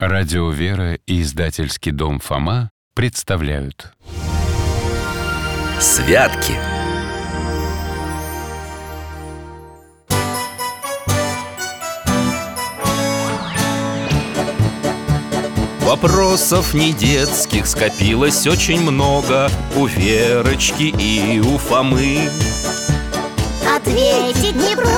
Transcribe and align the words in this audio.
Радио 0.00 0.50
«Вера» 0.50 0.94
и 1.08 1.22
издательский 1.22 1.90
дом 1.90 2.20
«Фома» 2.20 2.70
представляют. 2.94 3.94
Святки. 5.80 6.52
Вопросов 15.80 16.74
не 16.74 16.92
детских 16.92 17.66
скопилось 17.66 18.46
очень 18.46 18.80
много 18.80 19.50
У 19.74 19.86
Верочки 19.86 20.94
и 20.96 21.40
у 21.40 21.58
Фомы. 21.58 22.20
Ответить 23.76 24.54
по-соседски 24.54 24.76
к 24.76 24.97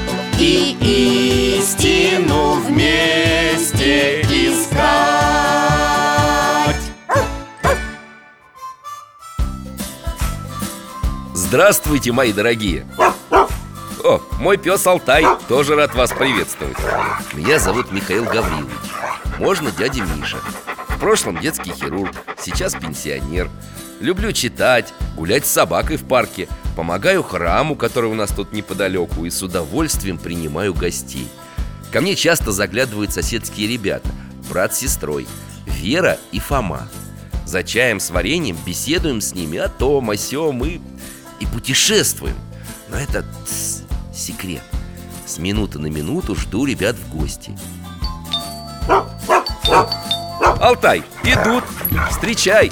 И 0.43 1.55
истину 1.59 2.53
вместе 2.53 4.21
искать. 4.21 4.81
Здравствуйте, 11.35 12.11
мои 12.11 12.33
дорогие! 12.33 12.87
О, 14.03 14.19
мой 14.39 14.57
пес 14.57 14.87
Алтай, 14.87 15.23
тоже 15.47 15.75
рад 15.75 15.93
вас 15.93 16.11
приветствовать. 16.11 16.77
Меня 17.33 17.59
зовут 17.59 17.91
Михаил 17.91 18.23
Гаврилович. 18.23 18.73
Можно 19.37 19.69
дядя 19.69 20.01
Миша. 20.01 20.39
В 20.87 20.97
прошлом 20.97 21.37
детский 21.37 21.71
хирург, 21.71 22.15
сейчас 22.39 22.73
пенсионер 22.73 23.47
Люблю 24.01 24.31
читать, 24.31 24.95
гулять 25.15 25.45
с 25.45 25.51
собакой 25.51 25.97
в 25.97 26.05
парке. 26.05 26.47
Помогаю 26.75 27.21
храму, 27.21 27.75
который 27.75 28.09
у 28.09 28.15
нас 28.15 28.31
тут 28.31 28.53
неподалеку 28.53 29.25
И 29.25 29.29
с 29.29 29.43
удовольствием 29.43 30.17
принимаю 30.17 30.73
гостей. 30.73 31.27
Ко 31.91 32.01
мне 32.01 32.15
часто 32.15 32.51
заглядывают 32.51 33.13
соседские 33.13 33.67
ребята 33.67 34.09
Брат 34.49 34.73
с 34.73 34.79
сестрой 34.79 35.27
Вера 35.67 36.17
и 36.31 36.39
Фома. 36.39 36.87
За 37.45 37.63
чаем 37.63 37.99
с 37.99 38.09
вареньем 38.09 38.57
беседуем 38.65 39.21
с 39.21 39.35
ними 39.35 39.59
о 39.59 39.69
том, 39.69 40.09
о 40.09 40.17
сём 40.17 40.65
и, 40.65 40.79
и 41.39 41.45
путешествуем. 41.45 42.35
Но 42.89 42.97
это 42.97 43.23
тс, 43.45 43.83
секрет. 44.15 44.63
С 45.27 45.37
минуты 45.37 45.77
на 45.77 45.87
минуту 45.87 46.33
жду 46.35 46.65
ребят 46.65 46.95
в 46.95 47.15
гости. 47.15 47.55
Алтай, 50.59 51.03
идут, 51.23 51.63
встречай 52.09 52.71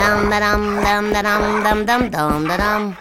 Дам-дарам-дам-дарам-дам-дам-дам-дарам 0.00 2.96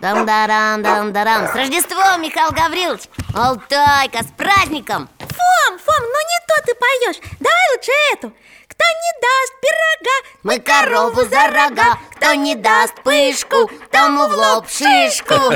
Дам-дарам-дам-дарам 0.00 1.48
С 1.48 1.54
Рождеством, 1.54 2.22
Михаил 2.22 2.50
Гаврилович! 2.52 3.02
Алтайка, 3.34 4.24
с 4.24 4.28
праздником! 4.34 5.10
Фом, 5.18 5.78
Фом, 5.78 6.00
ну 6.00 6.20
не 6.32 6.38
то 6.48 6.54
ты 6.64 6.72
поешь. 6.74 7.18
Давай 7.38 7.68
лучше 7.74 7.92
эту. 8.14 8.32
Кто 8.66 8.84
не 9.04 9.12
даст 9.20 9.52
пирога 9.60 10.16
Мы 10.42 10.58
корову 10.60 11.22
за 11.28 11.48
рога. 11.48 11.98
Кто 12.16 12.32
не 12.32 12.54
даст 12.54 12.94
пышку 13.02 13.70
Тому 13.90 14.26
в 14.28 14.34
лоб 14.34 14.66
шишку. 14.70 15.34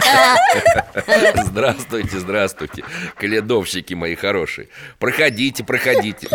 Здравствуйте, 1.44 2.18
здравствуйте, 2.18 2.84
каледовщики 3.16 3.94
мои 3.94 4.14
хорошие. 4.14 4.68
Проходите, 4.98 5.64
проходите. 5.64 6.28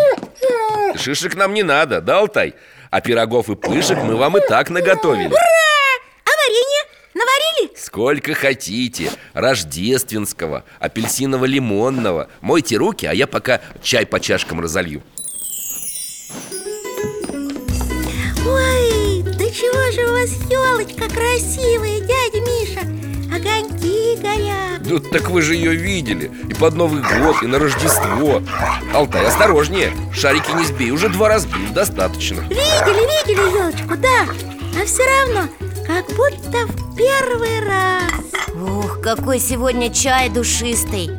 Шишек 0.95 1.35
нам 1.35 1.53
не 1.53 1.61
надо, 1.61 2.01
да, 2.01 2.17
Алтай? 2.17 2.55
А 2.89 3.01
пирогов 3.01 3.49
и 3.49 3.55
пышек 3.55 3.97
мы 4.03 4.15
вам 4.15 4.37
и 4.37 4.41
так 4.47 4.69
наготовили. 4.69 5.33
А 5.33 6.29
варенье? 6.29 6.83
Наварили? 7.13 7.77
Сколько 7.77 8.33
хотите. 8.33 9.11
Рождественского, 9.33 10.63
апельсиново-лимонного. 10.79 12.27
Мойте 12.41 12.77
руки, 12.77 13.05
а 13.05 13.13
я 13.13 13.27
пока 13.27 13.61
чай 13.81 14.05
по 14.05 14.19
чашкам 14.19 14.61
разолью. 14.61 15.03
Ой, 18.45 19.23
да 19.23 19.45
чего 19.49 19.91
же 19.91 20.07
у 20.07 20.13
вас 20.13 20.31
елочка 20.49 21.09
красивая, 21.09 21.99
дядя 22.01 22.39
Миша? 22.41 22.81
Огоньки 23.35 23.76
горят 24.15 24.81
Ну 24.85 24.99
так 24.99 25.29
вы 25.29 25.41
же 25.41 25.55
ее 25.55 25.75
видели. 25.75 26.31
И 26.49 26.53
под 26.53 26.75
Новый 26.75 27.01
год, 27.01 27.43
и 27.43 27.47
на 27.47 27.59
Рождество. 27.59 28.41
Алтай, 28.93 29.25
осторожнее. 29.25 29.91
Шарики 30.13 30.51
не 30.51 30.65
сбей, 30.65 30.91
уже 30.91 31.09
два 31.09 31.29
разбил, 31.29 31.73
достаточно. 31.73 32.41
Видели, 32.41 33.27
видели 33.27 33.57
елочку, 33.57 33.95
да. 33.97 34.25
А 34.79 34.85
все 34.85 35.03
равно, 35.03 35.49
как 35.85 36.05
будто 36.15 36.67
в 36.67 36.95
первый 36.95 37.59
раз. 37.65 38.11
Ух, 38.55 39.01
какой 39.01 39.39
сегодня 39.39 39.93
чай 39.93 40.29
душистый. 40.29 41.11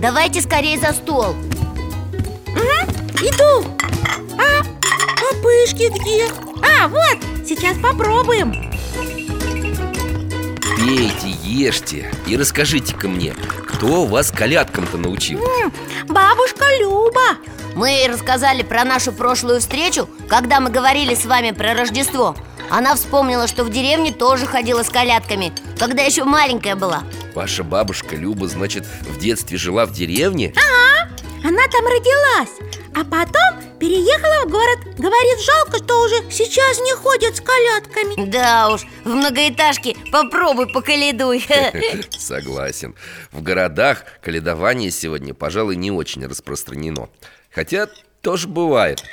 Давайте 0.00 0.40
скорее 0.40 0.78
за 0.78 0.92
стол. 0.92 1.34
Иду. 3.20 3.66
А, 4.38 4.60
а 4.60 5.42
пышки 5.42 5.90
где? 5.98 6.26
А, 6.62 6.86
вот, 6.88 7.18
сейчас 7.46 7.76
попробуем 7.78 8.68
Пейте, 10.78 11.34
ешьте 11.42 12.10
и 12.26 12.36
расскажите-ка 12.36 13.08
мне 13.08 13.34
Кто 13.66 14.06
вас 14.06 14.30
колядкам-то 14.30 14.96
научил? 14.96 15.40
М, 15.40 15.72
Бабушка 16.06 16.64
Люба 16.80 17.38
Мы 17.74 17.90
ей 17.90 18.08
рассказали 18.08 18.62
про 18.62 18.84
нашу 18.84 19.12
прошлую 19.12 19.58
встречу 19.60 20.08
Когда 20.28 20.60
мы 20.60 20.70
говорили 20.70 21.14
с 21.16 21.24
вами 21.26 21.50
про 21.50 21.74
Рождество 21.74 22.36
Она 22.70 22.94
вспомнила, 22.94 23.48
что 23.48 23.64
в 23.64 23.70
деревне 23.70 24.12
тоже 24.12 24.46
ходила 24.46 24.84
с 24.84 24.88
колядками 24.90 25.52
Когда 25.80 26.02
еще 26.02 26.22
маленькая 26.22 26.76
была 26.76 27.02
Ваша 27.34 27.64
бабушка 27.64 28.14
Люба, 28.14 28.46
значит, 28.46 28.86
в 29.02 29.18
детстве 29.18 29.58
жила 29.58 29.84
в 29.84 29.92
деревне? 29.92 30.54
Она 31.44 31.62
там 31.72 31.84
родилась 31.86 32.77
А 32.98 33.04
потом 33.04 33.78
переехала 33.78 34.44
в 34.44 34.50
город. 34.50 34.80
Говорит, 34.98 35.38
жалко, 35.40 35.78
что 35.78 36.02
уже 36.02 36.16
сейчас 36.32 36.80
не 36.80 36.92
ходят 36.96 37.36
с 37.36 37.40
колядками. 37.40 38.28
Да 38.28 38.70
уж, 38.70 38.80
в 39.04 39.10
многоэтажке 39.10 39.96
попробуй 40.10 40.72
поколедуй 40.72 41.46
Согласен. 42.18 42.96
В 43.30 43.40
городах 43.40 44.02
каледование 44.20 44.90
сегодня, 44.90 45.32
пожалуй, 45.32 45.76
не 45.76 45.92
очень 45.92 46.26
распространено. 46.26 47.08
Хотя 47.52 47.88
тоже 48.20 48.48
бывает. 48.48 49.04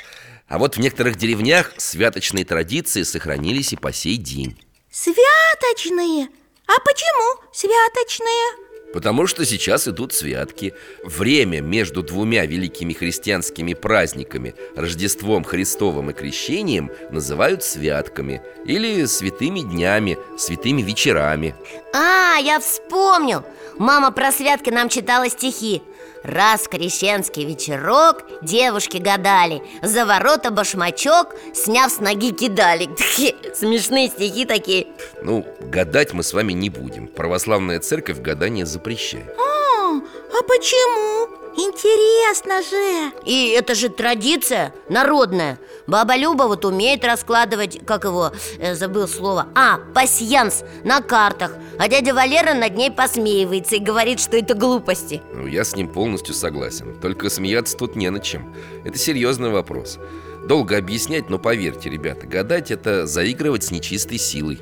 А 0.48 0.58
вот 0.58 0.76
в 0.76 0.80
некоторых 0.80 1.14
деревнях 1.14 1.72
святочные 1.76 2.44
традиции 2.44 3.04
сохранились 3.04 3.72
и 3.72 3.76
по 3.76 3.92
сей 3.92 4.16
день. 4.16 4.60
Святочные? 4.90 6.28
А 6.66 6.80
почему 6.80 7.40
святочные? 7.52 8.65
Потому 8.96 9.26
что 9.26 9.44
сейчас 9.44 9.86
идут 9.88 10.14
святки. 10.14 10.72
Время 11.04 11.60
между 11.60 12.02
двумя 12.02 12.46
великими 12.46 12.94
христианскими 12.94 13.74
праздниками 13.74 14.54
Рождеством 14.74 15.44
Христовым 15.44 16.08
и 16.08 16.12
Крещением 16.14 16.90
Называют 17.10 17.62
святками 17.62 18.40
Или 18.64 19.04
святыми 19.04 19.60
днями, 19.60 20.16
святыми 20.38 20.80
вечерами. 20.80 21.54
А, 21.92 22.38
я 22.38 22.58
вспомнил. 22.58 23.44
Мама 23.76 24.12
про 24.12 24.32
святки 24.32 24.70
нам 24.70 24.88
читала 24.88 25.28
стихи 25.28 25.82
Раз 26.26 26.66
крещенский 26.66 27.44
вечерок 27.44 28.24
Девушки 28.42 28.96
гадали 28.96 29.62
За 29.80 30.04
ворота 30.04 30.50
башмачок 30.50 31.28
Сняв 31.54 31.92
с 31.92 32.00
ноги 32.00 32.32
кидали. 32.32 32.88
Смешные 33.54 34.08
стихи 34.08 34.44
такие. 34.44 34.88
Ну, 35.22 35.46
гадать 35.60 36.12
мы 36.12 36.22
с 36.24 36.32
вами 36.32 36.52
не 36.52 36.68
будем. 36.68 37.06
Православная 37.06 37.78
церковь 37.78 38.18
гадание 38.18 38.66
запрещает. 38.66 39.34
А, 39.38 39.96
а 39.96 40.42
почему? 40.42 41.35
Интересно 41.56 42.62
же. 42.62 43.12
И 43.24 43.50
это 43.50 43.74
же 43.74 43.88
традиция 43.88 44.74
народная. 44.88 45.58
Баба 45.86 46.16
Люба 46.16 46.44
вот 46.44 46.64
умеет 46.64 47.04
раскладывать, 47.04 47.84
как 47.86 48.04
его, 48.04 48.32
э, 48.58 48.74
забыл 48.74 49.08
слово. 49.08 49.48
А, 49.54 49.78
пасьянс 49.94 50.64
на 50.84 51.00
картах. 51.00 51.52
А 51.78 51.88
дядя 51.88 52.14
Валера 52.14 52.54
над 52.54 52.76
ней 52.76 52.90
посмеивается 52.90 53.76
и 53.76 53.78
говорит, 53.78 54.20
что 54.20 54.36
это 54.36 54.54
глупости. 54.54 55.22
Ну, 55.32 55.46
я 55.46 55.64
с 55.64 55.74
ним 55.74 55.88
полностью 55.88 56.34
согласен. 56.34 56.98
Только 57.00 57.30
смеяться 57.30 57.76
тут 57.76 57.96
не 57.96 58.10
над 58.10 58.22
чем. 58.22 58.54
Это 58.84 58.98
серьезный 58.98 59.50
вопрос. 59.50 59.98
Долго 60.46 60.76
объяснять, 60.76 61.28
но 61.28 61.38
поверьте, 61.38 61.90
ребята 61.90 62.26
Гадать 62.26 62.70
это 62.70 63.06
заигрывать 63.06 63.64
с 63.64 63.70
нечистой 63.70 64.18
силой 64.18 64.60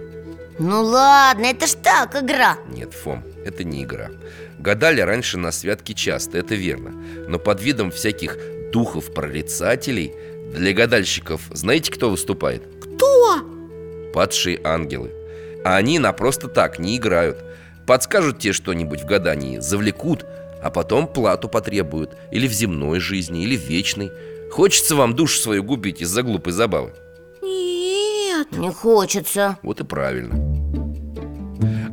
Ну 0.58 0.84
ладно, 0.84 1.46
это 1.46 1.66
ж 1.66 1.72
так, 1.82 2.14
игра. 2.14 2.58
Нет, 2.68 2.94
Фом, 2.94 3.24
это 3.44 3.64
не 3.64 3.82
игра. 3.82 4.10
Гадали 4.58 5.00
раньше 5.00 5.36
на 5.36 5.50
святки 5.50 5.94
часто, 5.94 6.38
это 6.38 6.54
верно. 6.54 6.92
Но 7.28 7.38
под 7.38 7.60
видом 7.60 7.90
всяких 7.90 8.38
духов-прорицателей 8.72 10.12
Для 10.54 10.72
гадальщиков 10.72 11.42
знаете, 11.50 11.90
кто 11.90 12.10
выступает? 12.10 12.62
Кто? 12.80 13.40
Падшие 14.12 14.60
ангелы. 14.62 15.10
А 15.64 15.76
они 15.76 15.98
на 15.98 16.12
просто 16.12 16.48
так 16.48 16.78
не 16.78 16.96
играют. 16.96 17.42
Подскажут 17.86 18.38
тебе 18.38 18.52
что-нибудь 18.52 19.02
в 19.02 19.06
гадании, 19.06 19.58
завлекут 19.58 20.24
А 20.62 20.70
потом 20.70 21.08
плату 21.08 21.48
потребуют. 21.48 22.16
Или 22.30 22.46
в 22.46 22.52
земной 22.52 23.00
жизни, 23.00 23.42
или 23.42 23.56
в 23.56 23.64
вечной. 23.68 24.12
Хочется 24.52 24.94
вам 24.94 25.14
душу 25.14 25.40
свою 25.40 25.64
губить 25.64 26.00
из-за 26.00 26.22
глупой 26.22 26.52
забавы? 26.52 26.92
Нет. 28.50 28.60
Не 28.60 28.70
хочется. 28.70 29.58
Вот 29.62 29.80
и 29.80 29.84
правильно. 29.84 30.54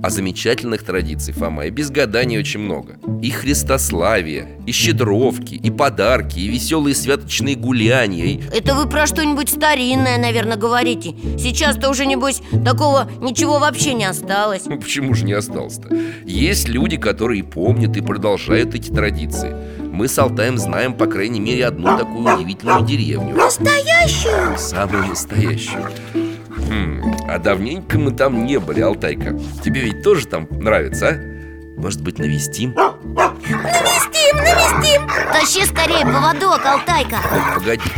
А 0.04 0.10
замечательных 0.10 0.84
традиций, 0.84 1.32
Фома, 1.34 1.66
и 1.66 1.70
без 1.70 1.92
гаданий 1.92 2.40
очень 2.40 2.60
много. 2.60 2.98
И 3.22 3.30
христославие, 3.30 4.60
и 4.66 4.72
щедровки, 4.72 5.54
и 5.54 5.70
подарки, 5.70 6.40
и 6.40 6.48
веселые 6.48 6.96
святочные 6.96 7.56
гуляния 7.56 8.26
и... 8.26 8.42
Это 8.52 8.74
вы 8.74 8.90
про 8.90 9.06
что-нибудь 9.06 9.50
старинное, 9.50 10.18
наверное, 10.18 10.58
говорите. 10.58 11.14
Сейчас-то 11.38 11.90
уже, 11.90 12.08
небось, 12.08 12.42
такого 12.66 13.08
ничего 13.20 13.60
вообще 13.60 13.94
не 13.94 14.06
осталось. 14.06 14.64
Ну 14.66 14.80
почему 14.80 15.14
же 15.14 15.24
не 15.24 15.34
осталось-то? 15.34 15.96
Есть 16.26 16.68
люди, 16.68 16.98
которые 16.98 17.44
помнят 17.44 17.96
и 17.96 18.02
продолжают 18.02 18.74
эти 18.74 18.90
традиции. 18.90 19.56
Мы 19.80 20.08
с 20.08 20.18
Алтаем 20.18 20.58
знаем, 20.58 20.96
по 20.96 21.06
крайней 21.06 21.40
мере, 21.40 21.68
одну 21.68 21.96
такую 21.96 22.34
удивительную 22.34 22.84
деревню. 22.84 23.36
Настоящую? 23.36 24.58
Самую 24.58 25.08
настоящую 25.08 25.92
Хм, 26.72 27.02
а 27.28 27.38
давненько 27.38 28.00
мы 28.00 28.12
там 28.12 28.46
не 28.46 28.58
были, 28.58 28.80
Алтайка. 28.80 29.38
Тебе 29.62 29.82
ведь 29.82 30.04
тоже 30.04 30.26
там 30.26 30.48
нравится, 30.50 31.10
а? 31.10 31.78
Может 31.78 32.02
быть, 32.02 32.18
навестим? 32.18 32.74
Навестим, 32.74 34.38
навестим! 34.38 35.06
Тащи 35.34 35.66
скорее 35.66 36.06
поводок, 36.06 36.66
Алтайка! 36.66 37.18
Ой, 37.30 37.42
погодите, 37.56 37.92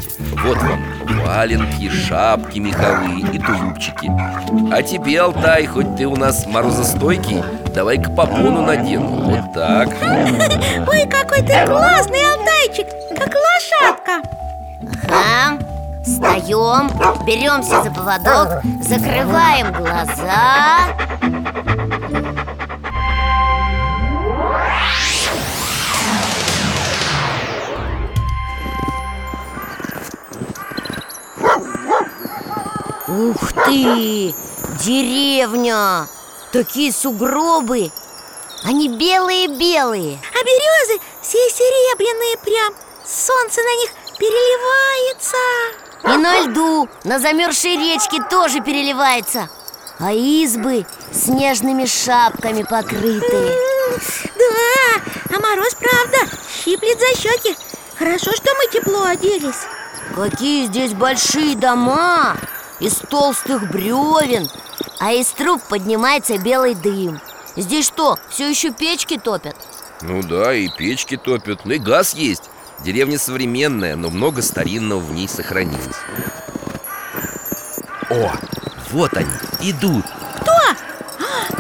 вот 0.44 0.58
вам 0.58 0.84
валенки, 1.24 1.88
шапки 1.88 2.58
меховые 2.58 3.20
и 3.20 3.38
тулупчики. 3.38 4.12
А 4.74 4.82
тебе, 4.82 5.22
Алтай, 5.22 5.68
хоть 5.68 5.96
ты 5.96 6.08
у 6.08 6.16
нас 6.16 6.48
морозостойкий 6.48 7.44
Давай-ка 7.76 8.10
попону 8.10 8.66
надену, 8.66 9.30
вот 9.30 9.54
так. 9.54 9.90
Ой, 10.88 11.08
какой 11.08 11.44
ты 11.44 11.64
классный, 11.68 12.26
Алтайчик! 12.34 12.88
Как 13.20 13.36
лошадка! 13.36 14.28
Ага 15.10 15.73
Встаем, 16.04 16.90
беремся 17.26 17.82
за 17.82 17.90
поводок, 17.90 18.62
закрываем 18.82 19.72
глаза 19.72 20.90
Ух 33.08 33.54
ты! 33.66 34.36
Деревня! 34.84 36.08
Такие 36.52 36.92
сугробы! 36.92 37.92
Они 38.66 38.90
белые-белые 38.90 40.20
А 40.34 40.44
березы 40.44 41.02
все 41.22 41.38
серебряные 41.38 42.38
прям 42.44 42.74
Солнце 43.06 43.62
на 43.62 43.76
них 43.78 43.92
переливается 44.20 45.38
И 46.06 46.18
на 46.18 46.42
льду, 46.42 46.90
на 47.04 47.20
замерзшей 47.20 47.78
речке 47.78 48.22
тоже 48.30 48.60
переливается. 48.62 49.50
А 50.00 50.12
избы 50.12 50.86
снежными 51.12 51.86
шапками 51.86 52.64
покрыты. 52.64 53.36
М, 53.36 54.00
Да, 54.36 55.36
а 55.36 55.40
мороз 55.40 55.76
правда 55.76 56.36
щиплет 56.64 57.00
за 57.00 57.16
щеки. 57.22 57.56
Хорошо, 57.98 58.32
что 58.34 58.50
мы 58.56 58.68
тепло 58.72 59.04
оделись. 59.04 59.68
Какие 60.16 60.66
здесь 60.66 60.94
большие 60.94 61.56
дома! 61.56 62.36
Из 62.80 62.96
толстых 62.96 63.72
бревен 63.72 64.50
А 65.00 65.14
из 65.14 65.28
труб 65.28 65.62
поднимается 65.70 66.38
белый 66.38 66.76
дым. 66.76 67.22
Здесь 67.56 67.86
что, 67.86 68.18
все 68.30 68.50
еще 68.50 68.72
печки 68.72 69.18
топят? 69.18 69.56
Ну 70.02 70.22
да, 70.24 70.54
и 70.54 70.68
печки 70.70 71.16
топят, 71.18 71.62
ну 71.66 71.74
и 71.74 71.78
газ 71.78 72.14
есть 72.14 72.44
Деревня 72.84 73.18
современная, 73.18 73.96
но 73.96 74.10
много 74.10 74.42
старинного 74.42 75.00
в 75.00 75.14
ней 75.14 75.30
сохранилось. 75.30 75.96
О, 78.10 78.34
вот 78.92 79.14
они, 79.14 79.32
идут. 79.62 80.04
Кто? 80.42 80.52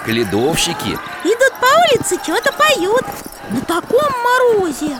Каледовщики. 0.05 0.99
Идут 1.23 1.53
по 1.61 1.95
улице, 1.95 2.21
что-то 2.21 2.51
поют. 2.51 3.05
На 3.51 3.61
таком 3.61 4.11
морозе. 4.21 4.99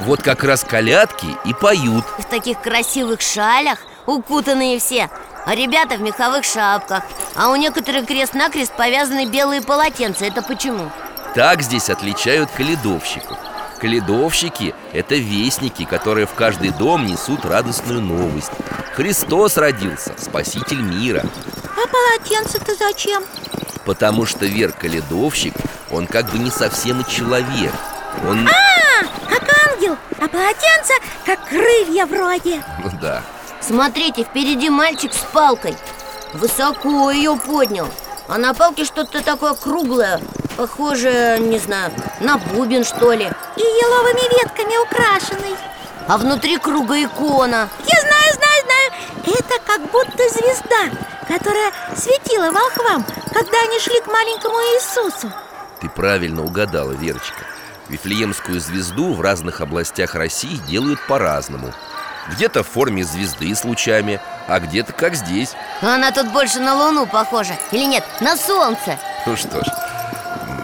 Вот 0.00 0.22
как 0.22 0.44
раз 0.44 0.64
колядки 0.64 1.28
и 1.46 1.54
поют. 1.54 2.04
В 2.18 2.24
таких 2.24 2.60
красивых 2.60 3.22
шалях, 3.22 3.78
укутанные 4.04 4.78
все. 4.78 5.08
А 5.46 5.54
ребята 5.54 5.96
в 5.96 6.02
меховых 6.02 6.44
шапках. 6.44 7.04
А 7.34 7.48
у 7.48 7.56
некоторых 7.56 8.06
крест-накрест 8.06 8.72
повязаны 8.74 9.24
белые 9.24 9.62
полотенца. 9.62 10.26
Это 10.26 10.42
почему? 10.42 10.90
Так 11.34 11.62
здесь 11.62 11.88
отличают 11.88 12.50
каледовщиков 12.50 13.38
Каледовщики– 13.78 14.74
это 14.92 15.14
вестники, 15.16 15.84
которые 15.84 16.26
в 16.26 16.34
каждый 16.34 16.70
дом 16.70 17.06
несут 17.06 17.44
радостную 17.44 18.00
новость. 18.00 18.50
Христос 18.94 19.56
родился, 19.56 20.14
спаситель 20.18 20.80
мира. 20.80 21.24
А 21.64 21.86
полотенце-то 21.88 22.74
зачем? 22.74 23.22
Потому 23.84 24.24
что 24.26 24.46
Вер 24.46 24.72
Каледовщик, 24.72 25.54
он 25.90 26.06
как 26.06 26.30
бы 26.30 26.38
не 26.38 26.50
совсем 26.50 27.00
и 27.00 27.10
человек. 27.10 27.72
Он, 28.26 28.48
А, 28.48 29.04
как 29.28 29.42
ангел 29.66 29.96
А 30.20 30.28
полотенце 30.28 30.94
как 31.26 31.48
крылья 31.48 32.06
вроде 32.06 32.62
ну 32.82 32.90
да. 33.00 33.22
Смотрите, 33.60 34.22
впереди 34.24 34.70
мальчик 34.70 35.12
с 35.12 35.24
палкой. 35.32 35.76
Высоко 36.34 37.10
ее 37.10 37.36
поднял. 37.36 37.88
А 38.28 38.38
на 38.38 38.54
палке 38.54 38.84
что-то 38.84 39.22
такое 39.22 39.54
круглое 39.54 40.20
Похоже, 40.56 41.38
не 41.40 41.58
знаю, 41.58 41.92
на 42.20 42.38
бубен 42.38 42.84
что 42.84 43.12
ли. 43.12 43.30
И 43.56 43.60
еловыми 43.60 44.42
ветками 44.42 44.76
украшенный. 44.84 45.56
А 46.06 46.18
внутри 46.18 46.58
круга 46.58 47.02
икона. 47.02 47.68
Я 47.86 48.00
знаю, 48.00 48.34
знаю, 48.34 48.62
знаю. 48.64 49.38
Это 49.38 49.54
как 49.66 49.80
будто 49.90 50.28
звезда 50.28 50.90
Которая 51.26 51.72
светила 51.96 52.50
волхвам 52.50 53.06
Когда 53.32 53.58
они 53.62 53.78
шли 53.80 53.98
к 54.00 54.06
маленькому 54.06 54.54
Иисусу. 54.56 55.32
Ты 55.80 55.88
правильно 55.88 56.44
угадала, 56.44 56.92
Верочка. 56.92 57.44
Вифлеемскую 57.88 58.60
звезду 58.60 59.14
в 59.14 59.20
разных 59.20 59.60
областях 59.60 60.14
России 60.14 60.56
делают 60.68 61.00
по-разному. 61.06 61.72
Где-то 62.30 62.62
в 62.62 62.68
форме 62.68 63.04
звезды 63.04 63.54
с 63.54 63.64
лучами, 63.64 64.20
а 64.46 64.60
где-то 64.60 64.92
как 64.92 65.14
здесь. 65.14 65.52
Она 65.82 66.10
тут 66.10 66.32
больше 66.32 66.60
на 66.60 66.74
Луну 66.74 67.06
похожа 67.06 67.54
Или 67.70 67.84
нет, 67.84 68.04
на 68.20 68.36
Солнце. 68.36 68.98
Ну 69.26 69.36
что 69.36 69.62
ж, 69.62 69.68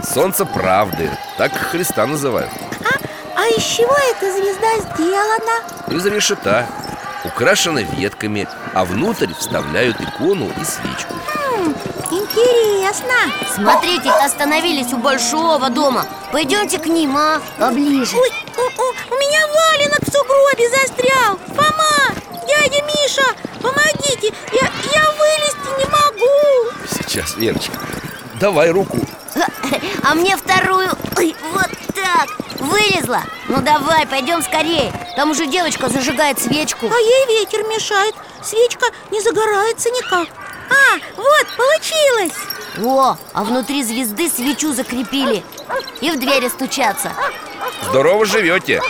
солнце 0.04 0.44
правды, 0.44 1.10
так 1.38 1.52
Христа 1.52 2.06
называют. 2.06 2.50
А 3.36 3.46
из 3.48 3.62
чего 3.64 3.94
эта 4.12 4.32
звезда 4.32 4.94
сделана? 4.94 5.62
Из 5.88 6.04
решета, 6.06 6.66
украшена 7.24 7.82
ветками, 7.82 8.46
а 8.74 8.84
внутрь 8.84 9.32
вставляют 9.38 10.00
икону 10.00 10.50
и 10.60 10.64
свечку. 10.64 11.14
М, 11.56 11.74
Интересно. 12.10 13.14
Смотрите, 13.54 14.10
остановились 14.10 14.92
у 14.92 14.98
большого 14.98 15.70
дома. 15.70 16.04
Пойдемте 16.32 16.78
к 16.78 16.86
ним, 16.86 17.16
а? 17.16 17.40
Поближе. 17.58 18.16
Ой, 18.16 18.30
у, 18.56 18.60
у- 18.60 19.14
у 19.14 19.18
меня 19.18 19.40
валенок 19.46 20.00
в 20.00 20.12
сугробе 20.12 20.68
застрял. 20.70 21.38
Фома, 21.48 22.14
дядя 22.46 22.82
Миша, 22.84 23.22
помогите. 23.62 24.34
Я, 24.52 24.68
я 24.92 25.10
вылезти 25.12 25.78
не 25.78 25.84
могу. 25.86 26.70
Сейчас, 26.90 27.36
Верочка, 27.36 27.78
давай 28.40 28.70
руку. 28.70 28.98
А 30.02 30.14
мне 30.14 30.36
вторую. 30.36 30.90
Ой, 31.16 31.36
вот 31.52 31.68
так. 31.94 32.28
Вылезла. 32.58 33.22
Ну 33.48 33.60
давай, 33.60 34.06
пойдем 34.06 34.42
скорее. 34.42 34.92
Там 35.14 35.30
уже 35.30 35.46
девочка 35.46 35.88
зажигает 35.88 36.40
свечку. 36.40 36.86
А 36.86 36.98
ей 36.98 37.38
ветер 37.38 37.62
мешает. 37.64 38.14
Свечка 38.42 38.86
не 39.10 39.20
загорается 39.20 39.90
никак. 39.90 40.28
А, 40.70 40.98
вот, 41.16 41.46
получилось. 41.56 42.32
О, 42.82 43.16
а 43.32 43.44
внутри 43.44 43.82
звезды 43.84 44.28
свечу 44.28 44.72
закрепили. 44.72 45.44
И 46.00 46.10
в 46.10 46.18
двери 46.18 46.48
стучатся. 46.48 47.12
Здорово 47.90 48.24
живете 48.24 48.80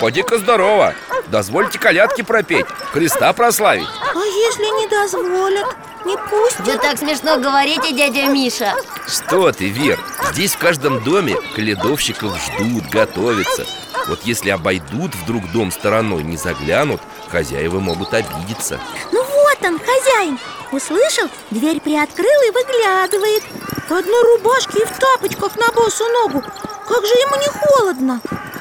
Поди-ка 0.00 0.38
здорово. 0.38 0.94
Дозвольте 1.28 1.78
колядки 1.78 2.22
пропеть 2.22 2.66
Христа 2.92 3.32
прославить. 3.32 3.88
А 4.14 4.18
если 4.18 4.64
не 4.80 4.88
дозволят? 4.88 5.76
Не 6.04 6.16
пустят? 6.16 6.66
Вы 6.66 6.78
так 6.78 6.98
смешно 6.98 7.38
говорите, 7.38 7.92
дядя 7.92 8.26
Миша. 8.26 8.74
Что 9.08 9.50
ты, 9.52 9.68
Вер? 9.68 9.98
Здесь 10.32 10.54
в 10.54 10.58
каждом 10.58 11.02
доме 11.02 11.36
каледовщиков 11.54 12.36
ждут, 12.38 12.84
готовятся. 12.90 13.66
Вот 14.08 14.20
если 14.24 14.50
обойдут 14.50 15.14
вдруг 15.14 15.50
дом 15.50 15.72
стороной, 15.72 16.22
не 16.22 16.36
заглянут 16.36 17.00
Хозяева 17.28 17.80
могут 17.80 18.14
обидеться. 18.14 18.78
Ну 19.10 19.20
вот 19.24 19.58
он, 19.62 19.78
хозяин. 19.80 20.38
Услышал, 20.70 21.28
дверь 21.50 21.80
приоткрыл 21.80 22.42
и 22.46 22.50
выглядывает. 22.50 23.42
В 23.88 23.92
одной 23.92 24.22
рубашке 24.22 24.80
и 24.80 24.84
в 24.84 24.98
тапочках 24.98 25.56
на 25.56 25.72
босу 25.72 26.04
ногу. 26.08 26.42
Как 26.86 27.04
же 27.04 27.14
ему 27.14 27.36
не 27.36 27.48
холодно. 27.48 28.20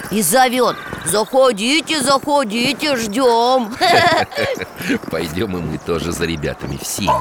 И 0.10 0.22
зовет 0.22 0.78
Заходите, 1.06 2.02
заходите, 2.02 2.96
ждем. 2.96 3.76
Пойдем 5.12 5.58
и 5.58 5.62
мы 5.62 5.78
тоже 5.78 6.12
за 6.12 6.26
ребятами 6.26 6.78
в 6.78 6.86
синий 6.86 7.12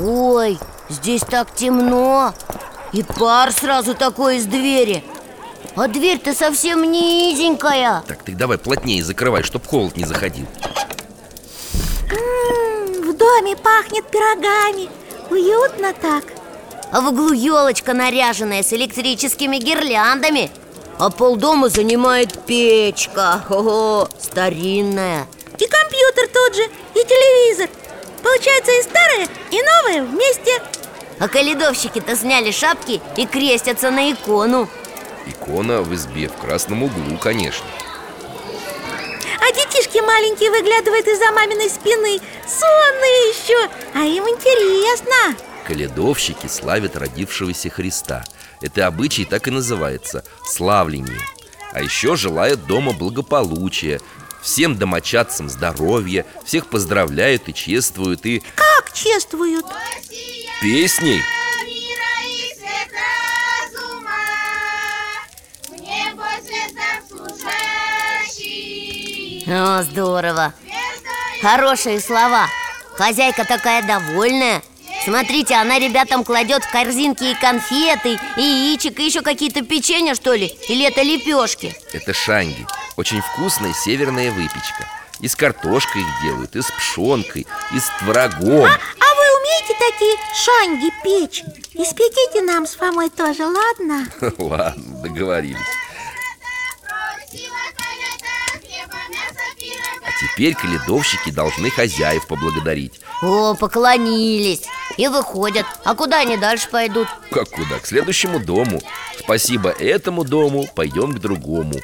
Ой, 0.00 0.58
здесь 0.88 1.22
так 1.22 1.54
темно. 1.54 2.34
И 2.92 3.02
пар 3.02 3.52
сразу 3.52 3.94
такой 3.94 4.36
из 4.38 4.46
двери. 4.46 5.04
А 5.76 5.86
дверь-то 5.88 6.34
совсем 6.34 6.82
низенькая. 6.90 8.02
Так, 8.06 8.22
ты 8.22 8.32
давай 8.34 8.58
плотнее 8.58 9.02
закрывай, 9.02 9.42
чтоб 9.42 9.66
холод 9.66 9.96
не 9.96 10.04
заходил. 10.04 10.46
М, 12.10 13.02
В 13.02 13.16
доме 13.16 13.56
пахнет 13.56 14.04
пирогами. 14.10 14.88
Уютно 15.30 15.94
так 15.94 16.24
А 16.92 17.00
в 17.00 17.08
углу 17.08 17.32
елочка 17.32 17.94
наряженная 17.94 18.62
с 18.62 18.70
электрическими 18.74 19.56
гирляндами. 19.56 20.50
А 20.98 21.08
полдома 21.08 21.70
занимает 21.70 22.44
печка. 22.44 23.42
Ого, 23.48 24.08
старинная. 24.20 25.26
И 25.58 25.66
компьютер 25.66 26.28
тот 26.30 26.54
же, 26.54 26.62
и 26.62 27.02
телевизор. 27.02 27.70
Получается 28.22 28.72
и 28.72 28.82
старое, 28.82 29.28
и 29.50 29.62
новое 29.62 30.02
вместе. 30.04 30.62
А 31.18 31.28
каледовщики-то 31.28 32.14
сняли 32.14 32.50
шапки 32.50 33.00
и 33.16 33.24
крестятся 33.24 33.90
на 33.90 34.12
икону. 34.12 34.68
Икона 35.26 35.80
в 35.80 35.94
избе 35.94 36.28
в 36.28 36.36
красном 36.36 36.82
углу, 36.82 37.16
конечно. 37.16 37.66
А 39.40 39.52
детишки 39.52 39.98
маленькие 39.98 40.50
выглядывают 40.50 41.06
из-за 41.06 41.32
маминой 41.32 41.70
спины. 41.70 42.20
Сонные 42.46 43.30
еще, 43.30 43.70
а 43.94 44.04
им 44.04 44.28
интересно 44.28 45.36
Каледовщики 45.66 46.46
славят 46.46 46.96
родившегося 46.96 47.70
Христа 47.70 48.24
Это 48.60 48.86
обычай 48.86 49.24
так 49.24 49.48
и 49.48 49.50
называется– 49.50 50.24
славление. 50.44 51.20
А 51.72 51.82
еще 51.82 52.16
желают 52.16 52.66
дома 52.66 52.92
благополучия 52.92 54.00
Всем 54.42 54.76
домочадцам 54.76 55.48
здоровья 55.48 56.26
Всех 56.44 56.66
поздравляют 56.66 57.48
и 57.48 57.54
чествуют 57.54 58.26
И 58.26 58.42
Как 58.56 58.92
чествуют? 58.92 59.66
песней. 60.62 61.20
О, 69.48 69.82
здорово. 69.82 70.54
Хорошие 71.42 72.00
слова. 72.00 72.46
Хозяйка 72.96 73.44
такая 73.44 73.82
довольная 73.82 74.62
Смотрите, 75.04 75.54
она 75.54 75.78
ребятам 75.78 76.22
кладет 76.22 76.64
в 76.64 76.70
корзинки 76.70 77.24
и 77.24 77.34
конфеты, 77.34 78.18
и 78.36 78.40
яичек, 78.40 79.00
и 79.00 79.04
еще 79.04 79.20
какие-то 79.22 79.62
печенья, 79.62 80.14
что 80.14 80.34
ли? 80.34 80.46
Или 80.68 80.86
это 80.86 81.02
лепешки? 81.02 81.76
Это 81.92 82.14
шанги. 82.14 82.66
Очень 82.96 83.20
вкусная 83.20 83.72
северная 83.72 84.30
выпечка. 84.30 84.88
И 85.20 85.28
с 85.28 85.34
картошкой 85.34 86.02
их 86.02 86.08
делают, 86.22 86.54
и 86.54 86.62
с 86.62 86.70
пшенкой, 86.70 87.46
и 87.74 87.80
с 87.80 87.90
творогом. 87.98 88.64
А 88.64 89.14
вы 89.14 89.24
умеете 89.40 89.74
такие 89.78 90.16
шанги 90.34 90.90
печь? 91.02 91.42
Испеките 91.74 92.42
нам 92.42 92.66
с 92.66 92.74
Фомой 92.76 93.10
тоже, 93.10 93.44
ладно? 93.44 94.06
Ладно, 94.38 95.02
договорились 95.02 95.58
теперь 100.22 100.54
каледовщики 100.54 101.30
должны 101.30 101.70
хозяев 101.70 102.26
поблагодарить. 102.26 103.00
О, 103.20 103.54
поклонились. 103.54 104.62
И 104.96 105.08
выходят. 105.08 105.66
А 105.84 105.94
куда 105.94 106.20
они 106.20 106.36
дальше 106.36 106.68
пойдут? 106.70 107.08
Как 107.30 107.48
куда? 107.50 107.78
К 107.78 107.86
следующему 107.86 108.38
дому. 108.38 108.80
Спасибо 109.18 109.70
этому 109.70 110.24
дому, 110.24 110.68
пойдем 110.74 111.12
к 111.12 111.18
другому. 111.18 111.74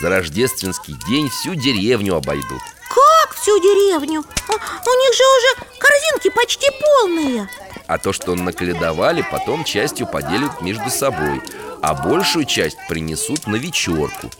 За 0.00 0.08
рождественский 0.08 0.96
день 1.08 1.28
всю 1.28 1.54
деревню 1.54 2.16
обойдут 2.16 2.60
Как 2.88 3.34
всю 3.36 3.56
деревню? 3.60 4.20
У, 4.20 4.52
у 4.52 4.54
них 4.56 5.14
же 5.14 5.22
уже 5.22 5.78
корзинки 5.78 6.30
почти 6.30 6.66
полные. 6.80 7.48
А 7.86 7.98
то, 7.98 8.12
что 8.12 8.34
наколедовали, 8.34 9.24
потом 9.30 9.62
частью 9.62 10.06
поделят 10.06 10.62
между 10.62 10.90
собой 10.90 11.42
А 11.82 11.94
большую 11.94 12.44
часть 12.46 12.78
принесут 12.88 13.46
на 13.46 13.56
вечерку. 13.56 14.30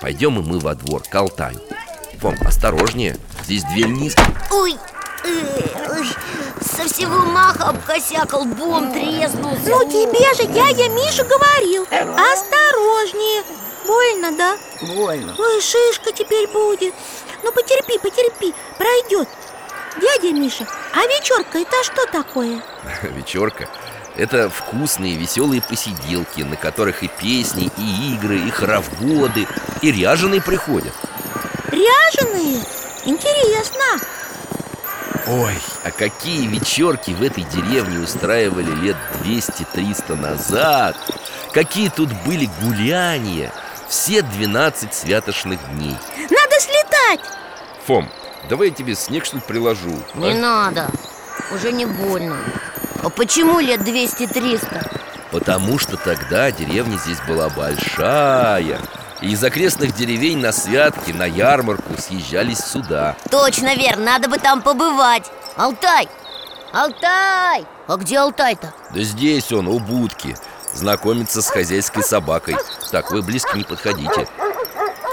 Пойдем 0.00 0.38
и 0.38 0.42
мы 0.42 0.60
во 0.60 0.74
двор, 0.74 1.02
к 1.02 1.14
Алтаю 1.14 1.60
Фом, 2.20 2.36
осторожнее, 2.44 3.16
здесь 3.44 3.64
дверь 3.64 3.88
низкая 3.88 4.26
Ой, 4.50 4.76
э, 5.24 5.28
ой, 5.88 6.06
со 6.60 6.86
всего 6.92 7.16
маха 7.16 7.70
обкосякал, 7.70 8.44
бом 8.44 8.92
треснулся 8.92 9.70
Ну 9.70 9.84
тебе 9.84 10.34
же 10.34 10.46
дядя 10.52 10.90
Миша 10.90 11.24
говорил. 11.24 11.84
Осторожнее. 11.84 13.42
Больно, 13.86 14.36
да? 14.36 14.58
Больно. 14.82 15.34
Ой, 15.38 15.60
шишка 15.62 16.12
теперь 16.12 16.46
будет. 16.48 16.94
Ну 17.42 17.52
потерпи, 17.52 17.98
потерпи, 17.98 18.54
пройдет. 18.76 19.28
Дядя 19.98 20.34
Миша, 20.34 20.66
а 20.94 21.06
вечерка 21.06 21.58
это 21.58 21.82
что 21.82 22.06
такое? 22.06 22.62
Вечерка 23.02 23.68
Это 24.16 24.48
вкусные, 24.48 25.16
веселые 25.16 25.60
посиделки 25.60 26.42
На 26.42 26.56
которых 26.56 27.02
и 27.02 27.08
песни, 27.08 27.72
и 27.76 28.14
игры, 28.14 28.38
и 28.38 28.50
хороводы 28.50 29.48
И 29.82 29.90
ряженые 29.90 30.40
приходят 30.40 30.92
Ряженые? 31.80 32.62
Интересно. 33.04 33.84
Ой, 35.26 35.54
а 35.84 35.90
какие 35.90 36.46
вечерки 36.46 37.12
в 37.12 37.22
этой 37.22 37.44
деревне 37.44 38.00
устраивали 38.00 38.70
лет 38.82 38.96
200-300 39.22 40.16
назад? 40.16 40.96
Какие 41.52 41.88
тут 41.88 42.10
были 42.26 42.48
гуляния? 42.62 43.52
Все 43.88 44.22
12 44.22 44.92
святошных 44.92 45.58
дней. 45.74 45.96
Надо 46.16 46.60
слетать. 46.60 47.20
Фом, 47.86 48.08
давай 48.48 48.68
я 48.68 48.74
тебе 48.74 48.94
снег 48.94 49.24
что-нибудь 49.24 49.46
приложу? 49.46 49.96
Не 50.14 50.32
а? 50.32 50.34
надо, 50.34 50.90
уже 51.54 51.72
не 51.72 51.86
больно. 51.86 52.38
А 53.02 53.08
почему 53.08 53.60
лет 53.60 53.80
200-300? 53.80 55.00
Потому 55.30 55.78
что 55.78 55.96
тогда 55.96 56.50
деревня 56.50 56.98
здесь 56.98 57.20
была 57.26 57.48
большая 57.48 58.80
И 59.22 59.32
из 59.32 59.44
окрестных 59.44 59.94
деревень 59.94 60.38
на 60.38 60.50
святки, 60.50 61.12
на 61.12 61.24
ярмарку 61.24 61.94
съезжались 61.98 62.60
сюда 62.60 63.16
Точно, 63.30 63.74
верно, 63.74 64.04
надо 64.04 64.28
бы 64.28 64.38
там 64.38 64.62
побывать 64.62 65.30
Алтай! 65.56 66.08
Алтай! 66.72 67.66
А 67.86 67.96
где 67.96 68.18
Алтай-то? 68.18 68.72
Да 68.94 69.02
здесь 69.02 69.52
он, 69.52 69.68
у 69.68 69.78
будки 69.78 70.36
Знакомиться 70.72 71.42
с 71.42 71.48
хозяйской 71.48 72.02
собакой 72.02 72.56
Так, 72.90 73.10
вы 73.10 73.20
близко 73.22 73.58
не 73.58 73.64
подходите 73.64 74.26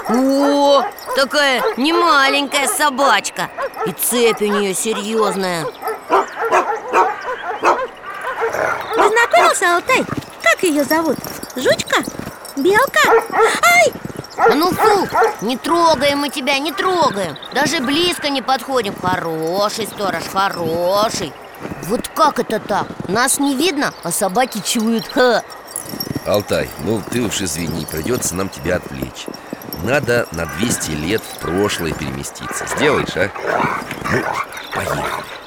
О, 0.08 0.82
такая 1.14 1.62
немаленькая 1.76 2.66
собачка 2.66 3.50
И 3.84 3.92
цепь 3.92 4.40
у 4.40 4.46
нее 4.46 4.72
серьезная 4.72 5.66
Познакомился, 8.96 9.76
Алтай? 9.76 10.04
Как 10.42 10.62
ее 10.62 10.84
зовут? 10.84 11.18
Жучка? 11.56 12.02
Белка? 12.62 13.00
Ай! 13.62 13.92
А 14.36 14.54
ну 14.54 14.70
фу, 14.70 15.08
не 15.40 15.56
трогаем 15.56 16.18
мы 16.18 16.28
тебя, 16.28 16.58
не 16.58 16.72
трогаем 16.72 17.36
Даже 17.54 17.80
близко 17.80 18.28
не 18.30 18.40
подходим 18.40 18.94
Хороший 19.02 19.86
сторож, 19.86 20.22
хороший 20.32 21.32
Вот 21.82 22.08
как 22.08 22.38
это 22.38 22.60
так? 22.60 22.86
Нас 23.08 23.40
не 23.40 23.56
видно, 23.56 23.92
а 24.04 24.12
собаки 24.12 24.62
чуют 24.64 25.08
Ха. 25.08 25.42
Алтай, 26.24 26.68
ну 26.84 27.02
ты 27.10 27.20
уж 27.20 27.40
извини, 27.40 27.84
придется 27.86 28.36
нам 28.36 28.48
тебя 28.48 28.76
отвлечь 28.76 29.26
Надо 29.82 30.28
на 30.30 30.46
200 30.46 30.90
лет 30.92 31.22
в 31.22 31.38
прошлое 31.40 31.92
переместиться 31.92 32.64
Сделаешь, 32.76 33.16
а? 33.16 33.30
Ну, 34.12 34.22
поехали 34.72 35.37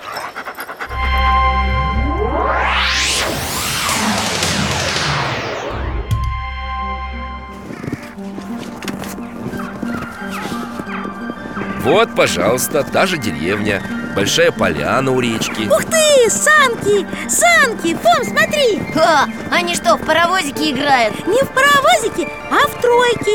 Вот, 11.84 12.16
пожалуйста, 12.16 12.84
та 12.84 13.08
же 13.08 13.18
деревня 13.18 13.82
Большая 14.16 14.52
поляна 14.52 15.12
у 15.12 15.20
речки 15.20 15.68
Ух 15.68 15.84
ты, 15.86 16.30
санки! 16.30 17.08
Санки! 17.28 17.96
Фом, 17.96 18.24
смотри! 18.24 18.80
Ха, 18.94 19.26
они 19.50 19.74
что, 19.74 19.96
в 19.96 20.06
паровозике 20.06 20.70
играют? 20.72 21.26
Не 21.28 21.42
в 21.42 21.50
паровозике, 21.50 22.28
а 22.52 22.68
в 22.68 22.80
тройке 22.82 23.32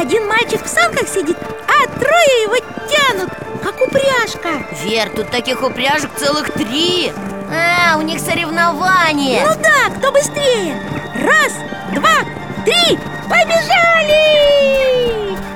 Один 0.00 0.26
мальчик 0.26 0.64
в 0.64 0.68
санках 0.68 1.06
сидит, 1.08 1.36
а 1.68 1.86
трое 1.98 2.42
его 2.44 2.56
тянут, 2.88 3.30
как 3.62 3.78
упряжка 3.82 4.64
Вер, 4.82 5.10
тут 5.10 5.30
таких 5.30 5.62
упряжек 5.62 6.10
целых 6.16 6.50
три 6.54 7.12
А, 7.52 7.98
у 7.98 8.02
них 8.02 8.18
соревнования 8.18 9.44
Ну 9.46 9.52
да, 9.62 9.90
кто 9.98 10.10
быстрее 10.10 10.74
Раз, 11.16 11.52
два, 11.92 12.24
три, 12.64 12.98
побежали! 13.28 14.40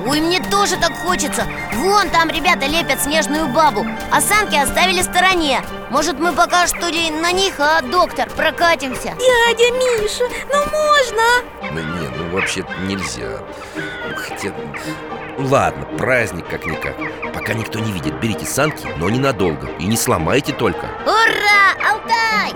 Ой, 0.07 0.21
мне 0.21 0.41
тоже 0.51 0.77
так 0.77 0.94
хочется 1.05 1.47
Вон 1.75 2.09
там 2.11 2.29
ребята 2.31 2.67
лепят 2.67 3.03
снежную 3.03 3.49
бабу 3.49 3.87
А 4.11 4.21
санки 4.21 4.57
оставили 4.57 5.01
в 5.01 5.05
стороне 5.05 5.63
Может, 5.91 6.19
мы 6.19 6.33
пока 6.33 6.67
что 6.67 6.89
ли 6.89 7.11
на 7.11 7.33
них, 7.33 7.55
а, 7.59 7.83
доктор, 7.83 8.29
прокатимся? 8.31 9.15
Дядя 9.19 9.71
Миша, 9.73 10.25
ну 10.53 10.65
можно? 10.71 11.73
Ну 11.73 11.81
не, 11.81 12.31
вообще 12.31 12.65
нельзя 12.83 13.41
Ну, 13.77 14.17
Хотя, 14.17 14.49
ну 14.51 15.24
ладно, 15.39 15.85
праздник 15.99 16.47
как-никак. 16.49 16.97
Пока 17.33 17.55
никто 17.55 17.79
не 17.79 17.93
видит, 17.93 18.21
берите 18.21 18.47
санки, 18.47 18.87
но 18.97 19.09
ненадолго. 19.11 19.69
И 19.79 19.87
не 19.87 19.97
сломайте 19.97 20.53
только. 20.53 20.87
Ура, 21.05 21.91
Алтай! 21.91 22.53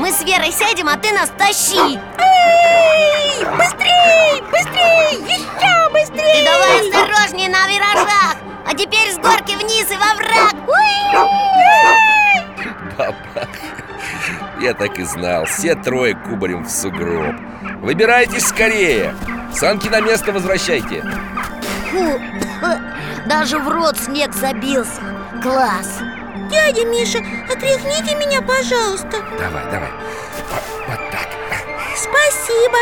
Мы 0.00 0.10
с 0.10 0.22
Верой 0.22 0.52
сядем, 0.52 0.88
а 0.88 0.96
ты 0.96 1.12
нас 1.12 1.30
тащи. 1.36 1.98
Эй, 2.18 3.44
быстрей, 3.56 4.42
быстрей, 4.50 5.20
еще 5.26 5.90
быстрей. 5.92 6.38
Ты 6.38 6.44
давай 6.44 6.80
осторожнее 6.80 7.48
на 7.48 7.66
виражах 7.66 8.36
А 8.66 8.74
теперь 8.74 9.12
с 9.12 9.18
горки 9.18 9.54
вниз 9.56 9.90
и 9.90 9.96
во 9.96 10.14
враг. 10.14 10.54
Папа, 12.96 13.48
я 14.60 14.74
так 14.74 14.98
и 14.98 15.04
знал. 15.04 15.44
Все 15.44 15.74
трое 15.74 16.14
кубарем 16.14 16.64
в 16.64 16.70
сугроб. 16.70 17.34
Выбирайтесь 17.80 18.46
скорее. 18.46 19.14
Санки 19.54 19.88
на 19.88 20.00
место 20.00 20.32
возвращайте 20.32 21.02
Фу, 21.92 22.20
Даже 23.26 23.58
в 23.58 23.68
рот 23.68 23.98
снег 23.98 24.32
забился. 24.32 25.02
Класс. 25.42 26.00
Дядя 26.50 26.86
Миша, 26.86 27.18
отряхните 27.50 28.14
меня, 28.16 28.40
пожалуйста. 28.40 29.18
Давай, 29.38 29.64
давай. 29.70 29.90
Вот, 30.50 30.62
вот 30.88 31.10
так. 31.10 31.28
Спасибо. 31.94 32.78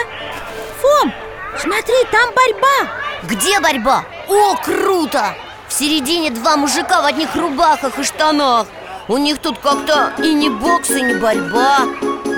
Фом, 0.81 1.13
смотри, 1.59 1.95
там 2.13 2.31
борьба. 2.35 2.93
Где 3.25 3.59
борьба? 3.59 4.05
О, 4.29 4.55
круто! 4.65 5.35
В 5.69 5.73
середине 5.73 6.31
два 6.31 6.57
мужика 6.57 7.03
в 7.03 7.05
одних 7.05 7.35
рубахах 7.35 7.99
и 7.99 8.05
штанах. 8.05 8.69
У 9.09 9.17
них 9.17 9.39
тут 9.39 9.59
как-то 9.59 10.13
и 10.23 10.33
не 10.33 10.49
бокс, 10.49 10.91
и 10.91 11.03
не 11.03 11.15
борьба 11.15 11.87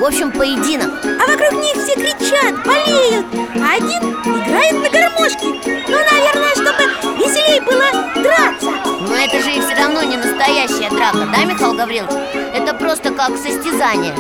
В 0.02 0.04
общем, 0.04 0.32
поединок 0.32 0.90
А 1.04 1.30
вокруг 1.30 1.62
них 1.62 1.74
все 1.74 1.94
кричат, 1.94 2.66
болеют 2.66 3.24
А 3.54 3.76
один 3.76 4.02
играет 4.34 4.72
на 4.72 4.90
гармошке 4.90 5.46
Ну, 5.46 5.96
наверное, 6.10 6.54
чтобы 6.56 7.18
веселее 7.18 7.60
было 7.60 7.84
драться 8.20 8.72
Но 9.00 9.14
это 9.14 9.40
же 9.40 9.52
и 9.52 9.60
все 9.60 9.76
равно 9.76 10.02
не 10.02 10.16
настоящая 10.16 10.90
драка, 10.90 11.24
да, 11.32 11.44
Михаил 11.44 11.74
Гаврилович? 11.74 12.10
Это 12.52 12.74
просто 12.74 13.12
как 13.12 13.36
состязание 13.36 14.12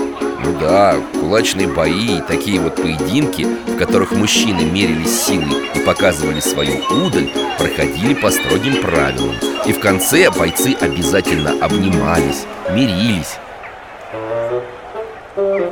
Ну 0.44 0.56
да, 0.60 1.00
кулачные 1.14 1.66
бои 1.66 2.18
и 2.18 2.22
такие 2.28 2.60
вот 2.60 2.76
поединки, 2.76 3.42
в 3.42 3.76
которых 3.76 4.12
мужчины 4.12 4.60
мерились 4.60 5.24
силой 5.24 5.66
и 5.74 5.80
показывали 5.80 6.38
свою 6.38 6.76
удаль, 6.90 7.28
проходили 7.58 8.14
по 8.14 8.30
строгим 8.30 8.80
правилам. 8.80 9.34
И 9.66 9.72
в 9.72 9.80
конце 9.80 10.30
бойцы 10.30 10.76
обязательно 10.80 11.56
обнимались, 11.60 12.44
мирились. 12.70 13.36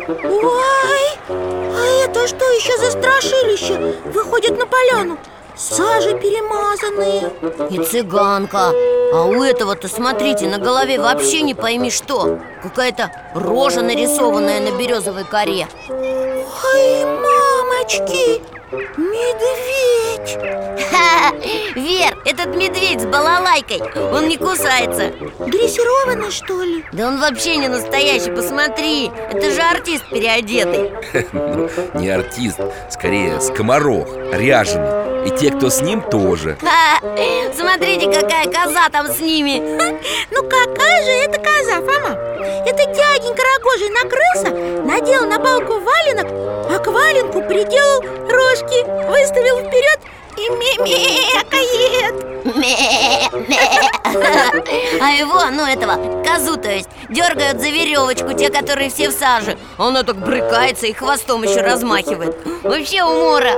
Ой, 0.09 1.19
а 1.29 2.05
это 2.05 2.27
что 2.27 2.45
еще 2.53 2.77
за 2.79 2.91
страшилище? 2.91 3.97
Выходит 4.07 4.59
на 4.59 4.67
поляну. 4.67 5.19
Сажей 5.57 6.15
перемазанные. 6.19 7.33
И 7.71 7.79
цыганка. 7.85 8.73
А 9.13 9.25
у 9.25 9.43
этого-то, 9.43 9.89
смотрите, 9.89 10.47
на 10.47 10.59
голове 10.59 10.99
вообще 10.99 11.43
не 11.43 11.55
пойми 11.55 11.91
что. 11.91 12.39
Какая-то 12.63 13.11
рожа 13.35 13.83
нарисованная 13.83 14.61
на 14.61 14.77
березовой 14.77 15.25
коре. 15.25 15.67
Ой, 15.89 17.05
мамочки, 17.05 18.43
медведь 18.73 20.39
Ха! 20.91 21.33
Вер, 21.75 22.17
этот 22.25 22.55
медведь 22.57 23.01
с 23.01 23.05
балалайкой 23.05 23.81
Он 24.13 24.29
не 24.29 24.37
кусается 24.37 25.13
Дрессированный, 25.47 26.31
что 26.31 26.63
ли? 26.63 26.85
Да 26.93 27.09
он 27.09 27.19
вообще 27.21 27.57
не 27.57 27.69
настоящий, 27.69 28.31
посмотри 28.31 29.11
Это 29.31 29.51
же 29.51 29.61
артист 29.61 30.09
переодетый 30.11 30.93
Ну, 31.33 31.69
не 31.95 32.11
артист, 32.11 32.61
скорее 32.91 33.41
скоморох, 33.41 34.09
ряженый. 34.33 35.27
И 35.27 35.31
те, 35.31 35.51
кто 35.51 35.69
с 35.69 35.83
ним, 35.83 36.01
тоже. 36.01 36.57
Ха! 36.63 36.99
Смотрите, 37.55 38.07
какая 38.07 38.45
коза 38.47 38.89
там 38.91 39.09
с 39.09 39.21
ними 39.21 39.61
Ну 40.31 40.43
какая 40.49 41.05
же 41.05 41.11
это 41.11 41.39
коза, 41.39 41.77
Фома? 41.77 42.17
Это 42.67 42.87
дяденька 42.87 43.43
рогожий 43.57 43.91
накрылся, 43.91 44.85
надел 44.85 45.27
на 45.27 45.39
палку 45.39 45.81
валенок 45.81 46.27
А 46.71 46.79
к 46.79 46.87
валенку 46.87 47.43
приделал 47.43 48.03
рожки, 48.61 48.85
выставил 49.09 49.59
вперед 49.59 50.01
и 50.37 50.49
мемекает 50.49 52.25
Ме, 52.45 53.29
ме. 53.49 53.59
А 55.03 55.11
его, 55.11 55.45
ну 55.53 55.67
этого, 55.67 56.23
козу 56.25 56.57
то 56.57 56.71
есть 56.71 56.89
Дергают 57.11 57.61
за 57.61 57.69
веревочку, 57.69 58.33
те, 58.33 58.49
которые 58.51 58.89
все 58.89 59.11
в 59.11 59.13
саже 59.13 59.59
Она 59.77 60.03
так 60.03 60.17
брыкается 60.17 60.87
и 60.87 60.93
хвостом 60.93 61.43
еще 61.43 61.61
размахивает 61.61 62.37
Вообще 62.63 63.03
умора 63.03 63.53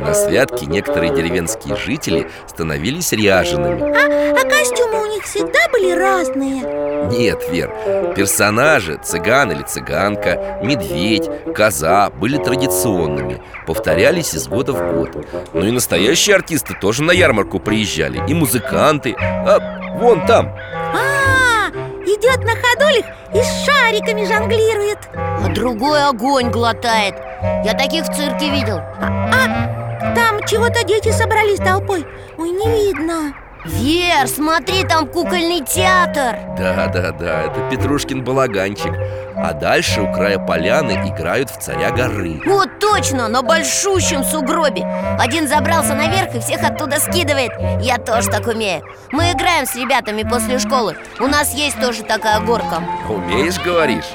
На 0.00 0.12
святке 0.14 0.66
некоторые 0.66 1.14
деревенские 1.14 1.76
жители 1.76 2.28
становились 2.48 3.12
ряжеными. 3.12 3.80
а, 3.80 4.40
а 4.40 4.48
костюмы 4.48 5.02
у 5.02 5.06
них 5.06 5.24
всегда 5.24 5.68
были 5.72 5.92
разные 5.92 6.62
Нет, 7.10 7.42
Вер, 7.50 8.14
персонажи, 8.14 8.98
цыган 9.02 9.52
или 9.52 9.62
цыганка, 9.62 10.58
медведь, 10.62 11.28
коза 11.54 12.10
были 12.10 12.36
традиционными, 12.38 13.40
повторялись 13.66 14.34
из 14.34 14.48
года 14.48 14.72
в 14.72 14.94
год. 14.94 15.26
Ну 15.58 15.66
и 15.66 15.72
настоящие 15.72 16.36
артисты 16.36 16.74
тоже 16.80 17.02
на 17.02 17.10
ярмарку 17.10 17.58
приезжали, 17.58 18.22
и 18.28 18.32
музыканты. 18.34 19.16
А, 19.18 19.58
вон 19.98 20.24
там, 20.24 20.54
А, 20.94 21.68
идет 22.06 22.44
на 22.44 22.52
ходулях 22.54 23.04
и 23.34 23.42
с 23.42 23.64
шариками 23.66 24.24
жонглирует. 24.24 24.98
А 25.16 25.48
другой 25.52 26.04
огонь 26.04 26.50
глотает. 26.50 27.16
Я 27.64 27.74
таких 27.74 28.04
в 28.04 28.14
цирке 28.14 28.50
видел. 28.50 28.78
А, 28.78 30.14
там 30.14 30.44
чего-то 30.46 30.84
дети 30.84 31.10
собрались 31.10 31.58
толпой. 31.58 32.06
Ой, 32.36 32.50
не 32.50 32.92
видно 32.92 33.34
Вер, 33.64 34.28
смотри, 34.28 34.84
там 34.84 35.06
кукольный 35.06 35.60
театр. 35.64 36.36
Да-да-да, 36.56 37.42
это 37.42 37.68
Петрушкин 37.70 38.22
балаганчик. 38.22 38.92
А 39.36 39.52
дальше 39.52 40.02
у 40.02 40.12
края 40.12 40.38
поляны 40.38 40.92
играют 41.08 41.50
в 41.50 41.58
царя 41.58 41.90
горы 41.90 42.40
Вот 42.44 42.80
точно, 42.80 43.28
на 43.28 43.42
большущем 43.42 44.24
сугробе. 44.24 44.84
Один 45.18 45.46
забрался 45.46 45.94
наверх 45.94 46.34
и 46.34 46.40
всех 46.40 46.62
оттуда 46.62 46.98
скидывает. 46.98 47.52
Я 47.80 47.98
тоже 47.98 48.28
так 48.28 48.46
умею. 48.46 48.82
Мы 49.12 49.32
играем 49.32 49.66
с 49.66 49.76
ребятами 49.76 50.22
после 50.22 50.58
школы. 50.58 50.96
У 51.20 51.26
нас 51.26 51.54
есть 51.54 51.80
тоже 51.80 52.02
такая 52.02 52.40
горка. 52.40 52.82
Умеешь, 53.08 53.60
говоришь? 53.60 54.06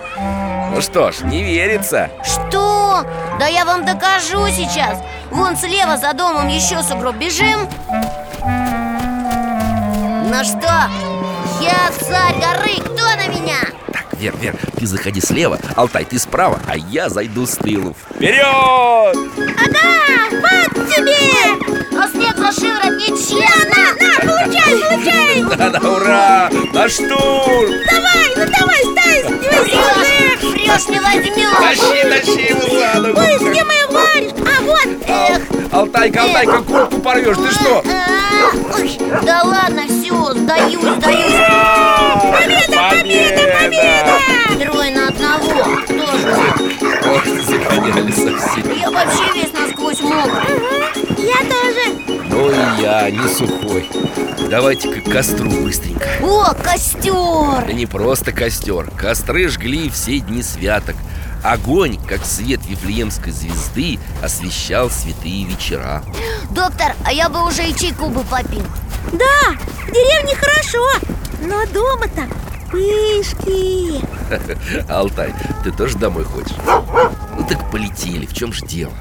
Ну 0.73 0.81
что 0.81 1.11
ж, 1.11 1.21
не 1.21 1.43
верится. 1.43 2.09
Что? 2.23 3.05
Да 3.39 3.47
я 3.47 3.63
вам 3.63 3.85
докажу 3.85 4.47
сейчас. 4.47 4.99
Вон 5.31 5.55
слева 5.55 5.97
за 5.97 6.13
домом 6.13 6.47
еще 6.47 6.81
сугроб. 6.81 7.15
Бежим 7.15 7.69
Ну 10.35 10.43
что? 10.43 10.89
Я 11.61 11.91
царь 11.99 12.33
горы, 12.33 12.73
кто 12.83 13.03
на 13.03 13.27
меня? 13.27 13.59
Так, 13.91 14.19
Вер, 14.19 14.35
Вер, 14.37 14.57
ты 14.75 14.87
заходи 14.87 15.21
слева, 15.21 15.59
Алтай, 15.75 16.05
ты 16.05 16.17
справа, 16.17 16.59
а 16.67 16.75
я 16.75 17.07
зайду 17.07 17.45
с 17.45 17.51
тылу 17.51 17.95
Вперед! 18.15 18.43
Ага, 18.43 19.91
вот 20.31 20.89
тебе! 20.89 21.19
Но 21.91 22.07
снег 22.07 22.35
за 22.35 22.51
шиворот 22.51 22.97
нечестно 22.97 23.93
На, 24.01 24.19
получай, 24.21 24.73
получай! 24.79 25.43
Да-да, 25.55 25.79
ура! 25.87 26.49
На 26.73 26.89
штурм! 26.89 27.69
Давай, 27.91 28.33
ну 28.35 28.45
давай, 28.57 28.81
стай, 28.91 29.02
Врешь, 29.23 30.43
врешь, 30.43 30.87
не 30.89 30.99
возьмешь 30.99 31.57
Тащи, 31.57 32.09
тащи 32.09 32.49
его 32.49 32.61
за 32.79 32.99
ногу! 32.99 33.19
Ой, 33.19 33.37
где 33.51 33.63
моя 33.63 33.87
варежка? 33.87 34.37
А 34.45 34.61
вот, 34.63 34.87
Эх, 35.07 35.41
Алтайка, 35.71 36.23
Алтайка, 36.23 36.61
куртку 36.63 36.99
порвешь, 36.99 37.37
ты 37.37 37.51
что? 37.51 37.83
а, 37.85 38.75
ой, 38.75 38.97
Да 39.23 39.41
ладно, 39.43 39.83
все, 39.87 40.33
сдаюсь, 40.33 40.97
сдаюсь 40.97 41.39
Победа, 42.33 42.89
победа, 42.89 43.43
победа! 43.59 44.13
Трое 44.59 44.91
на 44.95 45.07
одного, 45.07 45.81
тоже 45.87 46.33
Ох, 47.05 47.23
ты 47.23 47.41
загоняли 47.43 48.11
совсем 48.11 48.77
Я 48.77 48.91
вообще 48.91 49.23
весь 49.35 49.53
насквозь 49.53 50.01
мокрый 50.01 50.93
я 51.17 51.39
тоже 51.49 52.12
И 52.33 52.81
я, 52.81 53.11
не 53.11 53.27
сухой. 53.27 53.87
Давайте-ка 54.49 55.01
к 55.01 55.11
костру 55.11 55.49
быстренько. 55.49 56.07
О, 56.21 56.53
костер! 56.55 57.65
Да 57.65 57.73
не 57.73 57.85
просто 57.85 58.31
костер. 58.31 58.89
Костры 58.97 59.47
жгли 59.49 59.89
все 59.89 60.19
дни 60.19 60.41
святок. 60.41 60.95
Огонь, 61.43 61.99
как 62.07 62.25
свет 62.25 62.61
Вифлеемской 62.67 63.31
звезды, 63.31 63.99
освещал 64.23 64.89
святые 64.89 65.45
вечера. 65.45 66.03
Доктор, 66.49 66.95
а 67.05 67.11
я 67.13 67.29
бы 67.29 67.45
уже 67.45 67.67
и 67.67 67.75
чайку 67.75 68.07
бы 68.09 68.23
попил. 68.23 68.65
Да, 69.11 69.51
в 69.87 69.91
деревне 69.91 70.35
хорошо 70.35 70.87
Но 71.41 71.65
дома-то 71.67 72.23
пышки. 72.71 74.01
Алтай, 74.89 75.33
ты 75.63 75.71
тоже 75.71 75.97
домой 75.97 76.23
хочешь? 76.23 76.55
Ну 77.37 77.45
так 77.47 77.69
полетели, 77.69 78.25
в 78.25 78.33
чем 78.33 78.53
же 78.53 78.65
дело? 78.65 78.93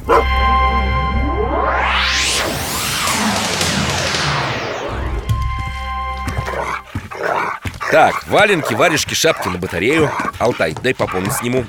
Так, 7.93 8.27
валенки, 8.27 8.73
варежки, 8.73 9.13
шапки 9.13 9.49
на 9.49 9.59
батарею. 9.59 10.11
Алтай, 10.39 10.75
дай 10.83 10.95
попомнить 10.95 11.35
сниму. 11.35 11.67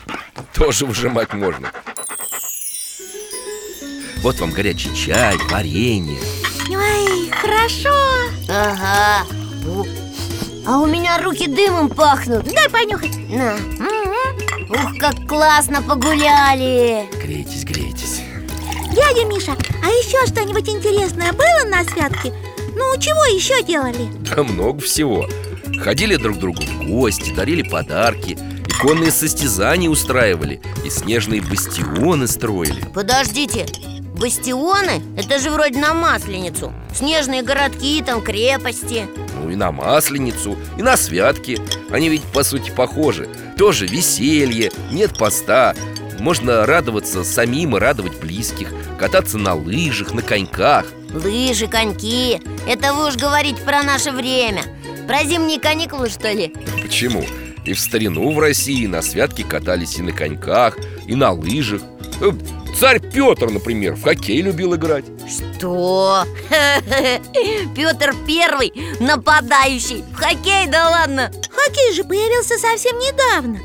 Тоже 0.54 0.86
выжимать 0.86 1.34
можно. 1.34 1.70
Вот 4.22 4.40
вам 4.40 4.52
горячий 4.52 4.96
чай, 4.96 5.36
варенье. 5.52 6.18
Ой, 6.70 7.30
хорошо. 7.30 7.94
Ага. 8.48 9.26
А 10.66 10.78
у 10.78 10.86
меня 10.86 11.22
руки 11.22 11.46
дымом 11.46 11.90
пахнут. 11.90 12.46
Дай 12.46 12.70
понюхать. 12.70 13.18
На. 13.28 13.58
Ух, 14.70 14.98
как 14.98 15.28
классно 15.28 15.82
погуляли. 15.82 17.06
Грейтесь, 17.22 17.66
грейтесь. 17.66 18.22
Дядя 18.94 19.26
Миша, 19.26 19.58
а 19.84 19.88
еще 19.88 20.26
что-нибудь 20.26 20.70
интересное 20.70 21.34
было 21.34 21.70
на 21.70 21.84
святке? 21.84 22.34
Ну, 22.78 22.98
чего 22.98 23.26
еще 23.26 23.62
делали? 23.62 24.08
Да 24.22 24.42
много 24.44 24.80
всего 24.80 25.28
Ходили 25.84 26.16
друг 26.16 26.38
к 26.38 26.40
другу 26.40 26.62
в 26.62 26.88
гости, 26.88 27.34
дарили 27.34 27.62
подарки 27.62 28.38
Иконные 28.68 29.12
состязания 29.12 29.90
устраивали 29.90 30.62
И 30.86 30.90
снежные 30.90 31.42
бастионы 31.42 32.28
строили. 32.28 32.82
Подождите, 32.94 33.66
бастионы? 34.16 35.02
Это 35.18 35.40
же 35.40 35.50
вроде 35.50 35.80
на 35.80 35.94
Масленицу. 35.94 36.74
Снежные 36.96 37.44
городки, 37.44 38.02
там 38.02 38.22
крепости. 38.22 39.08
Ну 39.42 39.50
и 39.50 39.56
на 39.56 39.72
Масленицу, 39.74 40.58
и 40.78 40.82
на 40.82 40.96
святки. 40.96 41.60
Они 41.92 42.08
ведь 42.08 42.24
по 42.24 42.44
сути 42.44 42.72
похожи. 42.72 43.28
Тоже 43.58 43.86
веселье, 43.86 44.72
нет 44.92 45.18
поста. 45.18 45.76
Можно 46.20 46.66
радоваться 46.66 47.26
самим 47.26 47.76
и 47.76 47.80
радовать 47.80 48.18
близких 48.20 48.70
Кататься 48.98 49.38
на 49.38 49.54
лыжах, 49.56 50.14
на 50.14 50.22
коньках. 50.22 50.86
Лыжи, 51.14 51.68
коньки 51.68 52.42
Это 52.68 52.94
вы 52.94 53.08
уж 53.10 53.18
говорите 53.18 53.62
про 53.62 53.84
наше 53.84 54.12
время 54.12 54.64
Про 55.08 55.24
зимние 55.26 55.60
каникулы, 55.60 56.10
что 56.10 56.32
ли? 56.32 56.54
Почему? 56.82 57.24
И 57.66 57.74
в 57.74 57.80
старину 57.80 58.32
в 58.32 58.40
России 58.40 58.86
на 58.88 59.02
святки 59.02 59.44
катались 59.44 59.98
и 59.98 60.02
на 60.02 60.12
коньках, 60.12 60.78
и 61.08 61.16
на 61.16 61.32
лыжах 61.32 61.82
Э, 62.22 62.32
Царь 62.80 63.00
Петр, 63.00 63.50
например, 63.50 63.96
в 63.96 64.04
хоккей 64.04 64.42
любил 64.42 64.76
играть 64.76 65.06
Что? 65.30 66.26
Петр 67.76 68.14
Первый 68.28 68.72
нападающий 69.00 70.04
В 70.12 70.16
хоккей, 70.16 70.68
да 70.68 70.90
ладно 70.90 71.32
Хоккей 71.50 71.94
же 71.94 72.04
появился 72.04 72.58
совсем 72.58 72.98
недавно 73.00 73.60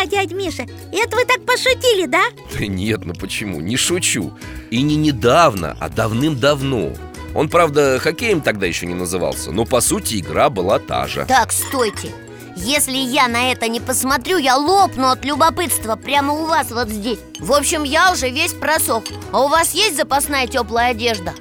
А, 0.00 0.06
дядь 0.06 0.32
Миша, 0.32 0.62
это 0.92 1.16
вы 1.16 1.24
так 1.24 1.44
пошутили, 1.44 2.06
да? 2.06 2.22
Да 2.58 2.66
нет, 2.66 3.04
ну 3.04 3.14
почему? 3.14 3.60
Не 3.60 3.76
шучу 3.76 4.32
И 4.70 4.80
не 4.82 4.96
недавно, 4.96 5.76
а 5.78 5.88
давным-давно 5.88 6.92
Он, 7.34 7.48
правда, 7.48 7.98
хоккеем 7.98 8.40
тогда 8.40 8.66
еще 8.66 8.86
не 8.86 8.94
назывался 8.94 9.52
Но 9.52 9.64
по 9.64 9.80
сути 9.80 10.18
игра 10.20 10.50
была 10.50 10.78
та 10.78 11.06
же. 11.06 11.24
Так, 11.26 11.52
стойте. 11.52 12.10
Если 12.56 12.96
я 12.96 13.28
на 13.28 13.50
это 13.50 13.68
не 13.68 13.80
посмотрю, 13.80 14.36
я 14.36 14.56
лопну 14.56 15.08
от 15.08 15.24
любопытства 15.24 15.96
Прямо 15.96 16.34
у 16.34 16.44
вас 16.46 16.70
вот 16.70 16.88
здесь. 16.88 17.18
В 17.38 17.52
общем, 17.52 17.82
я 17.84 18.12
уже 18.12 18.28
весь 18.28 18.52
просох. 18.52 19.04
А 19.32 19.44
у 19.44 19.48
вас 19.48 19.72
есть 19.72 19.96
запасная 19.96 20.46
теплая 20.46 20.90
одежда? 20.90 21.32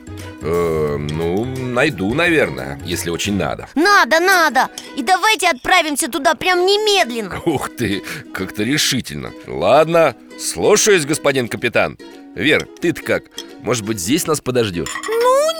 Э, 0.41 0.97
Ну, 0.97 1.45
найду, 1.45 2.13
наверное, 2.13 2.79
если 2.85 3.09
очень 3.09 3.35
надо. 3.37 3.67
Надо, 3.75 4.19
надо! 4.19 4.69
И 4.97 5.03
давайте 5.03 5.47
отправимся 5.49 6.07
туда 6.09 6.33
прям 6.35 6.65
немедленно! 6.65 7.39
Ух 7.45 7.69
ты, 7.75 8.01
как-то 8.33 8.63
решительно. 8.63 9.31
Ладно, 9.47 10.15
слушаюсь, 10.39 11.05
господин 11.05 11.47
капитан. 11.47 11.97
Вер, 12.35 12.67
ты-то 12.81 13.01
как? 13.01 13.23
Может 13.61 13.85
быть, 13.85 13.99
здесь 13.99 14.25
нас 14.25 14.41
подождешь? 14.41 14.93
Ну 15.07 15.50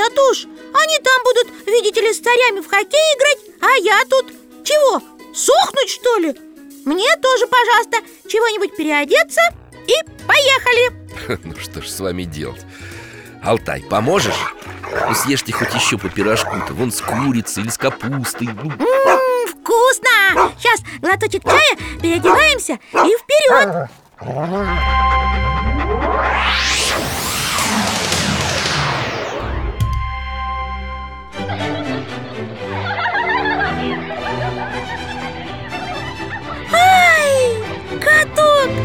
нет 0.00 0.18
уж 0.30 0.44
Они 0.44 0.98
там 0.98 1.22
будут, 1.24 1.66
видите 1.66 2.00
ли, 2.00 2.12
с 2.12 2.20
царями 2.20 2.60
в 2.60 2.68
хоккей 2.68 2.98
играть 3.16 3.38
А 3.60 3.76
я 3.82 4.02
тут 4.08 4.26
чего, 4.64 5.02
сохнуть 5.34 5.90
что 5.90 6.16
ли? 6.18 6.34
Мне 6.86 7.08
тоже, 7.22 7.46
пожалуйста, 7.46 7.98
чего-нибудь 8.28 8.76
переодеться 8.76 9.40
И 9.86 9.94
поехали 10.26 11.38
Ну 11.44 11.54
что 11.58 11.82
ж 11.82 11.88
с 11.88 12.00
вами 12.00 12.24
делать? 12.24 12.60
Алтай, 13.42 13.82
поможешь? 13.88 14.34
Ну 15.08 15.14
съешьте 15.14 15.52
хоть 15.52 15.74
еще 15.74 15.98
по 15.98 16.08
пирожку-то 16.08 16.72
Вон 16.74 16.90
с 16.92 17.00
курицей 17.00 17.62
или 17.62 17.70
с 17.70 17.78
капустой 17.78 18.48
Ну, 18.62 18.70
М, 18.70 19.46
Вкусно! 19.48 20.52
Сейчас 20.58 20.80
глоточек 21.00 21.42
чая, 21.44 21.76
переодеваемся 22.02 22.78
и 22.92 23.16
вперед 23.16 23.88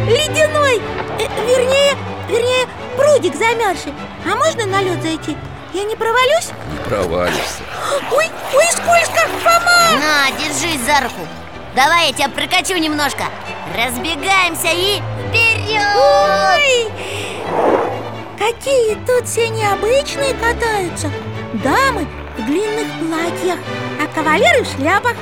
ледяной 0.08 0.82
Э, 1.20 1.28
Вернее, 1.48 1.96
вернее, 2.28 2.68
прудик 2.98 3.36
замерзший 3.36 3.94
А 4.30 4.36
можно 4.36 4.66
на 4.66 4.82
лед 4.82 5.02
зайти? 5.02 5.38
Я 5.74 5.84
не 5.84 5.96
провалюсь? 5.96 6.50
не 6.72 6.90
провалишься 6.90 7.64
Ой, 8.12 8.26
ой, 8.54 8.66
скользко, 8.72 9.28
Фома! 9.44 10.00
На, 10.00 10.32
держись 10.40 10.82
за 10.82 11.02
руку 11.04 11.28
Давай 11.76 12.08
я 12.08 12.14
тебя 12.14 12.30
прокачу 12.30 12.78
немножко 12.78 13.24
Разбегаемся 13.78 14.70
и 14.74 15.02
вперед! 15.30 15.82
Ой! 15.96 16.92
Какие 18.38 18.96
тут 19.06 19.28
все 19.28 19.50
необычные 19.50 20.34
катаются 20.34 21.12
Дамы 21.54 22.08
в 22.38 22.46
длинных 22.46 22.88
платьях, 23.00 23.58
а 24.02 24.08
кавалеры 24.14 24.64
в 24.64 24.68
шляпах 24.76 25.16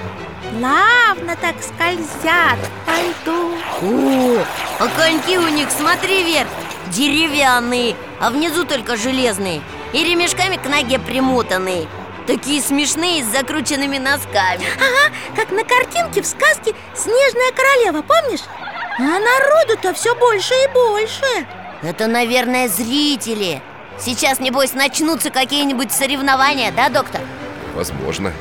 Плавно 0.59 1.35
так 1.35 1.55
скользят 1.61 2.59
по 2.85 2.91
льду. 2.91 3.55
О, 3.81 4.45
а 4.79 4.87
коньки 4.99 5.37
у 5.37 5.47
них, 5.47 5.69
смотри 5.71 6.23
вверх 6.23 6.49
Деревянные, 6.89 7.95
а 8.19 8.29
внизу 8.29 8.63
только 8.63 8.95
железные 8.95 9.61
И 9.93 10.03
ремешками 10.03 10.57
к 10.57 10.67
ноге 10.67 10.99
примотанные. 10.99 11.87
Такие 12.27 12.61
смешные 12.61 13.23
с 13.23 13.27
закрученными 13.27 13.97
носками. 13.97 14.65
Ага, 14.77 15.15
как 15.35 15.51
на 15.51 15.63
картинке 15.63 16.21
в 16.21 16.25
сказке 16.25 16.73
«Снежная 16.95 17.51
королева», 17.55 18.01
помнишь? 18.01 18.43
А 18.97 19.01
народу-то 19.01 19.93
все 19.93 20.15
больше 20.15 20.53
и 20.53 20.67
больше. 20.71 21.47
Это, 21.81 22.07
наверное, 22.07 22.69
зрители. 22.69 23.61
Сейчас, 23.99 24.39
небось, 24.39 24.73
начнутся 24.73 25.31
какие-нибудь 25.31 25.91
соревнования, 25.91 26.71
да, 26.71 26.87
доктор? 26.89 27.21
Возможно 27.75 28.31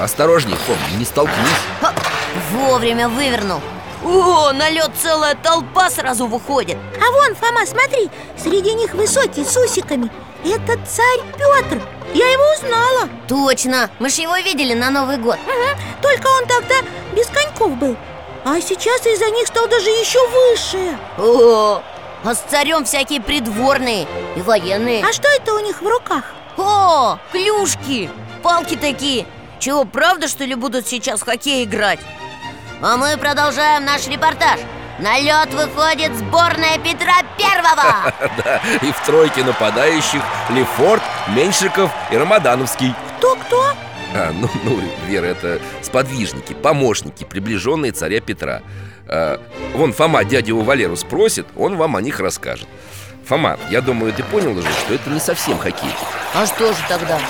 Осторожней, 0.00 0.56
Фом, 0.56 0.76
не 0.98 1.04
столкнись. 1.04 1.36
Ха, 1.80 1.92
вовремя 2.50 3.08
вывернул. 3.08 3.60
О, 4.04 4.52
на 4.52 4.68
лед 4.68 4.90
целая 5.00 5.34
толпа 5.36 5.88
сразу 5.90 6.26
выходит. 6.26 6.76
А 7.00 7.10
вон, 7.12 7.34
Фома, 7.36 7.64
смотри, 7.66 8.10
среди 8.36 8.74
них 8.74 8.94
высокий 8.94 9.44
с 9.44 9.56
усиками. 9.56 10.10
Это 10.44 10.76
царь 10.86 11.20
Петр 11.38 11.80
Я 12.14 12.26
его 12.32 12.42
узнала. 12.54 13.08
Точно, 13.28 13.90
мы 14.00 14.08
же 14.08 14.22
его 14.22 14.36
видели 14.38 14.74
на 14.74 14.90
Новый 14.90 15.18
год. 15.18 15.38
Мгм, 15.46 15.80
Только 16.02 16.26
он 16.26 16.46
тогда 16.46 16.74
без 17.14 17.28
коньков 17.28 17.76
был. 17.76 17.96
А 18.44 18.60
сейчас 18.60 19.06
из-за 19.06 19.30
них 19.30 19.46
стал 19.46 19.68
даже 19.68 19.88
еще 19.88 20.18
выше. 20.28 20.98
О, 21.18 21.80
а 22.24 22.34
с 22.34 22.40
царем 22.50 22.84
всякие 22.84 23.20
придворные 23.20 24.08
и 24.34 24.42
военные. 24.42 25.04
А 25.04 25.12
что 25.12 25.28
это 25.28 25.54
у 25.54 25.60
них 25.60 25.80
в 25.80 25.86
руках? 25.86 26.24
О, 26.56 27.18
клюшки, 27.30 28.10
палки 28.42 28.74
такие 28.76 29.26
Чего, 29.62 29.84
правда, 29.84 30.26
что 30.26 30.42
ли, 30.42 30.56
будут 30.56 30.88
сейчас 30.88 31.20
в 31.20 31.24
хоккей 31.24 31.62
играть? 31.62 32.00
А 32.80 32.96
мы 32.96 33.16
продолжаем 33.16 33.84
наш 33.84 34.08
репортаж. 34.08 34.58
На 34.98 35.20
лед 35.20 35.54
выходит 35.54 36.12
сборная 36.16 36.78
Петра 36.78 37.22
Первого. 37.38 38.12
Да, 38.44 38.60
и 38.82 38.90
в 38.90 39.00
тройке 39.06 39.44
нападающих 39.44 40.20
Лефорт, 40.50 41.00
Меньшиков 41.28 41.92
и 42.10 42.16
Рамадановский. 42.16 42.92
Кто-кто? 43.18 43.62
А, 44.16 44.32
ну, 44.32 44.48
ну, 44.64 44.80
Вера, 45.06 45.26
это 45.26 45.60
сподвижники, 45.80 46.54
помощники, 46.54 47.22
приближенные 47.22 47.92
царя 47.92 48.20
Петра. 48.20 48.62
А, 49.06 49.40
Вон 49.74 49.92
Фома 49.92 50.24
дядю 50.24 50.58
Валеру 50.58 50.96
спросит, 50.96 51.46
он 51.56 51.76
вам 51.76 51.94
о 51.94 52.02
них 52.02 52.18
расскажет 52.18 52.66
Фома, 53.26 53.58
я 53.70 53.80
думаю, 53.80 54.12
ты 54.12 54.22
понял 54.24 54.56
уже, 54.56 54.68
что 54.72 54.94
это 54.94 55.10
не 55.10 55.20
совсем 55.20 55.58
хоккей 55.58 55.90
А 56.34 56.46
что 56.46 56.72
же 56.72 56.78
тогда? 56.88 57.20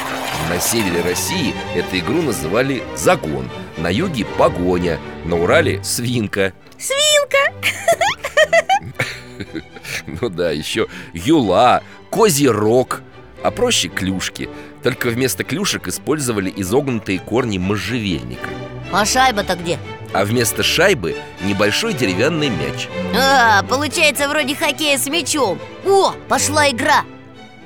На 0.48 0.58
севере 0.58 1.02
России 1.02 1.54
эту 1.74 1.98
игру 1.98 2.22
называли 2.22 2.82
«загон» 2.96 3.50
На 3.76 3.88
юге– 3.88 4.24
«погоня», 4.38 4.98
на 5.24 5.36
Урале– 5.36 5.82
«свинка» 5.84 6.52
Свинка! 6.78 7.52
Ну 10.06 10.28
да, 10.28 10.50
еще 10.50 10.88
юла, 11.12 11.82
козий 12.10 12.48
рог 12.48 13.02
А 13.42 13.50
проще 13.50 13.88
клюшки 13.88 14.48
Только 14.82 15.08
вместо 15.08 15.44
клюшек 15.44 15.88
использовали 15.88 16.52
изогнутые 16.54 17.18
корни 17.18 17.58
можжевельника 17.58 18.48
А 18.92 19.04
шайба-то 19.04 19.54
где? 19.56 19.78
А 20.12 20.24
вместо 20.24 20.62
шайбы 20.62 21.16
небольшой 21.40 21.94
деревянный 21.94 22.50
мяч 22.50 22.88
А, 23.18 23.62
получается 23.62 24.28
вроде 24.28 24.54
хоккея 24.54 24.98
с 24.98 25.06
мячом 25.06 25.58
О, 25.86 26.12
пошла 26.28 26.68
игра 26.68 27.04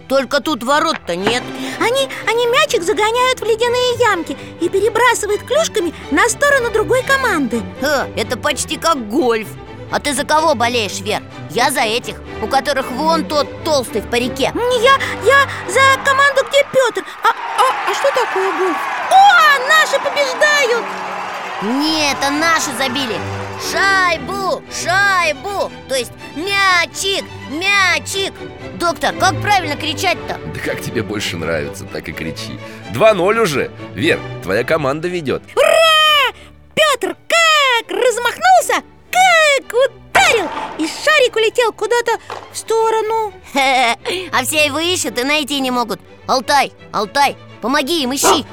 Только 0.09 0.41
тут 0.41 0.62
ворот-то 0.62 1.17
нет 1.17 1.43
Они, 1.81 2.09
они 2.29 2.47
мячик 2.47 2.85
загоняют 2.85 3.41
в 3.41 3.45
ледяные 3.45 3.99
ямки 3.99 4.37
И 4.61 4.69
перебрасывают 4.69 5.43
клюшками 5.43 5.93
на 6.12 6.29
сторону 6.29 6.71
другой 6.71 7.03
команды 7.03 7.61
Ха, 7.81 8.07
Это 8.17 8.39
почти 8.39 8.77
как 8.77 9.09
гольф 9.09 9.49
А 9.91 9.99
ты 9.99 10.15
за 10.15 10.25
кого 10.25 10.55
болеешь, 10.55 11.01
Вер? 11.01 11.23
Я 11.51 11.73
за 11.73 11.81
этих, 11.81 12.21
у 12.43 12.47
которых 12.47 12.93
вон 12.93 13.25
тот 13.25 13.49
толстый 13.65 14.03
в 14.03 14.09
парике 14.09 14.53
Не, 14.55 14.85
Я, 14.85 14.95
я 15.25 15.49
за 15.67 16.01
команду, 16.09 16.43
где 16.49 16.62
Петр 16.73 17.05
а, 17.25 17.29
а, 17.29 17.91
а 17.91 17.93
что 17.95 18.09
такое 18.15 18.53
был? 18.53 18.71
О, 18.71 19.69
наши 19.69 19.99
побеждают! 19.99 20.85
Нет, 21.62 22.19
это 22.19 22.31
наши 22.31 22.71
забили. 22.77 23.16
Шайбу, 23.73 24.62
шайбу. 24.71 25.73
То 25.88 25.95
есть 25.95 26.12
мячик, 26.35 27.25
мячик. 27.49 28.35
Доктор, 28.75 29.14
как 29.14 29.40
правильно 29.40 29.75
кричать-то? 29.75 30.38
Да 30.55 30.61
как 30.61 30.83
тебе 30.83 31.03
больше 31.03 31.38
нравится, 31.38 31.85
так 31.85 32.09
и 32.09 32.12
кричи. 32.12 32.59
2-0 32.92 33.40
уже. 33.40 33.71
Вер, 33.95 34.21
твоя 34.42 34.64
команда 34.64 35.09
ведет. 35.09 35.42
Петр 36.75 37.16
как 37.27 37.90
размахнулся, 37.90 38.85
как 39.11 39.73
ударил! 39.73 40.49
И 40.79 40.87
шарик 40.87 41.37
улетел 41.37 41.73
куда-то 41.73 42.19
в 42.53 42.57
сторону. 42.57 43.33
А 43.55 44.45
все 44.45 44.66
его 44.66 44.79
ищут 44.79 45.19
и 45.19 45.25
найти 45.25 45.59
не 45.61 45.71
могут. 45.71 46.01
Алтай, 46.27 46.73
Алтай, 46.92 47.37
помоги 47.62 48.03
им, 48.03 48.14
ищи 48.14 48.45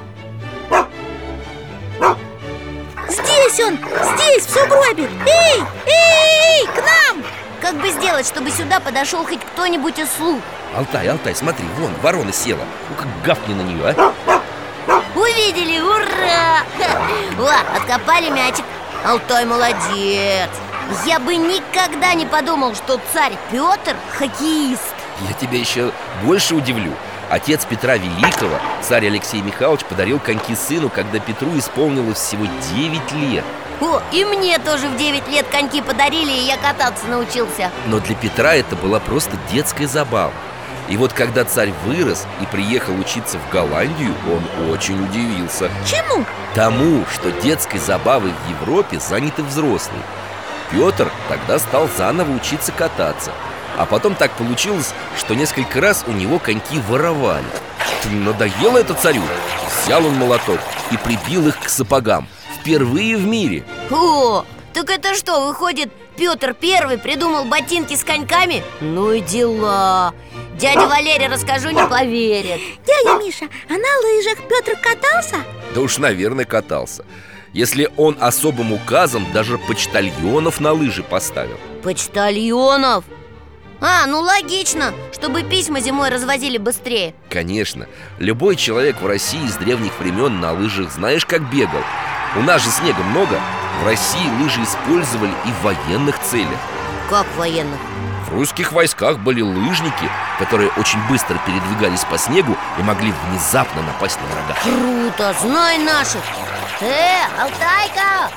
Здесь 3.09 3.59
он, 3.65 3.77
здесь, 3.77 4.45
в 4.45 4.49
сугробе 4.49 5.09
Эй, 5.25 5.63
эй, 5.85 6.61
эй, 6.61 6.67
к 6.67 6.77
нам! 6.77 7.23
Как 7.61 7.75
бы 7.75 7.89
сделать, 7.89 8.27
чтобы 8.27 8.49
сюда 8.51 8.79
подошел 8.79 9.25
хоть 9.25 9.39
кто-нибудь 9.39 9.99
из 9.99 10.11
слуг? 10.17 10.41
Алтай, 10.75 11.07
Алтай, 11.07 11.35
смотри, 11.35 11.65
вон, 11.77 11.93
ворона 12.01 12.33
села. 12.33 12.63
Ну 12.89 12.95
как 12.95 13.07
гавкни 13.23 13.53
на 13.53 13.61
нее, 13.61 13.95
а? 13.95 14.13
Увидели, 15.15 15.79
ура! 15.79 16.63
О, 17.39 17.77
откопали 17.77 18.29
мячик. 18.29 18.65
Алтай 19.05 19.45
молодец. 19.45 20.49
Я 21.05 21.19
бы 21.19 21.35
никогда 21.35 22.13
не 22.13 22.25
подумал, 22.25 22.75
что 22.75 22.99
царь 23.13 23.33
Петр 23.51 23.95
хоккеист. 24.17 24.81
Я 25.27 25.33
тебя 25.33 25.59
еще 25.59 25.91
больше 26.23 26.55
удивлю 26.55 26.91
Отец 27.33 27.65
Петра 27.65 27.97
Великого, 27.97 28.59
царь 28.83 29.07
Алексей 29.07 29.41
Михайлович, 29.41 29.83
подарил 29.85 30.19
коньки 30.19 30.55
сыну, 30.55 30.91
когда 30.91 31.17
Петру 31.17 31.57
исполнилось 31.57 32.19
всего 32.19 32.45
9 32.75 33.11
лет. 33.13 33.43
О, 33.81 33.99
и 34.11 34.23
мне 34.23 34.59
тоже 34.59 34.87
в 34.87 34.97
9 34.97 35.27
лет 35.29 35.47
коньки 35.47 35.81
подарили, 35.81 36.29
и 36.29 36.45
я 36.45 36.57
кататься 36.57 37.07
научился. 37.07 37.71
Но 37.87 37.99
для 37.99 38.15
Петра 38.15 38.53
это 38.53 38.75
была 38.75 38.99
просто 38.99 39.31
детская 39.51 39.87
забава. 39.87 40.31
И 40.89 40.95
вот 40.95 41.13
когда 41.13 41.43
царь 41.43 41.73
вырос 41.87 42.27
и 42.39 42.45
приехал 42.45 42.93
учиться 42.99 43.39
в 43.39 43.51
Голландию, 43.51 44.13
он 44.31 44.69
очень 44.69 45.03
удивился. 45.03 45.71
Чему? 45.87 46.25
Тому, 46.53 47.03
что 47.11 47.31
детской 47.41 47.79
забавой 47.79 48.29
в 48.29 48.61
Европе 48.61 48.99
заняты 48.99 49.41
взрослые. 49.41 50.03
Петр 50.69 51.11
тогда 51.27 51.57
стал 51.57 51.89
заново 51.97 52.31
учиться 52.35 52.71
кататься 52.71 53.31
А 53.77 53.85
потом 53.85 54.15
так 54.15 54.31
получилось, 54.31 54.93
что 55.17 55.33
несколько 55.35 55.81
раз 55.81 56.03
у 56.07 56.11
него 56.11 56.39
коньки 56.39 56.79
воровали. 56.87 57.45
Надоело 58.05 58.77
это 58.77 58.93
царю. 58.93 59.21
Взял 59.83 60.05
он 60.05 60.15
молоток 60.15 60.59
и 60.91 60.97
прибил 60.97 61.47
их 61.47 61.59
к 61.59 61.69
сапогам. 61.69 62.27
Впервые 62.59 63.17
в 63.17 63.25
мире. 63.25 63.65
О, 63.91 64.45
так 64.73 64.89
это 64.89 65.15
что, 65.15 65.47
выходит, 65.47 65.91
Петр 66.15 66.53
Первый 66.53 66.97
придумал 66.97 67.45
ботинки 67.45 67.95
с 67.95 68.03
коньками? 68.03 68.63
Ну 68.81 69.11
и 69.11 69.19
дела. 69.21 70.13
Дядя 70.57 70.87
Валерий 70.87 71.27
расскажу, 71.27 71.71
не 71.71 71.85
поверит. 71.87 72.61
Дядя 72.85 73.23
Миша, 73.23 73.45
а 73.67 73.73
на 73.73 73.77
лыжах 73.77 74.37
Петр 74.47 74.77
катался? 74.79 75.37
Да 75.73 75.81
уж, 75.81 75.97
наверное, 75.97 76.45
катался. 76.45 77.05
Если 77.51 77.91
он 77.97 78.17
особым 78.19 78.71
указом 78.73 79.27
даже 79.33 79.57
почтальонов 79.57 80.59
на 80.59 80.73
лыжи 80.73 81.03
поставил. 81.03 81.57
Почтальонов? 81.83 83.03
А, 83.85 84.05
ну 84.05 84.21
логично, 84.21 84.93
чтобы 85.11 85.43
письма 85.43 85.81
зимой 85.81 86.07
развозили 86.07 86.57
быстрее. 86.57 87.13
Конечно, 87.29 87.85
любой 88.17 88.55
человек 88.55 89.01
в 89.01 89.05
России 89.05 89.45
с 89.45 89.57
древних 89.57 89.99
времен 89.99 90.39
на 90.39 90.53
лыжах 90.53 90.89
знаешь 90.89 91.25
как 91.25 91.41
бегал? 91.51 91.81
У 92.37 92.41
нас 92.43 92.63
же 92.63 92.69
снега 92.69 93.03
много. 93.03 93.41
В 93.81 93.85
России 93.85 94.41
лыжи 94.41 94.63
использовали 94.63 95.33
и 95.45 95.49
в 95.51 95.63
военных 95.63 96.17
целях. 96.19 96.57
Как 97.09 97.27
военных? 97.35 97.77
В 98.27 98.33
русских 98.33 98.71
войсках 98.71 99.19
были 99.19 99.41
лыжники, 99.41 100.09
которые 100.39 100.69
очень 100.77 101.05
быстро 101.09 101.37
передвигались 101.45 102.05
по 102.05 102.17
снегу 102.17 102.55
и 102.79 102.83
могли 102.83 103.13
внезапно 103.27 103.81
напасть 103.81 104.17
на 104.21 104.27
врага. 104.27 104.59
Круто, 104.63 105.35
знай 105.41 105.77
наших! 105.79 106.21
Э, 106.79 107.25
Алтайка! 107.37 108.31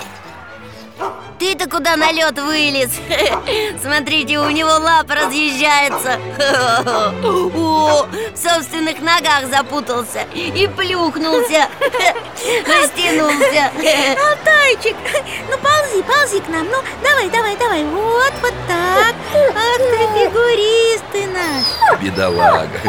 Ты-то 1.38 1.68
куда 1.68 1.96
на 1.96 2.12
лед 2.12 2.38
вылез? 2.38 2.90
Смотрите, 3.82 4.38
у 4.38 4.48
него 4.48 4.70
лапа 4.70 5.14
разъезжается. 5.14 6.18
О, 7.22 8.06
в 8.06 8.36
собственных 8.36 9.00
ногах 9.00 9.46
запутался 9.50 10.22
И 10.34 10.66
плюхнулся. 10.66 11.68
Растянулся. 12.66 13.70
Алтайчик, 14.30 14.96
ну 15.50 15.58
ползи, 15.58 16.02
ползи 16.02 16.40
к 16.40 16.48
нам 16.48 16.66
Ну, 16.70 16.78
давай, 17.02 17.28
давай, 17.28 17.56
давай 17.56 17.84
Вот, 17.84 18.32
вот 18.40 18.54
так. 18.66 19.14
Ах 19.34 19.76
ты 19.76 19.98
фигурист 20.18 21.04
ты 21.12 21.26
наш. 21.26 22.00
Бедолага. 22.00 22.80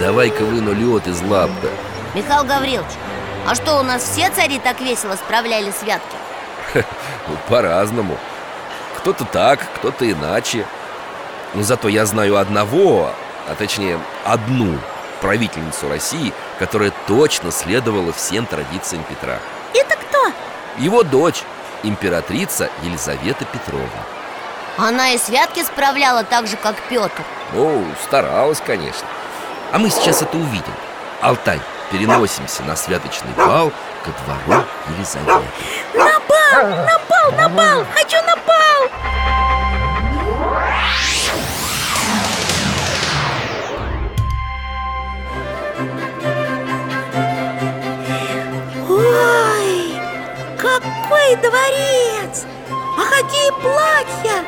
Давай-ка 0.00 0.42
выну 0.42 0.72
лед 0.72 1.06
из 1.06 1.22
лап-то 1.22 1.70
Михаил 2.14 2.44
Гаврилович, 2.44 2.90
а 3.46 3.54
что, 3.54 3.78
у 3.78 3.82
нас 3.82 4.02
все 4.02 4.30
цари 4.30 4.58
так 4.58 4.80
весело 4.80 5.14
справляли 5.16 5.72
святки? 5.72 6.16
Ну, 7.28 7.36
По-разному. 7.48 8.18
Кто-то 8.98 9.24
так, 9.24 9.60
кто-то 9.76 10.10
иначе. 10.10 10.66
Но 11.54 11.62
зато 11.62 11.88
я 11.88 12.04
знаю 12.06 12.36
одного, 12.36 13.12
а 13.48 13.54
точнее 13.54 13.98
одну 14.24 14.78
правительницу 15.20 15.88
России 15.88 16.34
Которая 16.58 16.92
точно 17.06 17.50
следовала 17.50 18.12
всем 18.12 18.46
традициям 18.46 19.02
Петра. 19.04 19.38
Это 19.74 19.96
кто? 19.96 20.32
Его 20.78 21.02
дочь, 21.02 21.42
императрица 21.82 22.70
Елизавета 22.82 23.44
Петровна. 23.44 23.88
Она 24.76 25.10
и 25.10 25.18
святки 25.18 25.62
справляла 25.62 26.24
так 26.24 26.46
же, 26.46 26.56
как 26.56 26.76
Петр. 26.88 27.22
Ну, 27.52 27.84
старалась, 28.04 28.60
конечно. 28.64 29.06
А 29.72 29.78
мы 29.78 29.90
сейчас 29.90 30.22
это 30.22 30.36
увидим. 30.36 30.74
Алтай, 31.20 31.60
переносимся 31.90 32.62
на 32.62 32.76
святочный 32.76 33.32
бал 33.36 33.72
ко 34.04 34.10
двору 34.24 34.64
Елизаветы 34.90 35.46
На 35.94 36.20
бал, 36.28 36.68
на 36.68 36.98
бал, 37.08 37.32
на 37.38 37.48
бал 37.48 37.86
Хочу 37.94 38.16
на 38.26 38.36
бал 38.36 38.80
Ой, 48.90 49.96
какой 50.58 51.36
дворец! 51.36 52.44
А 52.70 53.22
какие 53.22 53.50
платья! 53.62 54.44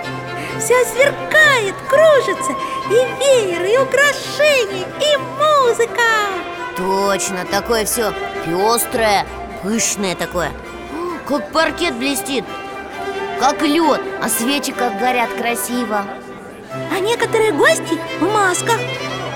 Все 0.59 0.85
сверкает, 0.85 1.75
кружится 1.89 2.53
И 2.91 2.95
веер, 3.21 3.65
и 3.65 3.79
украшения, 3.79 4.87
и 5.01 5.17
музыка! 5.17 6.03
Точно, 6.77 7.47
такое 7.51 7.87
все 7.87 8.13
пестрое, 8.45 9.27
пышное 9.67 10.15
такое. 10.15 10.53
Как 11.27 11.51
паркет 11.51 11.97
блестит. 11.97 12.45
Как 13.41 13.63
лед, 13.63 14.01
а 14.23 14.29
свечи 14.29 14.71
как 14.71 14.97
горят 15.01 15.29
красиво. 15.37 16.05
А 16.95 17.01
некоторые 17.01 17.53
гости 17.53 17.99
в 18.21 18.33
масках 18.33 18.79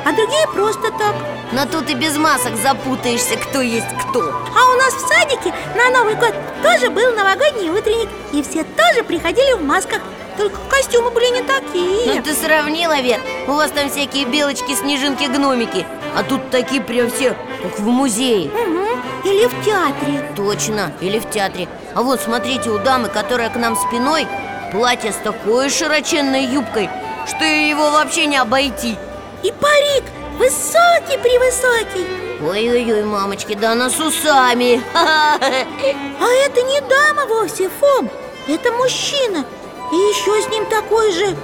А 0.04 0.12
другие 0.12 0.46
просто 0.54 0.92
так. 0.92 1.16
Но 1.52 1.66
тут 1.66 1.90
и 1.90 1.94
без 1.94 2.16
масок 2.16 2.54
запутаешься, 2.56 3.36
кто 3.36 3.60
есть 3.60 3.88
кто. 3.88 4.20
А 4.20 4.72
у 4.72 4.76
нас 4.76 4.94
в 4.94 5.00
садике 5.00 5.52
на 5.76 5.90
Новый 5.98 6.14
год 6.14 6.34
тоже 6.62 6.90
был 6.90 7.12
новогодний 7.16 7.70
утренник 7.70 8.08
И 8.32 8.42
все 8.42 8.62
тоже 8.62 9.02
приходили 9.02 9.54
в 9.54 9.64
масках. 9.64 10.00
Только 10.38 10.56
костюмы 10.70 11.10
были 11.10 11.40
не 11.40 11.42
такие. 11.42 12.14
Ну 12.14 12.22
ты 12.22 12.34
сравнила, 12.34 13.00
Вер. 13.00 13.18
У 13.48 13.52
вас 13.52 13.72
там 13.72 13.90
всякие 13.90 14.26
белочки, 14.26 14.76
снежинки, 14.76 15.24
гномики. 15.24 15.84
А 16.16 16.22
тут 16.22 16.50
такие 16.50 16.80
прям 16.80 17.10
все, 17.10 17.36
как 17.62 17.80
в 17.80 17.86
музее. 17.86 18.48
Мгм. 18.48 18.99
Или 19.24 19.46
в 19.46 19.64
театре. 19.64 20.33
Точно, 20.37 20.92
или 21.00 21.18
в 21.18 21.28
театре. 21.30 21.68
А 21.94 22.02
вот 22.02 22.20
смотрите, 22.20 22.70
у 22.70 22.78
дамы, 22.78 23.09
которая 23.09 23.50
к 23.50 23.56
нам 23.56 23.76
спиной 23.76 24.26
Платье 24.72 25.12
с 25.12 25.16
такой 25.16 25.68
широченной 25.68 26.44
юбкой 26.44 26.88
Что 27.26 27.44
его 27.44 27.90
вообще 27.90 28.26
не 28.26 28.37
обойти. 28.37 28.96
И 29.42 29.52
парик 29.52 30.04
высокий-превысокий. 30.38 32.06
Ой-ой-ой, 32.42 33.04
мамочки, 33.04 33.54
да 33.54 33.72
она 33.72 33.90
с 33.90 33.98
усами. 34.00 34.80
А 34.94 35.38
это 35.38 36.62
не 36.62 36.80
дама 36.80 37.26
вовсе, 37.26 37.68
Фом. 37.68 38.09
Это 38.48 38.72
мужчина. 38.72 39.44
И 39.92 39.96
еще 39.96 40.40
с 40.42 40.48
ним 40.48 40.64
такой 40.66 41.12
же 41.12 41.37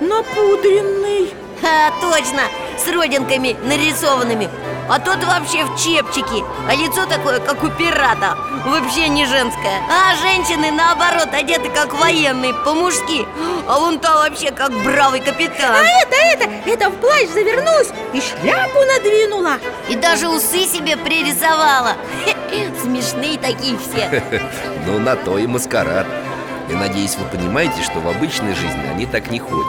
напудренный. 0.00 1.34
Ха, 1.60 1.92
точно, 2.00 2.42
с 2.78 2.88
родинками 2.90 3.56
нарисованными 3.64 4.48
а 4.88 4.98
тот 4.98 5.22
вообще 5.24 5.64
в 5.64 5.76
чепчике. 5.76 6.44
А 6.68 6.74
лицо 6.74 7.06
такое, 7.06 7.40
как 7.40 7.62
у 7.62 7.68
пирата. 7.68 8.36
Вообще 8.64 9.08
не 9.08 9.26
женское. 9.26 9.82
А 9.88 10.16
женщины, 10.16 10.70
наоборот, 10.70 11.28
одеты 11.32 11.68
как 11.70 11.94
военные, 11.94 12.54
по-мужски. 12.54 13.26
А 13.66 13.78
вон 13.78 13.98
та 13.98 14.16
вообще 14.16 14.50
как 14.50 14.72
бравый 14.82 15.20
капитан. 15.20 15.74
А 15.74 15.82
это, 16.02 16.16
это, 16.16 16.50
это 16.66 16.90
в 16.90 16.96
плащ 16.96 17.28
завернулась 17.28 17.90
и 18.12 18.20
шляпу 18.20 18.78
надвинула. 18.94 19.58
И 19.88 19.96
даже 19.96 20.28
усы 20.28 20.66
себе 20.66 20.96
пририсовала. 20.96 21.92
Смешные 22.82 23.38
такие 23.38 23.78
все. 23.78 24.22
Ну, 24.86 24.98
на 24.98 25.16
то 25.16 25.38
и 25.38 25.46
маскарад. 25.46 26.06
Я 26.68 26.76
надеюсь, 26.76 27.16
вы 27.16 27.24
понимаете, 27.26 27.82
что 27.82 28.00
в 28.00 28.08
обычной 28.08 28.54
жизни 28.54 28.86
они 28.90 29.06
так 29.06 29.30
не 29.30 29.38
ходят 29.38 29.66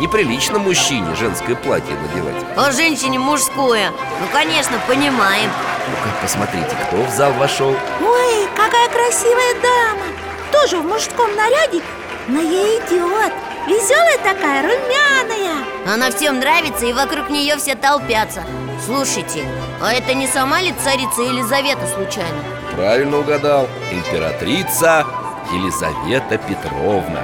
Неприлично 0.00 0.58
мужчине 0.58 1.14
женское 1.14 1.54
платье 1.54 1.94
надевать. 1.94 2.42
А 2.56 2.72
женщине 2.72 3.18
мужское. 3.18 3.90
Ну, 3.90 4.26
конечно, 4.32 4.78
понимаем. 4.88 5.50
Ну-ка, 5.90 6.08
посмотрите, 6.22 6.74
кто 6.86 7.02
в 7.02 7.10
зал 7.10 7.34
вошел? 7.34 7.76
Ой, 8.00 8.48
какая 8.56 8.88
красивая 8.88 9.54
дама. 9.60 10.06
Тоже 10.50 10.78
в 10.78 10.86
мужском 10.86 11.28
наряде, 11.36 11.82
но 12.28 12.40
ей 12.40 12.78
идет. 12.78 13.32
Веселая 13.66 14.16
такая, 14.24 14.62
румяная. 14.62 15.66
Она 15.86 16.10
всем 16.10 16.38
нравится, 16.40 16.86
и 16.86 16.94
вокруг 16.94 17.28
нее 17.28 17.58
все 17.58 17.74
толпятся. 17.74 18.42
Слушайте, 18.86 19.44
а 19.82 19.92
это 19.92 20.14
не 20.14 20.26
сама 20.26 20.62
ли 20.62 20.72
царица 20.82 21.20
Елизавета 21.20 21.86
случайно? 21.86 22.42
Правильно 22.74 23.18
угадал. 23.18 23.68
Императрица 23.92 25.04
Елизавета 25.52 26.38
Петровна 26.38 27.22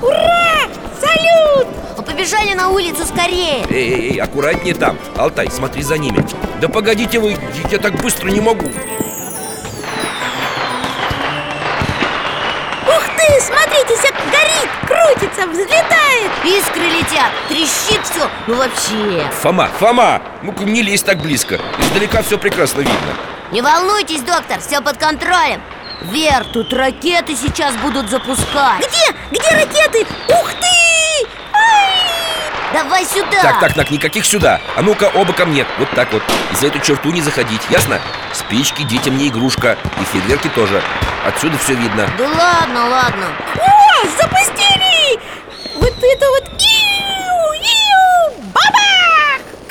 Салют! 0.00 1.68
А 1.96 2.02
побежали 2.02 2.54
на 2.54 2.68
улицу 2.68 3.04
скорее. 3.06 3.64
Эй, 3.70 3.92
эй, 3.92 4.10
эй, 4.12 4.20
аккуратнее 4.20 4.74
там. 4.74 4.98
Алтай, 5.16 5.50
смотри 5.50 5.82
за 5.82 5.98
ними. 5.98 6.24
Да 6.60 6.68
погодите 6.68 7.18
вы, 7.18 7.36
я 7.70 7.78
так 7.78 7.94
быстро 8.00 8.28
не 8.28 8.40
могу. 8.40 8.66
Ух 12.86 13.02
ты, 13.16 13.40
смотрите, 13.40 13.96
все 13.96 14.10
горит, 14.30 14.70
крутится, 14.86 15.46
взлетает. 15.46 16.30
Искры 16.44 16.82
летят, 16.82 17.30
трещит 17.48 18.04
все 18.04 18.28
Ну 18.46 18.56
вообще. 18.56 19.30
Фома, 19.42 19.68
Фома, 19.78 20.22
ну-ка 20.42 20.64
не 20.64 20.82
лезь 20.82 21.02
так 21.02 21.18
близко. 21.18 21.58
Издалека 21.78 22.22
все 22.22 22.38
прекрасно 22.38 22.80
видно. 22.80 23.14
Не 23.52 23.62
волнуйтесь, 23.62 24.20
доктор, 24.22 24.60
все 24.60 24.80
под 24.80 24.98
контролем 24.98 25.60
Вер, 26.02 26.44
тут 26.52 26.72
ракеты 26.72 27.34
сейчас 27.36 27.74
будут 27.76 28.10
запускать 28.10 28.78
Где? 28.78 29.38
Где 29.38 29.48
ракеты? 29.56 30.06
Ух 30.28 30.52
ты! 30.52 31.28
Давай 32.72 33.04
сюда 33.04 33.40
Так, 33.40 33.60
так, 33.60 33.74
так, 33.74 33.90
никаких 33.90 34.26
сюда 34.26 34.60
А 34.76 34.82
ну-ка, 34.82 35.10
оба 35.14 35.32
ко 35.32 35.46
мне, 35.46 35.64
вот 35.78 35.88
так 35.90 36.12
вот 36.12 36.22
И 36.52 36.56
за 36.56 36.66
эту 36.66 36.80
черту 36.80 37.10
не 37.10 37.22
заходить, 37.22 37.62
ясно? 37.70 38.00
Спички 38.32 38.82
детям 38.82 39.16
не 39.16 39.28
игрушка 39.28 39.78
И 40.00 40.04
фейерверки 40.04 40.48
тоже 40.48 40.82
Отсюда 41.24 41.56
все 41.58 41.74
видно 41.74 42.08
Да 42.18 42.24
ладно, 42.24 42.88
ладно 42.88 43.26
О, 43.56 44.06
запустили! 44.20 45.20
Вот 45.76 45.92
это 45.92 46.26
вот 46.30 46.48
иу, 46.48 47.54
иу, 47.54 48.42
бабах! 48.52 49.03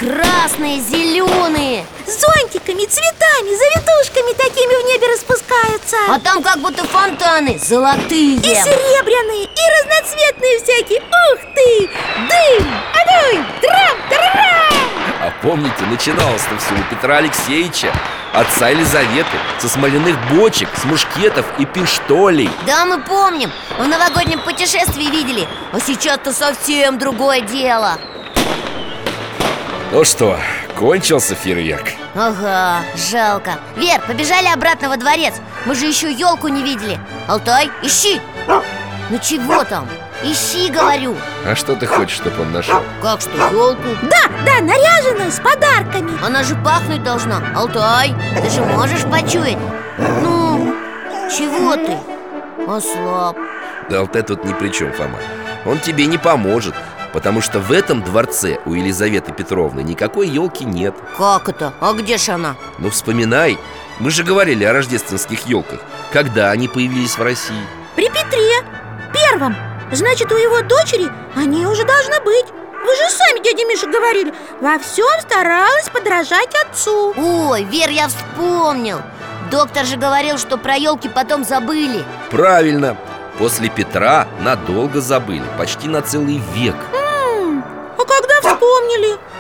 Красные, 0.04 0.82
зеленые 0.82 1.86
Зонтиками, 2.06 2.86
цветами, 2.86 3.56
завитушками 3.56 4.34
такими 4.34 4.84
в 4.84 4.88
небе 4.88 5.14
распускаются. 5.14 5.96
А 6.10 6.20
там 6.20 6.44
как 6.44 6.60
будто 6.60 6.84
фонтаны, 6.84 7.58
золотые. 7.58 8.36
И 8.36 8.42
серебряные, 8.42 9.46
и 9.46 9.64
разноцветные 9.80 10.60
всякие. 10.62 11.00
Ух 11.00 11.40
ты! 11.56 11.88
Дым, 12.18 12.68
огонь, 12.92 13.46
трам, 13.62 13.98
тарарам 14.10 14.92
А 15.22 15.34
помните, 15.42 15.86
начиналось-то 15.90 16.58
все 16.58 16.74
у 16.74 16.94
Петра 16.94 17.18
Алексеевича. 17.18 17.94
Отца 18.34 18.70
Елизаветы 18.70 19.38
Со 19.60 19.70
смоляных 19.70 20.18
бочек, 20.34 20.68
с 20.76 20.84
мушкетов 20.84 21.46
и 21.60 21.66
пиштолей. 21.66 22.52
Да, 22.68 22.86
мы 22.86 23.00
помним, 23.02 23.54
в 23.80 23.88
новогоднем 23.88 24.42
путешествии 24.42 25.10
видели. 25.10 25.48
А 25.72 25.80
сейчас-то 25.80 26.34
совсем 26.34 27.00
другое 27.00 27.40
дело 27.40 27.98
Ну 29.94 30.04
что, 30.04 30.40
кончился 30.76 31.36
фейерверк? 31.36 31.90
Ага, 32.16 32.80
жалко. 32.96 33.60
Вер, 33.78 34.02
побежали 34.02 34.48
обратно 34.48 34.90
во 34.90 34.98
дворец. 34.98 35.36
Мы 35.68 35.76
же 35.76 35.86
еще 35.86 36.12
елку 36.12 36.48
не 36.48 36.64
видели. 36.64 37.00
Алтай, 37.28 37.70
ищи. 37.84 38.20
Ну 38.48 39.20
чего 39.20 39.64
там? 39.64 39.88
Ищи, 40.24 40.72
говорю. 40.72 41.16
А 41.46 41.54
что 41.54 41.76
ты 41.76 41.86
хочешь, 41.86 42.16
чтобы 42.16 42.42
он 42.42 42.52
нашел? 42.52 42.82
Как 43.04 43.22
что, 43.22 43.38
елку? 43.52 43.84
Да, 44.02 44.32
да, 44.44 44.62
наряженную, 44.62 45.32
с 45.32 45.40
подарками. 45.40 46.12
Она 46.26 46.42
же 46.42 46.56
пахнуть 46.56 47.04
должна. 47.04 47.44
Алтай, 47.56 48.16
ты 48.42 48.50
же 48.50 48.66
можешь 48.66 49.04
почуять? 49.04 49.60
Ну, 50.24 50.74
чего 51.30 51.76
ты? 51.76 51.96
Ослаб. 52.68 53.38
Да 53.92 54.00
Алтай 54.00 54.24
тут 54.24 54.44
ни 54.44 54.54
при 54.54 54.70
чем, 54.70 54.92
Фома. 54.94 55.20
Он 55.68 55.78
тебе 55.78 56.08
не 56.08 56.18
поможет 56.18 56.74
Потому 57.14 57.42
что 57.42 57.60
в 57.60 57.72
этом 57.72 58.04
дворце 58.04 58.60
у 58.66 58.74
Елизаветы 58.74 59.32
Петровны 59.32 59.82
никакой 59.82 60.28
елки 60.28 60.66
нет. 60.66 60.96
Как 61.16 61.48
это? 61.48 61.74
А 61.80 61.94
где 61.94 62.18
ж 62.18 62.30
она? 62.30 62.56
Ну 62.80 62.90
вспоминай 62.90 63.58
Мы 64.00 64.10
же 64.10 64.24
говорили 64.24 64.64
о 64.64 64.74
рождественских 64.74 65.46
елках 65.46 65.80
Когда 66.12 66.50
они 66.50 66.68
появились 66.68 67.18
в 67.18 67.22
России? 67.22 67.62
При 67.96 68.10
Петре, 68.10 68.66
первом. 69.14 69.56
Значит, 69.92 70.32
у 70.32 70.36
его 70.36 70.62
дочери 70.62 71.08
они 71.36 71.68
уже 71.68 71.86
должны 71.86 72.20
быть. 72.22 72.46
Вы 72.84 72.96
же 72.96 73.10
сами, 73.10 73.44
дядя 73.44 73.66
Миша, 73.66 73.88
говорили. 73.88 74.34
Во 74.60 74.80
всем 74.80 75.22
старалась 75.22 75.90
подражать 75.90 76.54
отцу. 76.66 77.14
Ой, 77.16 77.64
Вер, 77.64 77.90
я 77.90 78.08
вспомнил. 78.08 79.02
Доктор 79.52 79.86
же 79.86 79.98
говорил, 79.98 80.38
что 80.40 80.58
про 80.58 80.76
елки 80.76 81.08
потом 81.08 81.44
забыли. 81.44 82.04
Правильно. 82.32 82.98
После 83.38 83.68
Петра 83.70 84.28
надолго 84.42 85.02
забыли 85.02 85.44
Почти 85.58 85.88
на 85.88 86.02
целый 86.02 86.40
век? 86.54 86.76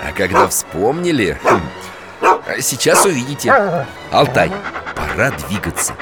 А 0.05 0.11
когда 0.11 0.47
вспомнили 0.47 1.37
хм, 1.43 1.61
Сейчас 2.59 3.05
увидите. 3.05 3.51
Алтай, 4.11 4.51
пора 4.95 5.31
двигаться. 5.31 5.93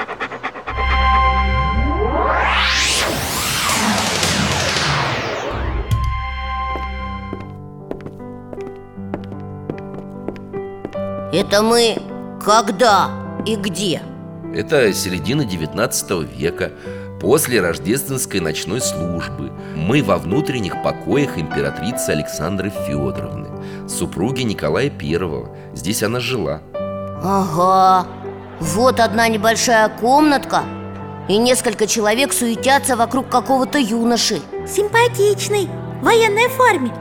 Это 11.32 11.62
мы 11.62 11.96
когда 12.44 13.10
и 13.46 13.56
где? 13.56 14.02
Это 14.54 14.92
середина 14.92 15.44
19 15.44 16.10
века 16.36 16.72
После 17.20 17.60
рождественской 17.60 18.40
ночной 18.40 18.80
службы. 18.80 19.52
Мы 19.76 20.02
во 20.02 20.18
внутренних 20.18 20.82
покоях 20.82 21.38
императрицы 21.38 22.10
Александры 22.10 22.70
Федоровны 22.70 23.51
Супруги 23.88 24.42
Николая 24.42 24.90
Первого. 24.90 25.54
Здесь 25.74 26.02
она 26.02 26.20
жила. 26.20 26.60
Ага, 27.22 28.06
вот 28.60 28.98
одна 28.98 29.28
небольшая 29.28 29.88
комнатка 29.88 30.64
И 31.28 31.36
несколько 31.36 31.86
человек 31.86 32.32
суетятся 32.32 32.96
вокруг 32.96 33.28
какого-то 33.28 33.78
юноши. 33.78 34.40
Симпатичный, 34.66 35.68
в 36.00 36.04
военной 36.04 36.48
форме. 36.48 36.92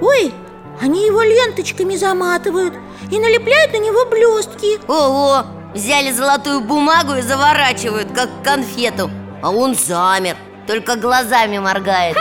Ой, 0.00 0.32
они 0.80 1.06
его 1.06 1.22
ленточками 1.22 1.94
заматывают 1.96 2.74
И 3.10 3.18
налепляют 3.18 3.72
на 3.72 3.78
него 3.78 4.04
блестки. 4.06 4.80
Ого, 4.88 5.44
взяли 5.74 6.10
золотую 6.10 6.60
бумагу 6.60 7.14
и 7.14 7.22
заворачивают, 7.22 8.08
как 8.12 8.28
конфету. 8.42 9.10
А 9.42 9.50
он 9.50 9.76
замер, 9.76 10.36
только 10.66 10.96
глазами 10.96 11.58
моргает. 11.58 12.16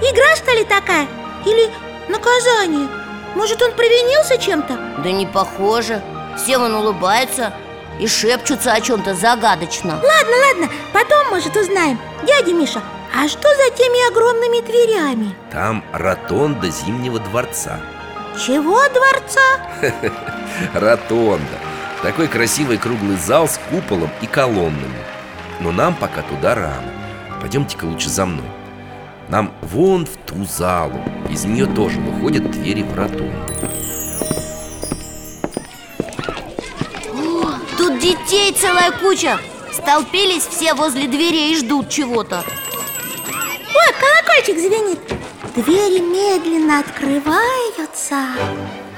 Игра, 0.00 0.36
что 0.36 0.52
ли, 0.52 0.64
такая? 0.64 1.06
Или 1.46 1.70
наказание? 2.08 2.88
Может, 3.34 3.62
он 3.62 3.72
провинился 3.72 4.38
чем-то? 4.38 4.78
Да 5.02 5.10
не 5.10 5.26
похоже. 5.26 6.02
Все 6.36 6.58
вон 6.58 6.74
улыбаются 6.74 7.52
и 7.98 8.06
шепчутся 8.06 8.72
о 8.72 8.80
чем-то 8.80 9.14
загадочно. 9.14 9.94
Ладно, 9.94 10.36
ладно, 10.46 10.68
потом, 10.92 11.28
может, 11.30 11.56
узнаем. 11.56 11.98
Дядя 12.26 12.52
Миша, 12.52 12.82
а 13.14 13.26
что 13.28 13.48
за 13.48 13.70
теми 13.76 14.08
огромными 14.10 14.60
дверями? 14.64 15.34
Там 15.50 15.84
ротонда 15.92 16.70
Зимнего 16.70 17.18
дворца. 17.18 17.80
Чего 18.38 18.80
дворца? 18.88 20.12
Ротонда. 20.74 21.58
Такой 22.02 22.28
красивый 22.28 22.78
круглый 22.78 23.16
зал 23.16 23.48
с 23.48 23.58
куполом 23.70 24.10
и 24.22 24.26
колоннами. 24.26 25.02
Но 25.58 25.72
нам 25.72 25.94
пока 25.94 26.22
туда 26.22 26.54
рано. 26.54 26.92
Пойдемте-ка 27.40 27.84
лучше 27.84 28.08
за 28.08 28.26
мной 28.26 28.46
Нам 29.28 29.52
вон 29.60 30.06
в 30.06 30.16
ту 30.26 30.44
залу. 30.44 31.02
Из 31.28 31.44
нее 31.44 31.66
тоже 31.66 32.00
выходят 32.00 32.50
двери 32.50 32.82
в 32.82 32.94
ротонду 32.96 33.34
Тут 37.76 37.98
детей 37.98 38.52
целая 38.52 38.90
куча. 38.90 39.38
Столпились 39.72 40.46
все 40.46 40.74
возле 40.74 41.06
дверей 41.06 41.52
и 41.52 41.56
ждут 41.56 41.90
чего-то. 41.90 42.42
Вот 43.26 43.94
колокольчик 44.00 44.58
звенит. 44.58 44.98
Двери 45.54 46.00
медленно 46.00 46.80
открываются. 46.80 48.16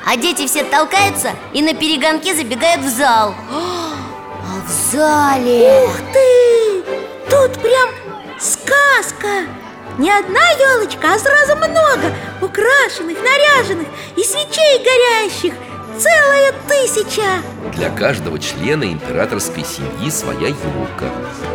А 0.07 0.17
дети 0.17 0.47
все 0.47 0.65
толкаются 0.65 1.33
и 1.53 1.61
на 1.61 1.75
перегонки 1.75 2.33
забегают 2.33 2.83
в 2.83 2.89
зал. 2.89 3.35
А 3.51 4.61
в 4.67 4.93
зале. 4.93 5.85
Ух 5.85 5.97
ты! 6.13 6.83
Тут 7.29 7.61
прям 7.61 7.91
сказка! 8.39 9.60
Не 10.01 10.11
одна 10.11 10.41
елочка, 10.59 11.13
а 11.13 11.19
сразу 11.19 11.57
много 11.57 12.11
Украшенных, 12.41 13.19
наряженных 13.19 13.87
и 14.17 14.25
свечей 14.25 14.79
горящих. 14.79 15.53
Целая 15.99 16.55
тысяча. 16.67 17.43
Для 17.75 17.91
каждого 17.91 18.39
члена 18.39 18.85
императорской 18.85 19.63
семьи 19.63 20.11
своя 20.11 20.49
елка. 20.49 21.11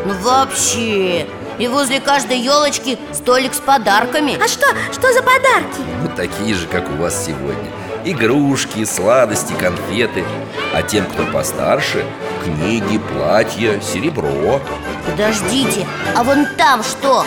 Ну 0.05 0.13
вообще 0.21 1.25
И 1.57 1.67
возле 1.67 1.99
каждой 1.99 2.37
елочки 2.37 2.99
столик 3.13 3.55
с 3.55 3.57
подарками. 3.57 4.37
А 4.39 4.47
что, 4.47 4.67
что 4.93 5.11
за 5.11 5.23
подарки? 5.23 5.81
Ну, 6.03 6.11
такие 6.15 6.53
же, 6.53 6.67
как 6.67 6.87
у 6.91 6.97
вас 6.97 7.25
сегодня. 7.25 7.71
Игрушки, 8.03 8.85
сладости, 8.85 9.53
конфеты. 9.53 10.23
А 10.71 10.83
тем, 10.83 11.07
кто 11.07 11.25
постарше 11.25 12.05
Книги, 12.43 12.99
платья, 12.99 13.81
серебро. 13.81 14.61
Подождите, 15.09 15.87
а 16.15 16.23
вон 16.23 16.45
там 16.55 16.83
что? 16.83 17.25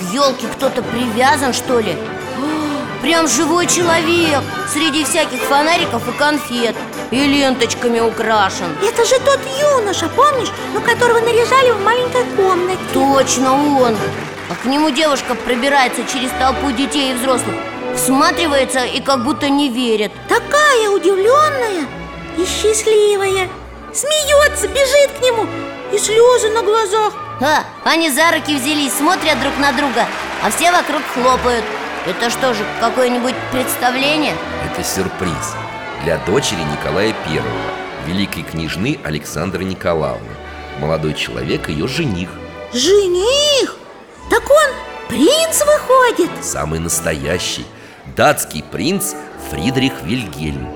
К 0.00 0.02
елке 0.14 0.46
кто-то 0.46 0.80
привязан, 0.80 1.52
что 1.52 1.78
ли? 1.78 1.92
О, 1.92 3.00
Прям 3.02 3.28
живой 3.28 3.66
человек 3.66 4.40
Среди 4.72 5.04
всяких 5.04 5.40
фонариков 5.40 6.08
и 6.08 6.12
конфет 6.12 6.74
И 7.10 7.16
ленточками 7.16 8.00
украшен 8.00 8.74
Это 8.82 9.04
же 9.04 9.16
тот 9.20 9.38
юноша, 9.60 10.08
помнишь? 10.08 10.50
Ну, 10.72 10.80
которого 10.80 11.20
наряжали 11.20 11.72
в 11.72 11.84
маленькой 11.84 12.24
комнате 12.34 12.80
Точно 12.94 13.52
он 13.52 13.94
А 14.48 14.54
к 14.62 14.64
нему 14.64 14.88
девушка 14.88 15.34
пробирается 15.34 16.00
через 16.10 16.30
толпу 16.38 16.70
детей 16.70 17.12
и 17.12 17.14
взрослых 17.14 17.56
Всматривается 17.94 18.86
и 18.86 19.02
как 19.02 19.22
будто 19.22 19.50
не 19.50 19.68
верит 19.68 20.12
Такая 20.30 20.88
удивленная 20.88 21.86
и 22.38 22.46
счастливая 22.46 23.50
Смеется, 23.92 24.66
бежит 24.66 25.10
к 25.18 25.22
нему 25.22 25.46
И 25.92 25.98
слезы 25.98 26.48
на 26.48 26.62
глазах 26.62 27.12
А, 27.40 27.64
они 27.84 28.10
за 28.10 28.30
руки 28.32 28.54
взялись, 28.54 28.92
смотрят 28.92 29.40
друг 29.40 29.56
на 29.58 29.72
друга 29.72 30.06
А 30.42 30.50
все 30.50 30.70
вокруг 30.70 31.02
хлопают. 31.14 31.64
Это 32.06 32.28
что 32.28 32.52
же, 32.52 32.64
какое-нибудь 32.80 33.34
представление? 33.50 34.34
Это 34.70 34.84
сюрприз 34.84 35.54
Для 36.04 36.18
дочери 36.18 36.60
Николая 36.60 37.14
I 37.26 37.42
Великой 38.06 38.42
княжны 38.42 38.98
Александры 39.04 39.64
Николаевны. 39.64 40.30
Молодой 40.78 41.14
человек 41.14 41.68
ее 41.68 41.86
жених. 41.86 42.30
Жених? 42.72 43.76
Так 44.30 44.42
он 44.50 44.74
принц 45.08 45.62
выходит? 45.64 46.30
Самый 46.42 46.78
настоящий 46.78 47.66
Датский 48.16 48.62
принц 48.62 49.14
Фридрих 49.50 50.02
Вильгельм. 50.02 50.68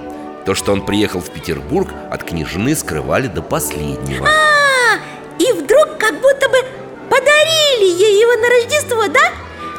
То, 0.45 0.55
что 0.55 0.73
он 0.73 0.85
приехал 0.85 1.21
в 1.21 1.31
Петербург 1.31 1.89
От 2.11 2.25
княжны 2.25 2.75
скрывали 2.77 3.29
до 3.29 3.41
последнего. 3.43 4.29
А, 4.29 4.74
его 8.15 8.33
на 8.41 8.49
Рождество, 8.49 9.07
да? 9.09 9.33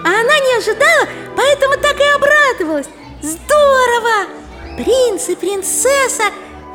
А 0.04 0.22
она 0.22 0.40
не 0.40 0.58
ожидала, 0.58 1.08
поэтому 1.36 1.78
так 1.78 2.00
и 2.00 2.04
обрадовалась 2.16 2.88
Здорово! 3.22 4.28
Принц 4.78 5.30
и 5.30 5.36
принцесса 5.36 6.26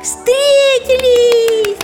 встретились! 0.01 1.77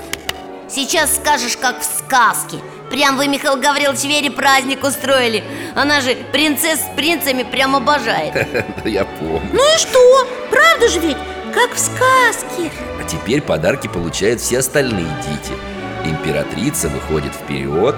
Сейчас 0.67 1.15
скажешь, 1.15 1.55
как 1.57 1.79
в 1.79 1.83
сказке 1.85 2.57
Прям 2.89 3.17
вы, 3.17 3.27
Михаил 3.27 3.57
Гаврилович, 3.57 4.03
Вере 4.03 4.31
праздник 4.31 4.83
устроили 4.83 5.43
Она 5.75 6.01
же 6.01 6.15
принцесс 6.31 6.81
с 6.81 6.95
принцами 6.95 7.43
прям 7.43 7.75
обожает 7.75 8.33
Я 8.85 9.05
помню 9.05 9.49
Ну 9.53 9.75
и 9.75 9.77
что? 9.77 10.27
Правда 10.51 10.87
же 10.89 10.99
ведь? 10.99 11.17
Как 11.53 11.73
в 11.73 11.79
сказке 11.79 12.69
А 12.99 13.03
теперь 13.07 13.41
подарки 13.41 13.87
получают 13.87 14.41
все 14.41 14.59
остальные 14.59 15.07
дети 15.25 15.53
Императрица 16.05 16.89
выходит 16.89 17.33
вперед 17.33 17.95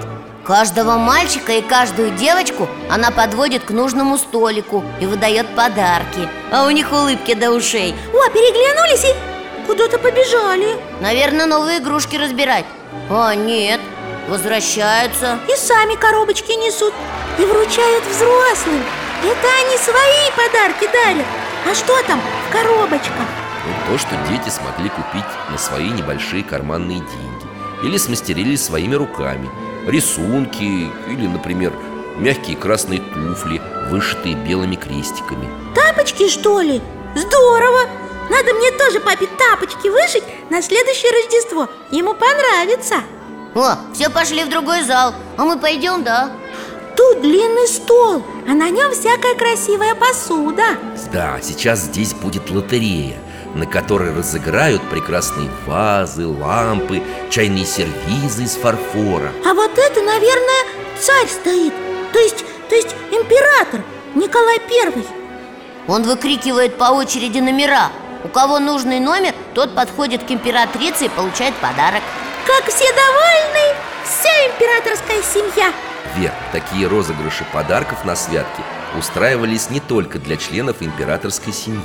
Каждого 0.50 0.98
мальчика 0.98 1.52
и 1.52 1.62
каждую 1.62 2.10
девочку 2.10 2.68
она 2.90 3.12
подводит 3.12 3.66
к 3.66 3.70
нужному 3.70 4.18
столику 4.18 4.84
и 5.00 5.06
выдает 5.06 5.48
подарки. 5.56 6.28
А 6.52 6.66
у 6.66 6.72
них 6.72 6.92
улыбки 6.92 7.36
до 7.36 7.52
ушей. 7.52 7.94
О, 8.12 8.30
переглянулись 8.32 9.06
и 9.06 9.68
куда-то 9.68 10.00
побежали. 10.00 10.76
Наверное, 11.02 11.46
новые 11.46 11.78
игрушки 11.78 12.16
разбирать. 12.16 12.66
А 13.12 13.36
нет, 13.36 13.80
возвращаются. 14.28 15.38
И 15.48 15.56
сами 15.56 15.94
коробочки 15.94 16.54
несут 16.54 16.96
И 17.38 17.46
вручают 17.46 18.04
взрослым. 18.08 18.84
Это 19.22 19.48
они 19.62 19.78
свои 19.78 20.32
подарки 20.36 20.90
дарят. 20.92 21.28
А 21.70 21.76
что 21.76 22.02
там 22.08 22.20
в 22.48 22.52
коробочках? 22.52 23.28
Ну, 23.68 23.92
то, 23.92 24.00
что 24.00 24.16
дети 24.28 24.50
смогли 24.50 24.90
купить 24.90 25.30
на 25.52 25.60
свои 25.60 25.92
небольшие 25.92 26.44
карманные 26.44 27.02
деньги 27.02 27.29
Или 27.84 27.98
смастерили 27.98 28.56
своими 28.56 28.96
руками 28.96 29.50
Рисунки 29.88 30.90
или, 31.08 31.28
например, 31.28 31.74
мягкие 32.18 32.58
красные 32.58 33.00
туфли, 33.00 33.62
вышитые 33.90 34.36
белыми 34.36 34.76
крестиками 34.76 35.50
Тапочки, 35.74 36.30
что 36.30 36.62
ли? 36.62 36.82
Здорово! 37.16 37.80
Надо 38.30 38.54
мне 38.54 38.72
тоже 38.72 39.00
папе 39.00 39.28
тапочки 39.38 39.88
вышить 39.88 40.24
на 40.50 40.62
следующее 40.62 41.12
Рождество 41.12 41.68
Ему 41.90 42.14
понравится 42.14 42.98
О, 43.56 43.78
все 43.94 44.10
пошли 44.10 44.44
в 44.44 44.50
другой 44.50 44.84
зал 44.84 45.14
А 45.38 45.46
мы 45.46 45.58
пойдем, 45.58 46.04
да? 46.04 46.32
Тут 46.96 47.22
длинный 47.22 47.68
стол, 47.68 48.24
а 48.48 48.52
на 48.52 48.70
нем 48.70 48.92
всякая 48.92 49.34
красивая 49.36 49.96
посуда 49.96 50.78
Да, 51.12 51.40
сейчас 51.42 51.80
здесь 51.80 52.14
будет 52.14 52.52
лотерея 52.52 53.18
на 53.60 53.66
которой 53.66 54.16
разыграют 54.16 54.82
прекрасные 54.90 55.50
вазы, 55.66 56.26
лампы, 56.26 57.04
чайные 57.30 57.66
сервизы 57.66 58.44
из 58.44 58.56
фарфора. 58.56 59.32
А 59.46 59.54
вот 59.54 59.78
это, 59.78 60.02
наверное, 60.02 60.66
царь 60.98 61.28
стоит 61.28 61.74
То 62.14 62.20
есть, 62.20 62.46
то 62.70 62.76
есть 62.76 62.96
император 63.12 63.82
Николай 64.16 64.60
Первый. 64.68 65.06
Он 65.88 66.04
выкрикивает 66.04 66.78
по 66.78 66.86
очереди 66.86 67.40
номера. 67.40 67.90
У 68.24 68.30
кого 68.30 68.60
нужный 68.60 69.00
номер, 69.00 69.34
тот 69.54 69.76
подходит 69.76 70.24
к 70.24 70.32
императрице 70.32 71.06
и 71.06 71.10
получает 71.10 71.54
подарок. 71.56 72.02
Как 72.46 72.66
все 72.74 72.86
довольны, 72.94 73.76
вся 74.04 74.30
императорская 74.48 75.22
семья! 75.22 75.72
Вер, 76.16 76.34
такие 76.52 76.88
розыгрыши 76.88 77.46
подарков 77.54 78.06
на 78.06 78.16
святки 78.16 78.62
устраивались 78.98 79.70
не 79.70 79.80
только 79.80 80.18
для 80.18 80.38
членов 80.38 80.78
императорской 80.82 81.54
семьи 81.54 81.84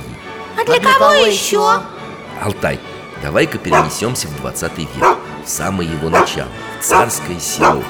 А 0.59 0.63
для, 0.65 0.75
А 0.75 0.79
для 0.79 0.93
кого, 0.93 0.99
кого 0.99 1.25
еще? 1.25 1.81
Алтай, 2.41 2.79
давай-ка 3.21 3.57
перенесемся 3.57 4.27
в 4.27 4.35
20 4.41 4.77
век 4.77 5.17
В 5.45 5.49
самое 5.49 5.89
его 5.89 6.09
начало, 6.09 6.49
в 6.79 6.83
царское 6.83 7.39
село. 7.39 7.83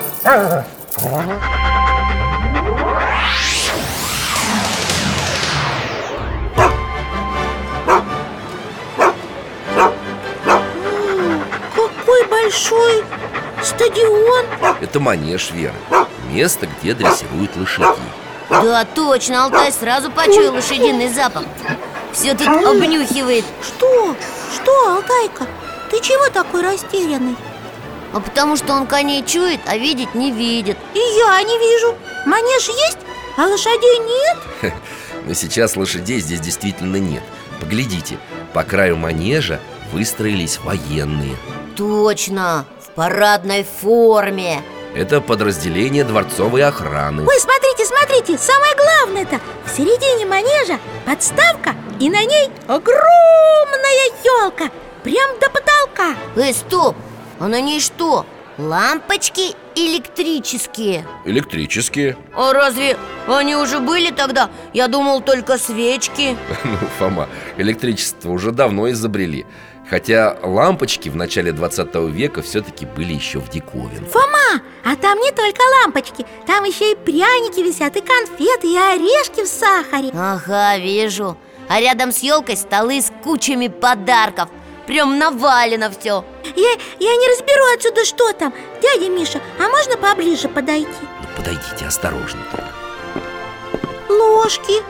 Какой 11.76 12.28
большой 12.28 13.04
стадион! 13.64 14.46
Это 14.82 15.00
манеж, 15.00 15.52
Вера 15.52 15.74
Место, 16.30 16.68
где 16.68 16.94
дрессируют 16.94 17.56
лошадей 17.56 18.04
Да, 18.50 18.86
точно, 18.86 19.46
Алтай 19.46 19.72
сразу 19.72 20.12
почуял 20.12 20.54
лошадиный 20.54 21.10
запах 21.10 21.44
Все 22.16 22.34
тут 22.34 22.48
обнюхивает. 22.48 23.44
Что? 23.62 24.16
Что, 24.54 24.96
Алтайка? 24.96 25.46
Ты 25.92 26.00
чего 26.00 26.30
такой 26.30 26.62
растерянный? 26.62 27.36
А 28.14 28.22
потому 28.22 28.56
что 28.56 28.74
он 28.74 28.88
коней 28.88 29.24
чует, 29.26 29.60
а 29.66 29.76
видеть 29.78 30.16
не 30.16 30.32
видит. 30.32 30.78
И 30.94 30.98
я 30.98 31.44
не 31.44 31.60
вижу. 31.60 31.94
Манеж 32.26 32.70
есть, 32.70 33.00
а 33.36 33.48
лошадей 33.48 34.00
нет? 34.00 34.74
Но 35.26 35.34
сейчас 35.34 35.76
лошадей 35.76 36.22
здесь 36.22 36.40
действительно 36.40 36.96
нет. 36.96 37.24
Поглядите, 37.60 38.18
по 38.54 38.64
краю 38.64 38.96
манежа 38.96 39.60
выстроились 39.92 40.60
военные. 40.60 41.36
Точно, 41.76 42.66
в 42.80 42.92
парадной 42.92 43.66
форме. 43.66 44.64
Это 44.96 45.20
подразделение 45.20 46.06
дворцовой 46.06 46.64
охраны. 46.64 47.28
Ой, 47.28 47.40
смотрите, 47.40 47.86
смотрите, 47.86 48.38
самое 48.38 48.74
главное-то. 48.76 49.42
В 49.66 49.76
середине 49.76 50.26
манежа 50.26 50.80
подставка 51.06 51.76
И 52.00 52.10
на 52.10 52.24
ней 52.26 52.50
огромная 52.68 54.10
елка 54.24 54.70
Прям 55.04 55.40
до 55.40 55.50
потолка. 55.52 56.16
Эй, 56.36 56.52
стоп, 56.52 56.96
а 57.40 57.48
на 57.48 57.62
ней 57.62 57.80
что? 57.80 58.26
Лампочки 58.58 59.54
электрические? 59.76 61.06
Электрические. 61.26 62.18
А 62.36 62.54
разве 62.54 62.98
они 63.28 63.56
уже 63.56 63.80
были 63.80 64.10
тогда? 64.10 64.50
Я 64.74 64.88
думал, 64.88 65.22
только 65.22 65.60
свечки. 65.60 66.36
Ну, 66.64 66.78
Фома, 66.98 67.30
электричество 67.58 68.32
уже 68.32 68.52
давно 68.52 68.90
изобрели. 68.90 69.46
Хотя 69.88 70.36
лампочки 70.42 71.10
в 71.10 71.16
начале 71.16 71.52
20 71.52 71.94
века 72.10 72.42
все-таки 72.42 72.88
были 72.88 73.14
еще 73.14 73.40
в 73.40 73.50
диковинку. 73.50 74.10
Фома, 74.10 74.64
а 74.84 74.96
там 74.96 75.20
не 75.20 75.32
только 75.32 75.62
лампочки 75.84 76.26
Там 76.48 76.64
еще 76.64 76.94
и 76.94 76.96
пряники 76.96 77.60
висят, 77.60 77.96
и 77.96 78.02
конфеты, 78.02 78.68
и 78.70 78.76
орешки 78.76 79.44
в 79.44 79.48
сахаре. 79.48 80.10
Ага, 80.16 80.78
вижу 80.80 81.38
А 81.68 81.80
рядом 81.80 82.12
с 82.12 82.20
елкой 82.20 82.58
столы 82.58 83.02
с 83.02 83.12
кучами 83.24 83.68
подарков. 83.68 84.50
Прям 84.88 85.18
навалено 85.18 85.90
все 85.90 86.24
Я, 86.56 86.72
я 87.00 87.16
не 87.16 87.28
разберу 87.30 87.64
отсюда, 87.76 88.06
что 88.06 88.34
там. 88.34 88.54
Дядя 88.82 89.10
Миша, 89.10 89.42
а 89.60 89.68
можно 89.68 89.98
поближе 89.98 90.48
подойти? 90.48 90.90
Ну, 91.02 91.28
подойдите 91.36 91.86
осторожно 91.88 92.42
только. 92.52 92.72
Ложки. 94.10 94.84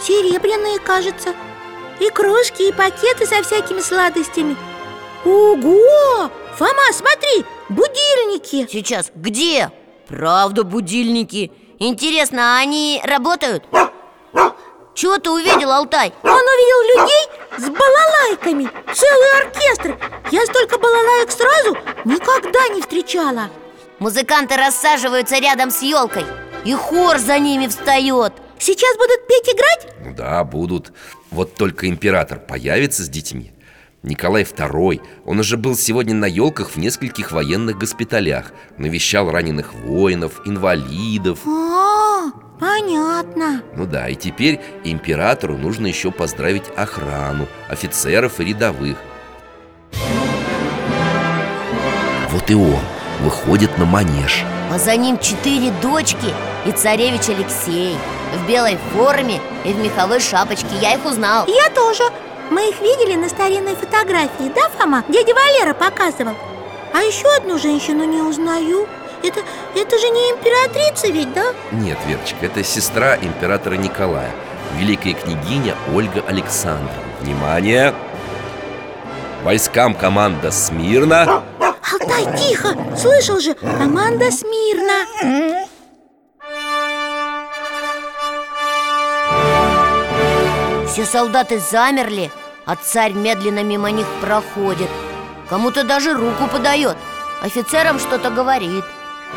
Серебряные, 0.00 0.78
кажется. 0.78 1.34
И 2.00 2.08
кружки, 2.10 2.68
и 2.68 2.72
пакеты 2.72 3.26
со 3.26 3.42
всякими 3.42 3.80
сладостями. 3.80 4.56
Ого! 5.24 6.30
Фома, 6.56 6.92
смотри, 6.92 7.44
будильники. 7.68 8.66
Сейчас, 8.70 9.10
где? 9.14 9.70
Правда, 10.08 10.64
будильники. 10.64 11.52
Интересно, 11.78 12.58
они 12.58 13.00
работают? 13.04 13.64
Чего 14.94 15.18
ты 15.18 15.30
увидел, 15.30 15.72
Алтай? 15.72 16.12
Он 16.22 16.30
увидел 16.30 16.96
людей 16.96 17.28
с 17.58 17.68
балалайками 17.68 18.70
Целый 18.92 19.42
оркестр. 19.42 19.98
Я 20.30 20.46
столько 20.46 20.78
балалаек 20.78 21.30
сразу 21.30 21.76
никогда 22.04 22.68
не 22.68 22.80
встречала. 22.80 23.50
Музыканты 23.98 24.56
рассаживаются 24.56 25.38
рядом 25.38 25.70
с 25.70 25.82
елкой 25.82 26.24
И 26.64 26.74
хор 26.74 27.18
за 27.18 27.38
ними 27.38 27.66
встает 27.66 28.32
Сейчас 28.58 28.96
будут 28.96 29.26
петь 29.26 29.54
играть? 29.54 29.94
Ну 30.04 30.14
да, 30.14 30.42
будут. 30.44 30.92
Вот 31.30 31.54
только 31.54 31.88
император 31.88 32.38
появится 32.38 33.02
с 33.02 33.08
детьми. 33.08 33.52
Николай 34.02 34.42
II, 34.42 35.00
он 35.24 35.38
уже 35.38 35.56
был 35.56 35.76
сегодня 35.76 36.14
на 36.14 36.26
елках 36.26 36.70
в 36.70 36.76
нескольких 36.76 37.32
военных 37.32 37.78
госпиталях. 37.78 38.52
Навещал 38.78 39.30
раненых 39.30 39.74
воинов, 39.74 40.42
инвалидов. 40.44 41.40
А, 41.46 42.30
понятно. 42.58 43.62
Ну 43.76 43.86
да, 43.86 44.08
и 44.08 44.14
теперь 44.14 44.60
императору 44.84 45.56
нужно 45.56 45.86
еще 45.86 46.10
поздравить 46.10 46.64
охрану, 46.76 47.46
офицеров 47.68 48.40
и 48.40 48.44
рядовых. 48.44 48.96
Вот 52.30 52.50
и 52.50 52.54
он 52.54 52.80
выходит 53.20 53.78
на 53.78 53.84
манеж. 53.84 54.44
А 54.72 54.78
за 54.78 54.96
ним 54.96 55.18
четыре 55.18 55.70
дочки 55.80 56.34
и 56.66 56.72
царевич 56.72 57.28
Алексей. 57.28 57.96
В 58.34 58.48
белой 58.48 58.76
форме 58.92 59.40
и 59.64 59.72
в 59.72 59.78
меховой 59.78 60.20
шапочке. 60.20 60.74
Я 60.80 60.94
их 60.94 61.04
узнал. 61.04 61.46
Я 61.46 61.70
тоже. 61.70 62.02
Мы 62.50 62.68
их 62.70 62.80
видели 62.80 63.14
на 63.14 63.28
старинной 63.28 63.76
фотографии, 63.76 64.52
да, 64.54 64.68
Фома? 64.76 65.04
Дядя 65.08 65.32
Валера 65.34 65.74
показывал. 65.74 66.34
А 66.92 66.98
еще 67.02 67.26
одну 67.36 67.58
женщину 67.58 68.04
не 68.04 68.20
узнаю 68.20 68.86
это, 69.24 69.40
это 69.74 69.98
же 69.98 70.10
не 70.10 70.30
императрица 70.30 71.08
ведь, 71.08 71.32
да? 71.32 71.52
Нет, 71.72 71.98
Верочка, 72.06 72.46
это 72.46 72.62
сестра 72.62 73.16
императора 73.16 73.74
Николая 73.74 74.30
Великая 74.76 75.14
княгиня 75.14 75.74
Ольга 75.94 76.22
Александровна. 76.26 77.02
Внимание! 77.20 77.94
Войскам 79.42 79.94
команда 79.94 80.50
смирно 80.50 81.42
Алтай, 81.60 82.26
тихо! 82.36 82.76
Слышал 82.96 83.40
же, 83.40 83.54
команда 83.54 84.30
смирно 84.30 85.06
Все 90.88 91.04
солдаты 91.04 91.58
замерли, 91.58 92.30
а 92.66 92.76
царь 92.76 93.12
медленно 93.12 93.64
мимо 93.64 93.90
них 93.90 94.06
проходит. 94.20 94.88
Кому-то 95.50 95.82
даже 95.82 96.14
руку 96.14 96.46
подает. 96.50 96.96
Офицерам 97.42 97.98
что-то 97.98 98.30
говорит 98.30 98.84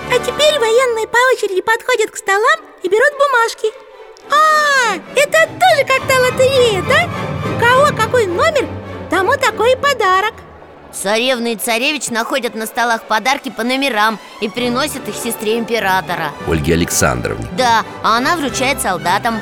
А 0.09 0.19
теперь 0.19 0.59
военные 0.59 1.07
по 1.07 1.17
очереди 1.33 1.61
подходят 1.61 2.11
к 2.11 2.17
столам 2.17 2.59
и 2.83 2.89
берут 2.89 3.11
бумажки. 3.13 3.67
А, 4.29 4.95
это 5.15 5.49
тоже 5.59 5.85
как 5.85 6.07
та 6.07 6.19
лотерея, 6.19 6.81
да? 6.83 7.09
У 7.45 7.59
кого 7.59 7.97
какой 7.97 8.25
номер, 8.27 8.67
тому 9.09 9.33
такой 9.37 9.73
и 9.73 9.75
подарок. 9.75 10.33
Царевна 10.93 11.53
и 11.53 11.55
царевич 11.55 12.09
находят 12.09 12.55
на 12.55 12.65
столах 12.65 13.03
подарки 13.03 13.49
по 13.49 13.63
номерам 13.63 14.17
И 14.41 14.49
приносят 14.49 15.07
их 15.07 15.15
сестре 15.15 15.59
императора. 15.59 16.31
Ольге 16.47 16.73
Александровне. 16.73 17.45
Да, 17.57 17.83
а 18.03 18.17
она 18.17 18.35
вручает 18.35 18.81
солдатам. 18.81 19.39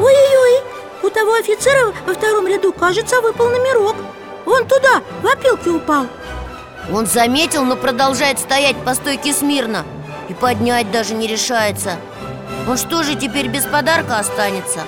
Ой-ой-ой, 0.00 0.62
у 1.02 1.10
того 1.10 1.34
офицера 1.34 1.92
во 2.06 2.14
втором 2.14 2.46
ряду, 2.46 2.72
кажется, 2.72 3.20
выпал 3.20 3.50
номерок. 3.50 3.96
Вон 4.46 4.66
туда, 4.66 5.02
в 5.22 5.26
опилки 5.26 5.68
упал 5.68 6.06
Он 6.92 7.06
заметил, 7.06 7.64
но 7.64 7.76
продолжает 7.76 8.38
стоять 8.38 8.76
по 8.84 8.94
стойке 8.94 9.32
смирно. 9.32 9.84
И 10.28 10.34
поднять 10.34 10.90
даже 10.90 11.14
не 11.14 11.26
решается. 11.26 11.96
Он 12.68 12.76
что 12.76 13.02
же 13.02 13.14
теперь 13.14 13.48
без 13.48 13.64
подарка 13.64 14.18
останется? 14.18 14.80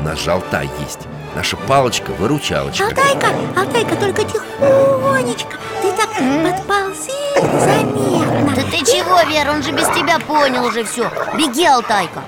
У 0.00 0.02
нас 0.02 0.18
же 0.18 0.32
Алтай 0.32 0.68
есть. 0.80 1.00
Наша 1.34 1.56
палочка-выручалочка 1.56 2.84
Алтайка, 2.84 3.28
Алтайка, 3.56 3.96
только 3.96 4.22
тихонечко. 4.24 5.56
Ты 5.82 5.92
так 5.92 6.08
подползи 6.10 7.24
заметно 7.60 8.52
Да 8.54 8.62
ты 8.62 8.78
чего, 8.84 9.20
Вера, 9.28 9.52
он 9.52 9.62
же 9.62 9.72
без 9.72 9.86
тебя 9.88 10.18
понял 10.18 10.64
уже 10.64 10.84
все 10.84 11.10
Беги, 11.36 11.64
Алтайка. 11.66 12.22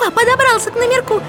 О, 0.00 0.10
подобрался 0.10 0.70
к 0.70 0.76
номерку. 0.76 1.20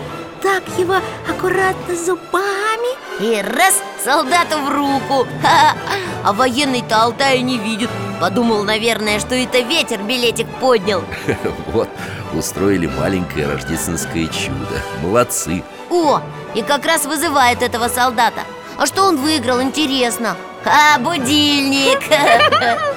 Так 0.41 0.63
его 0.77 0.95
аккуратно 1.29 1.95
зубами. 1.95 2.95
И 3.19 3.41
раз 3.41 3.81
солдату 4.05 4.59
в 4.59 4.69
руку. 4.69 5.27
Ха-ха. 5.41 5.75
А 6.23 6.31
военный-то 6.33 7.01
Алтая 7.01 7.39
не 7.39 7.57
видит. 7.57 7.89
Подумал, 8.21 8.63
наверное, 8.63 9.19
что 9.19 9.35
это 9.35 9.59
ветер 9.59 10.01
билетик 10.03 10.47
поднял. 10.61 11.03
Вот, 11.73 11.89
устроили 12.33 12.87
маленькое 12.87 13.47
рождественское 13.47 14.27
чудо. 14.27 14.81
Молодцы. 15.01 15.63
О, 15.89 16.21
и 16.53 16.61
как 16.61 16.85
раз 16.85 17.05
вызывает 17.05 17.61
этого 17.61 17.87
солдата. 17.89 18.41
А 18.77 18.85
что 18.85 19.03
он 19.03 19.17
выиграл, 19.17 19.61
интересно? 19.61 20.37
А, 20.65 20.99
будильник. 20.99 21.99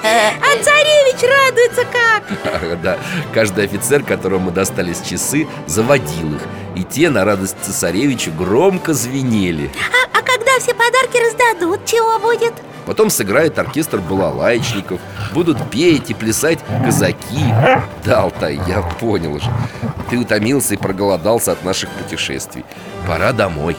А 0.00 0.62
царевич 0.62 1.20
радуется 1.22 1.84
как? 1.84 2.78
Да, 2.82 2.98
каждый 3.34 3.64
офицер, 3.64 4.02
которому 4.02 4.50
достались 4.50 5.00
часы, 5.00 5.46
заводил 5.66 6.34
их. 6.36 6.42
И 6.76 6.84
те 6.84 7.10
на 7.10 7.24
радость 7.24 7.56
цесаревичу 7.62 8.30
громко 8.32 8.94
звенели. 8.94 9.70
А, 10.14 10.17
когда 10.58 10.60
все 10.60 10.74
подарки 10.74 11.16
раздадут, 11.18 11.84
чего 11.86 12.18
будет? 12.18 12.54
Потом 12.86 13.10
сыграет 13.10 13.58
оркестр 13.58 13.98
балалайчников 13.98 15.00
Будут 15.32 15.58
петь 15.70 16.10
и 16.10 16.14
плясать 16.14 16.60
казаки. 16.84 17.44
Да, 18.04 18.22
Алтай, 18.22 18.58
я 18.66 18.80
понял 18.80 19.34
уже. 19.34 19.50
Ты 20.10 20.18
утомился 20.18 20.74
и 20.74 20.78
проголодался 20.78 21.52
от 21.52 21.64
наших 21.64 21.90
путешествий. 21.90 22.64
Пора 23.06 23.32
домой. 23.32 23.76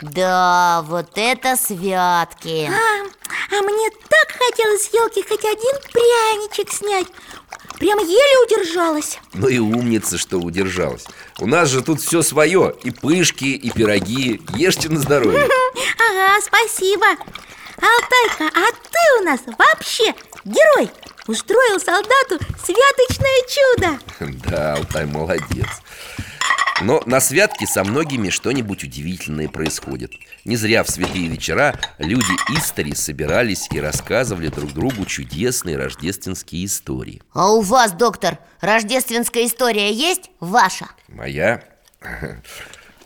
Да, 0.00 0.82
вот 0.86 1.10
это 1.14 1.56
святки. 1.56 2.68
А, 2.68 3.56
а 3.56 3.62
мне 3.62 3.90
так 4.08 4.32
хотелось 4.36 4.88
елки 4.92 5.22
хоть 5.22 5.44
один 5.44 5.76
пряничек 5.92 6.70
снять 6.72 7.06
Прям 7.82 7.98
еле 7.98 8.44
удержалась. 8.46 9.18
Ну 9.34 9.48
и 9.48 9.58
умница, 9.58 10.16
что 10.16 10.38
удержалась. 10.38 11.04
У 11.40 11.48
нас 11.48 11.68
же 11.68 11.82
тут 11.82 12.00
все 12.00 12.22
свое 12.22 12.76
И 12.84 12.92
пышки, 12.92 13.46
и 13.46 13.70
пироги. 13.70 14.40
Ешьте 14.54 14.88
на 14.88 15.00
здоровье. 15.00 15.48
Ага, 15.98 16.40
спасибо. 16.46 17.06
Алтайка, 17.80 18.56
а 18.56 18.70
ты 18.70 19.20
у 19.20 19.24
нас 19.24 19.40
вообще 19.58 20.14
герой? 20.44 20.90
Устроил 21.26 21.80
солдату 21.80 22.38
святочное 22.64 23.42
чудо. 23.48 23.98
Да, 24.48 24.74
Алтай 24.74 25.06
молодец 25.06 25.66
но 26.80 27.02
на 27.06 27.20
святке 27.20 27.66
со 27.66 27.84
многими 27.84 28.30
что-нибудь 28.30 28.84
удивительное 28.84 29.48
происходит 29.48 30.12
Не 30.44 30.56
зря 30.56 30.82
в 30.82 30.90
святые 30.90 31.28
вечера 31.28 31.78
люди 31.98 32.32
истори 32.56 32.94
собирались 32.94 33.68
и 33.70 33.80
рассказывали 33.80 34.48
друг 34.48 34.72
другу 34.72 35.04
чудесные 35.04 35.76
рождественские 35.76 36.64
истории 36.64 37.22
А 37.34 37.52
у 37.52 37.60
вас, 37.60 37.92
доктор, 37.92 38.38
рождественская 38.60 39.46
история 39.46 39.92
есть? 39.92 40.30
Ваша? 40.40 40.86
Моя? 41.08 41.62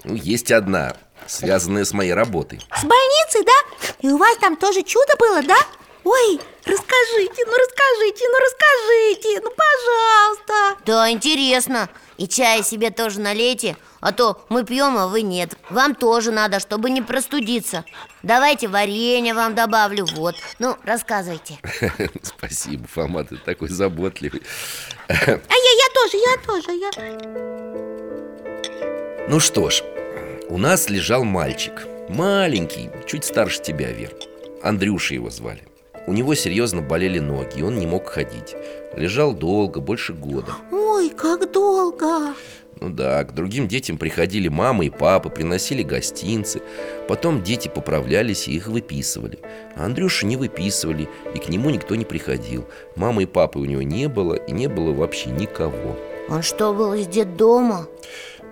Ну, 0.04 0.14
есть 0.14 0.52
одна, 0.52 0.96
связанная 1.26 1.84
с 1.84 1.92
моей 1.92 2.14
работой 2.14 2.60
С 2.74 2.84
больницей, 2.84 3.44
да? 3.44 3.88
И 4.00 4.08
у 4.08 4.16
вас 4.16 4.36
там 4.38 4.56
тоже 4.56 4.82
чудо 4.82 5.14
было, 5.18 5.42
да? 5.42 5.56
Ой, 6.04 6.40
расскажите, 6.64 7.44
ну 7.44 7.52
расскажите, 7.52 8.24
ну 8.28 8.38
расскажите, 8.38 9.40
ну 9.42 9.50
пожалуйста 9.50 10.84
Да, 10.86 11.10
интересно 11.10 11.88
И 12.18 12.26
чая 12.26 12.62
себе 12.62 12.90
тоже 12.90 13.20
налейте 13.20 13.76
А 14.00 14.12
то 14.12 14.44
мы 14.48 14.64
пьем, 14.64 14.96
а 14.96 15.06
вы 15.06 15.22
нет. 15.22 15.56
Вам 15.70 15.94
тоже 15.94 16.32
надо, 16.32 16.60
чтобы 16.60 16.90
не 16.90 17.02
простудиться. 17.02 17.84
Давайте 18.22 18.68
варенье 18.68 19.34
вам 19.34 19.54
добавлю 19.54 20.06
Вот, 20.14 20.34
ну, 20.58 20.76
рассказывайте. 20.84 21.58
Спасибо, 22.22 22.86
Фома, 22.88 23.24
ты 23.24 23.36
такой 23.36 23.68
заботливый. 23.68 24.42
А 25.08 25.12
я, 25.14 25.36
я 25.36 25.88
тоже, 25.94 26.16
я 26.16 26.36
тоже, 26.44 26.72
я... 26.72 26.90
Ну 29.28 29.40
что 29.40 29.70
ж, 29.70 29.82
у 30.48 30.58
нас 30.58 30.88
лежал 30.88 31.24
мальчик. 31.24 31.86
Маленький, 32.08 32.90
чуть 33.06 33.24
старше 33.24 33.60
тебя, 33.60 33.90
Вер. 33.90 34.12
Андрюша 34.62 35.14
его 35.14 35.30
звали 35.30 35.64
у 36.06 36.12
него 36.12 36.34
серьезно 36.34 36.82
болели 36.82 37.18
ноги, 37.18 37.58
и 37.58 37.62
он 37.62 37.78
не 37.78 37.86
мог 37.86 38.08
ходить. 38.08 38.54
Лежал 38.94 39.34
долго, 39.34 39.80
больше 39.80 40.12
года. 40.12 40.52
Ой, 40.70 41.10
как 41.10 41.50
долго! 41.50 42.34
Ну 42.78 42.90
да, 42.90 43.24
к 43.24 43.34
другим 43.34 43.68
детям 43.68 43.96
приходили 43.96 44.48
мама 44.48 44.84
и 44.84 44.90
папа, 44.90 45.30
приносили 45.30 45.82
гостинцы. 45.82 46.60
Потом 47.08 47.42
дети 47.42 47.68
поправлялись 47.68 48.48
и 48.48 48.52
их 48.52 48.68
выписывали. 48.68 49.38
А 49.74 49.86
Андрюшу 49.86 50.26
не 50.26 50.36
выписывали, 50.36 51.08
и 51.34 51.38
к 51.38 51.48
нему 51.48 51.70
никто 51.70 51.94
не 51.94 52.04
приходил. 52.04 52.66
Мамы 52.94 53.22
и 53.22 53.26
папы 53.26 53.58
у 53.58 53.64
него 53.64 53.82
не 53.82 54.08
было, 54.08 54.34
и 54.34 54.52
не 54.52 54.68
было 54.68 54.92
вообще 54.92 55.30
никого. 55.30 55.96
Он 56.28 56.42
что, 56.42 56.74
был 56.74 56.92
из 56.92 57.06
детдома? 57.06 57.88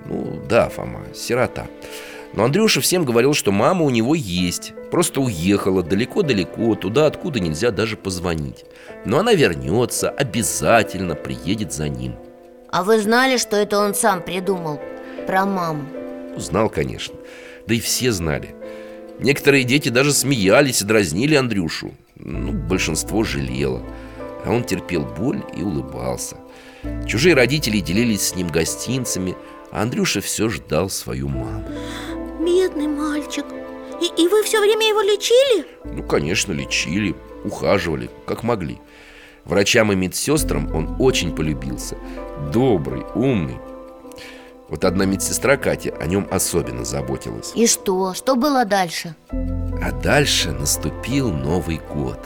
Ну 0.07 0.41
да, 0.49 0.71
Фома, 0.71 1.01
сирота 1.15 1.67
но 2.37 2.45
Андрюша 2.45 2.81
всем 2.81 3.05
говорил, 3.05 3.33
что 3.33 3.53
мама 3.53 3.85
у 3.85 3.91
него 3.91 4.15
есть. 4.15 4.73
Просто 4.91 5.21
уехала 5.21 5.83
далеко-далеко, 5.83 6.75
туда, 6.75 7.07
откуда 7.07 7.39
нельзя 7.39 7.71
даже 7.71 7.97
позвонить. 7.97 8.65
Но 9.05 9.19
она 9.21 9.35
вернется, 9.35 10.11
обязательно 10.11 11.15
приедет 11.15 11.73
за 11.73 11.89
ним. 11.89 12.17
А 12.71 12.83
вы 12.83 13.01
знали, 13.01 13.37
что 13.37 13.57
это 13.57 13.79
он 13.79 13.95
сам 13.95 14.21
придумал? 14.21 14.81
Про 15.29 15.47
маму? 15.47 15.85
Знал, 16.37 16.69
конечно. 16.69 17.15
Да 17.69 17.75
и 17.75 17.81
все 17.81 18.11
знали. 18.11 18.55
Некоторые 19.21 19.63
дети 19.63 19.91
даже 19.91 20.13
смеялись 20.13 20.83
и 20.83 20.85
дразнили 20.85 21.37
Андрюшу. 21.37 21.95
Ну, 22.17 22.53
большинство 22.53 23.23
жалело. 23.23 23.81
А 24.45 24.51
он 24.51 24.65
терпел 24.65 25.05
боль 25.05 25.41
и 25.57 25.63
улыбался. 25.63 26.37
Чужие 27.07 27.37
родители 27.37 27.79
делились 27.79 28.29
с 28.29 28.35
ним 28.35 28.49
гостинцами 28.49 29.35
А 29.73 29.81
Андрюша 29.81 30.21
все 30.21 30.51
ждал 30.51 30.91
свою 30.91 31.29
маму 31.29 31.65
Бедный 32.65 32.87
мальчик 32.87 33.45
и, 34.01 34.23
и 34.23 34.27
вы 34.27 34.43
все 34.43 34.59
время 34.59 34.89
его 34.89 35.03
лечили? 35.03 35.67
Ну, 35.85 36.03
конечно, 36.03 36.51
лечили, 36.51 37.15
ухаживали, 37.45 38.09
как 38.27 38.43
могли 38.43 38.81
Врачам 39.45 39.93
и 39.93 39.95
медсестрам 39.95 40.75
он 40.75 40.97
очень 40.99 41.37
полюбился 41.37 41.99
Добрый, 42.55 43.05
умный 43.15 43.59
Вот 44.71 44.87
одна 44.87 45.05
медсестра 45.05 45.59
Катя 45.59 45.95
о 46.01 46.07
нем 46.07 46.27
особенно 46.31 46.87
заботилась 46.87 47.53
И 47.55 47.67
что? 47.67 48.15
Что 48.15 48.35
было 48.35 48.65
дальше? 48.65 49.15
А 49.31 49.93
дальше 50.03 50.53
наступил 50.53 51.31
Новый 51.31 51.83
год 51.95 52.19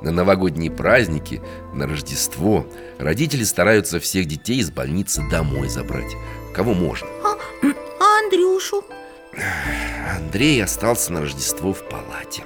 на 0.00 0.10
новогодние 0.10 0.70
праздники, 0.70 1.42
на 1.74 1.86
Рождество 1.86 2.66
Родители 2.98 3.44
стараются 3.44 4.00
всех 4.00 4.26
детей 4.26 4.60
из 4.60 4.70
больницы 4.70 5.22
домой 5.30 5.68
забрать 5.68 6.16
Кого 6.54 6.72
можно 6.72 7.06
А, 7.22 7.36
а 8.00 8.18
Андрюшу? 8.24 8.82
Андрей 10.16 10.62
остался 10.62 11.12
на 11.12 11.20
Рождество 11.22 11.72
в 11.72 11.88
палате. 11.88 12.44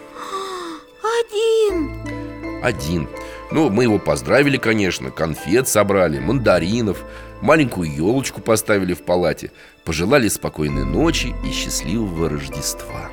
Один? 1.21 2.63
Один. 2.63 3.09
Ну, 3.51 3.71
мы 3.71 3.85
его 3.85 3.99
поздравили, 3.99 4.57
конечно. 4.57 5.11
Конфет 5.11 5.69
собрали, 5.69 6.19
мандаринов 6.19 7.05
Маленькую 7.41 7.93
елочку 7.93 8.41
поставили 8.41 8.95
в 8.95 9.03
палате. 9.03 9.51
Пожелали 9.85 10.29
спокойной 10.29 10.85
ночи 10.85 11.35
и 11.45 11.53
счастливого 11.53 12.29
Рождества. 12.29 13.11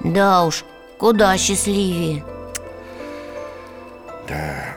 Да 0.00 0.44
уж, 0.44 0.64
куда 0.98 1.36
счастливее. 1.36 2.24
Да, 4.28 4.76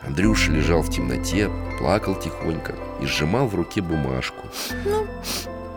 Андрюша 0.00 0.50
лежал 0.50 0.82
в 0.82 0.90
темноте, 0.90 1.48
плакал 1.78 2.16
тихонько 2.16 2.74
И 3.00 3.06
сжимал 3.06 3.46
в 3.46 3.54
руке 3.54 3.80
бумажку. 3.80 4.48
Ну, 4.84 5.06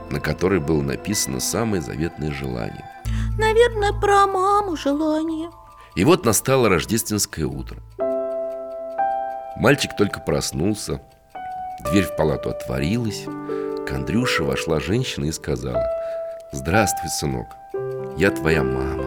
На 0.09 0.19
которой 0.19 0.59
было 0.59 0.81
написано 0.81 1.39
самое 1.39 1.81
заветное 1.81 2.31
желание 2.31 2.89
наверное, 3.37 3.93
про 3.93 4.27
маму 4.27 4.75
желание. 4.75 5.49
И 5.95 6.03
вот 6.03 6.25
настало 6.25 6.69
рождественское 6.69 7.45
утро. 7.45 7.77
Мальчик 9.57 9.91
только 9.97 10.19
проснулся 10.19 11.01
Дверь 11.89 12.03
в 12.03 12.17
палату 12.17 12.49
отворилась 12.49 13.23
К 13.87 13.93
Андрюше 13.93 14.43
вошла 14.43 14.81
женщина 14.81 15.25
и 15.25 15.31
сказала 15.31 15.81
Здравствуй, 16.51 17.09
сынок 17.09 17.47
Я 18.17 18.31
твоя 18.31 18.63
мама 18.63 19.05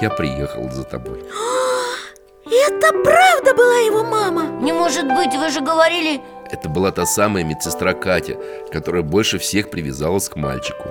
Я 0.00 0.08
приехал 0.08 0.70
за 0.70 0.84
тобой 0.84 1.18
Это 2.46 2.90
правда 3.04 3.54
была 3.54 3.76
его 3.80 4.02
мама? 4.02 4.46
Не 4.62 4.72
может 4.72 5.04
быть, 5.04 5.34
вы 5.34 5.50
же 5.50 5.60
говорили 5.60 6.22
Это 6.52 6.68
была 6.68 6.92
та 6.92 7.06
самая 7.06 7.44
медсестра 7.44 7.94
Катя 7.94 8.36
Которая 8.70 9.02
больше 9.02 9.38
всех 9.38 9.70
привязалась 9.70 10.28
к 10.28 10.36
мальчику. 10.36 10.88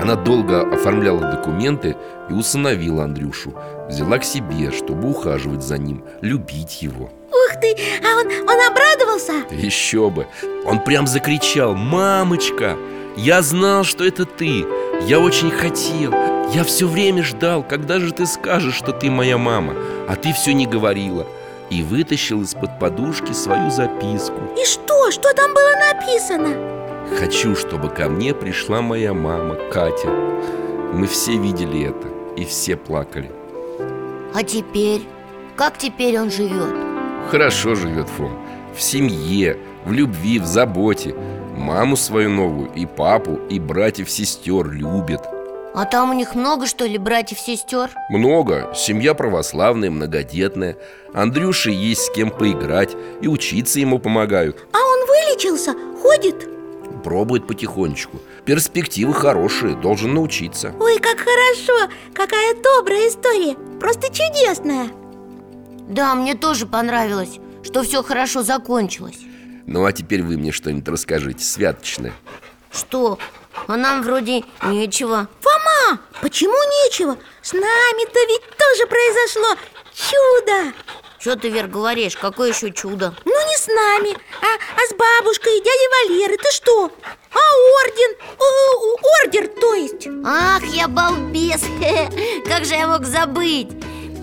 Она 0.00 0.14
долго 0.14 0.62
оформляла 0.72 1.32
документы 1.32 1.96
и 2.30 2.32
усыновила 2.32 3.04
Андрюшу. 3.04 3.54
Взяла 3.88 4.18
к 4.18 4.24
себе, 4.24 4.70
чтобы 4.70 5.10
ухаживать 5.10 5.62
за 5.62 5.78
ним, 5.78 6.04
любить 6.20 6.82
его. 6.82 7.10
Ух 7.30 7.60
ты, 7.60 7.76
а 8.02 8.18
он, 8.18 8.26
он 8.26 8.70
обрадовался? 8.70 9.32
Еще 9.50 10.10
бы! 10.10 10.26
Он 10.64 10.82
прям 10.82 11.06
закричал 11.06 11.74
Мамочка, 11.74 12.76
я 13.16 13.42
знал, 13.42 13.84
что 13.84 14.04
это 14.04 14.24
ты. 14.24 14.66
Я 15.06 15.20
очень 15.20 15.50
хотел. 15.50 16.12
Я 16.52 16.64
все 16.64 16.86
время 16.86 17.22
ждал, 17.22 17.62
когда 17.62 18.00
же 18.00 18.12
ты 18.12 18.26
скажешь, 18.26 18.74
что 18.74 18.92
ты 18.92 19.10
моя 19.10 19.38
мама? 19.38 19.74
А 20.08 20.16
ты 20.16 20.32
все 20.32 20.52
не 20.52 20.66
говорила 20.66 21.26
И 21.70 21.82
вытащил 21.82 22.42
из-под 22.42 22.78
подушки 22.78 23.32
свою 23.32 23.70
записку 23.70 24.40
И 24.60 24.64
что? 24.64 25.10
Что 25.10 25.32
там 25.34 25.52
было 25.54 25.92
написано? 25.92 26.56
Хочу, 27.18 27.54
чтобы 27.54 27.88
ко 27.88 28.08
мне 28.08 28.34
пришла 28.34 28.82
моя 28.82 29.12
мама, 29.12 29.56
Катя 29.72 30.08
Мы 30.92 31.06
все 31.06 31.36
видели 31.36 31.88
это 31.88 32.08
И 32.36 32.44
все 32.44 32.76
плакали 32.76 33.30
А 34.34 34.42
теперь? 34.42 35.02
Как 35.56 35.78
теперь 35.78 36.18
он 36.18 36.30
живет? 36.30 36.74
Хорошо 37.30 37.74
живет 37.74 38.08
Фом 38.08 38.38
В 38.74 38.80
семье, 38.82 39.58
в 39.84 39.92
любви, 39.92 40.38
в 40.38 40.46
заботе 40.46 41.14
Маму 41.56 41.96
свою 41.96 42.30
новую, 42.30 42.70
и 42.74 42.84
папу, 42.84 43.38
и 43.48 43.60
братьев-сестер 43.60 44.68
любит 44.70 45.20
А 45.74 45.86
там 45.86 46.10
у 46.10 46.12
них 46.12 46.36
много, 46.36 46.66
что 46.66 46.86
ли, 46.86 46.98
братьев-сестер? 46.98 47.90
Много, 48.08 48.72
семья 48.76 49.12
православная, 49.12 49.90
многодетная 49.90 50.76
Андрюше 51.12 51.70
есть 51.70 52.02
с 52.02 52.10
кем 52.12 52.30
поиграть 52.30 52.94
И 53.20 53.26
учиться 53.26 53.80
ему 53.80 53.98
помогают 53.98 54.68
А 54.72 54.78
он 54.78 55.06
вылечился? 55.08 55.74
Ходит? 56.00 56.48
Пробует 57.02 57.48
потихонечку 57.48 58.18
Перспективы 58.44 59.12
хорошие, 59.14 59.74
должен 59.74 60.14
научиться 60.14 60.72
Ой, 60.78 61.00
как 61.00 61.18
хорошо! 61.18 61.92
Какая 62.14 62.54
добрая 62.54 63.08
история! 63.08 63.56
Просто 63.80 64.12
чудесная! 64.12 64.88
Да, 65.88 66.14
мне 66.14 66.36
тоже 66.36 66.66
понравилось, 66.66 67.40
что 67.64 67.82
все 67.82 68.04
хорошо 68.04 68.44
закончилось 68.44 69.18
Ну 69.66 69.84
а 69.84 69.92
теперь 69.92 70.22
вы 70.22 70.36
мне 70.36 70.52
что-нибудь 70.52 70.86
расскажите, 70.86 71.44
святочное 71.44 72.12
Что? 72.70 73.18
А 73.66 73.76
нам 73.76 74.02
вроде 74.02 74.44
нечего 74.64 75.28
Фома, 75.40 76.00
почему 76.20 76.54
нечего? 76.84 77.16
С 77.42 77.52
нами-то 77.52 78.20
ведь 78.28 78.42
тоже 78.56 78.86
произошло 78.86 79.56
чудо 79.94 80.74
Что 81.18 81.36
ты, 81.36 81.48
Вер, 81.48 81.68
говоришь? 81.68 82.16
Какое 82.16 82.50
еще 82.50 82.72
чудо? 82.72 83.14
Ну 83.24 83.48
не 83.48 83.56
с 83.56 83.66
нами, 83.66 84.12
а, 84.12 84.56
а 84.76 84.86
с 84.86 84.94
бабушкой 84.94 85.58
и 85.58 85.62
дядей 85.62 86.08
Валерой 86.08 86.38
Ты 86.38 86.50
что? 86.52 86.90
А 87.32 87.38
орден? 87.82 88.16
О, 88.38 88.96
ордер, 89.22 89.48
то 89.48 89.74
есть 89.74 90.08
Ах, 90.24 90.64
я 90.64 90.88
балбес! 90.88 91.62
Как 92.46 92.64
же 92.64 92.74
я 92.74 92.86
мог 92.86 93.04
забыть? 93.04 93.70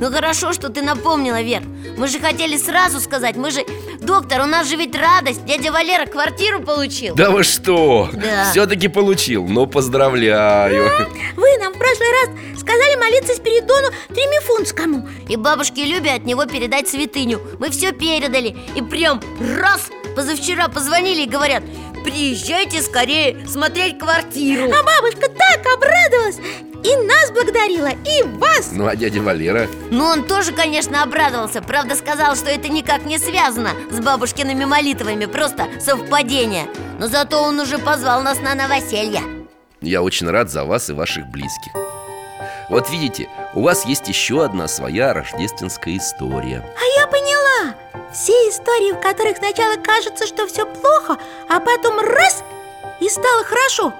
Ну 0.01 0.11
хорошо, 0.11 0.51
что 0.51 0.69
ты 0.69 0.81
напомнила, 0.81 1.43
Вер. 1.43 1.61
Мы 1.95 2.07
же 2.07 2.19
хотели 2.19 2.57
сразу 2.57 2.99
сказать 2.99 3.35
Мы 3.35 3.51
же... 3.51 3.63
Доктор, 4.01 4.41
у 4.41 4.45
нас 4.45 4.67
же 4.67 4.75
ведь 4.75 4.95
радость 4.95 5.45
Дядя 5.45 5.71
Валера 5.71 6.07
квартиру 6.07 6.59
получил. 6.59 7.13
Да 7.13 7.29
вы 7.29 7.43
что? 7.43 8.09
Да. 8.11 8.49
Все-таки 8.49 8.87
получил, 8.87 9.45
но 9.47 9.67
поздравляю. 9.67 10.89
Вы 11.35 11.57
нам 11.59 11.73
в 11.73 11.77
прошлый 11.77 12.09
раз 12.09 12.59
сказали 12.59 12.95
молиться 12.95 13.35
Спиридону 13.35 13.89
Тремифунскому. 14.07 15.07
И 15.29 15.35
бабушке 15.35 15.85
Любе 15.85 16.13
от 16.13 16.25
него 16.25 16.45
передать 16.45 16.89
святыню. 16.89 17.39
Мы 17.59 17.69
все 17.69 17.91
передали. 17.91 18.57
И 18.75 18.81
прям 18.81 19.21
раз 19.59 19.91
Позавчера 20.15 20.67
позвонили 20.67 21.21
и 21.21 21.27
говорят 21.27 21.63
Приезжайте 22.03 22.81
скорее 22.81 23.45
смотреть 23.47 23.99
квартиру. 23.99 24.65
А 24.65 24.83
бабушка 24.83 25.27
так 25.29 25.73
обрадовалась 25.73 26.37
И 26.83 26.95
нас 26.95 27.31
благодарила, 27.31 27.89
и 27.89 28.23
вас. 28.37 28.71
Ну 28.71 28.87
а 28.87 28.95
дядя 28.95 29.21
Валера? 29.21 29.67
Ну, 29.91 30.05
он 30.05 30.23
тоже, 30.23 30.51
конечно, 30.51 31.03
обрадовался. 31.03 31.61
Правда, 31.61 31.95
сказал, 31.95 32.35
что 32.35 32.49
это 32.49 32.69
никак 32.69 33.05
не 33.05 33.17
связано 33.17 33.71
С 33.91 33.99
бабушкиными 33.99 34.65
молитвами. 34.65 35.25
Просто 35.25 35.67
совпадение. 35.79 36.67
Но 36.99 37.07
зато 37.07 37.41
он 37.41 37.59
уже 37.59 37.77
позвал 37.77 38.23
нас 38.23 38.39
на 38.39 38.55
новоселье. 38.55 39.21
Я 39.81 40.01
очень 40.01 40.29
рад 40.29 40.49
за 40.49 40.63
вас 40.63 40.89
и 40.89 40.93
ваших 40.93 41.27
близких. 41.27 41.73
Вот 42.69 42.89
видите, 42.89 43.27
у 43.53 43.63
вас 43.63 43.85
есть 43.85 44.07
еще 44.07 44.45
одна 44.45 44.67
своя 44.67 45.13
рождественская 45.13 45.97
история. 45.97 46.63
А 46.77 46.99
я 47.01 47.07
поняла 47.07 47.75
Все 48.13 48.33
истории, 48.49 48.91
в 48.91 48.99
которых 48.99 49.37
сначала 49.37 49.77
кажется, 49.77 50.27
что 50.27 50.45
все 50.45 50.65
плохо 50.65 51.17
А 51.49 51.59
потом 51.59 51.99
раз 51.99 52.43
и 52.99 53.09
стало 53.09 53.43
хорошо. 53.43 53.93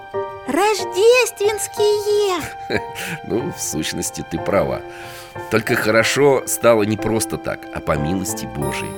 Рождественские! 0.47 2.41
Ну, 3.23 3.51
в 3.51 3.59
сущности, 3.59 4.23
ты 4.29 4.37
права. 4.37 4.81
Только 5.49 5.75
хорошо 5.75 6.43
стало 6.45 6.83
не 6.83 6.97
просто 6.97 7.37
так, 7.37 7.61
а 7.73 7.79
по 7.79 7.93
милости 7.93 8.45
Божией. 8.45 8.91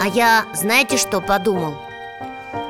А 0.00 0.06
я, 0.06 0.44
знаете, 0.54 0.98
что 0.98 1.20
подумал? 1.20 1.74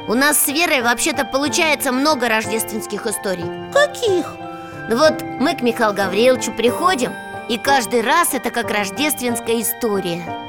У 0.08 0.14
нас 0.14 0.38
с 0.38 0.48
Верой 0.48 0.80
вообще-то 0.82 1.24
получается 1.24 1.92
много 1.92 2.28
рождественских 2.28 3.06
историй. 3.06 3.44
Каких? 3.72 4.34
Ну 4.88 4.96
вот 4.96 5.22
мы 5.22 5.54
к 5.54 5.62
Михаилу 5.62 5.94
Гавриловичу 5.94 6.52
приходим 6.52 7.12
И 7.48 7.56
каждый 7.56 8.02
раз 8.02 8.34
это 8.34 8.50
как 8.50 8.70
рождественская 8.70 9.60
история 9.62 10.43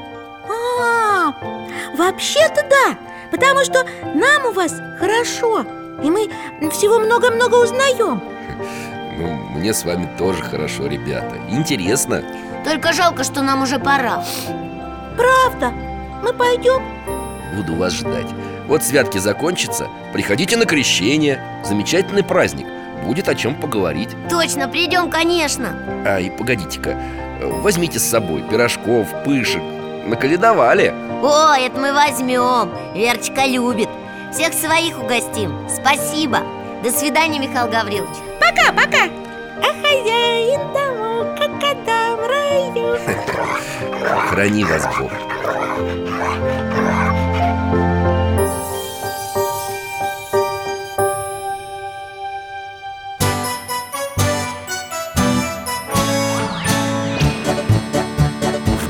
А, 0.48 1.32
вообще-то 1.96 2.62
да 2.68 2.96
Потому 3.30 3.64
что 3.64 3.84
нам 4.14 4.46
у 4.46 4.52
вас 4.52 4.72
хорошо 4.98 5.64
И 6.02 6.10
мы 6.10 6.28
всего 6.70 6.98
много-много 6.98 7.56
узнаем. 7.56 8.22
Ну, 9.18 9.26
мне 9.58 9.72
с 9.72 9.84
вами 9.84 10.08
тоже 10.18 10.42
хорошо, 10.42 10.86
ребята. 10.86 11.36
Интересно. 11.48 12.22
Только 12.64 12.92
жалко, 12.92 13.24
что 13.24 13.42
нам 13.42 13.62
уже 13.62 13.78
пора. 13.78 14.24
Правда 15.16 15.72
Мы 16.22 16.32
пойдем? 16.32 16.82
Буду 17.56 17.74
вас 17.76 17.94
ждать. 17.94 18.26
Вот 18.66 18.82
святки 18.82 19.18
закончатся 19.18 19.88
Приходите 20.12 20.56
на 20.56 20.66
крещение. 20.66 21.40
Замечательный 21.64 22.24
праздник 22.24 22.66
Будет 23.04 23.28
о 23.28 23.34
чем 23.34 23.54
поговорить. 23.54 24.10
Точно, 24.28 24.68
придем, 24.68 25.10
конечно. 25.10 25.76
А, 26.04 26.18
и 26.20 26.30
погодите-ка 26.30 27.00
Возьмите 27.62 27.98
с 27.98 28.04
собой 28.04 28.42
пирожков, 28.42 29.08
пышек 29.24 29.62
Наколедовали. 30.06 30.94
О, 31.22 31.54
это 31.54 31.78
мы 31.80 31.92
возьмем. 31.92 32.70
Верочка 32.94 33.44
любит. 33.46 33.88
Всех 34.32 34.52
своих 34.52 34.98
угостим. 34.98 35.52
Спасибо. 35.68 36.40
До 36.82 36.90
свидания, 36.90 37.38
Михаил 37.38 37.68
Гаврилович. 37.70 38.16
Пока-пока 38.38 39.04
А 39.60 39.72
хозяин 39.82 40.60
домов, 40.72 41.26
как 41.38 41.58
в 42.16 42.26
раю. 42.28 42.98
Храни 44.28 44.64
вас 44.64 44.86
Бог 44.98 45.10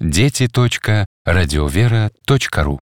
дети.радиовера.ру. 0.00 2.78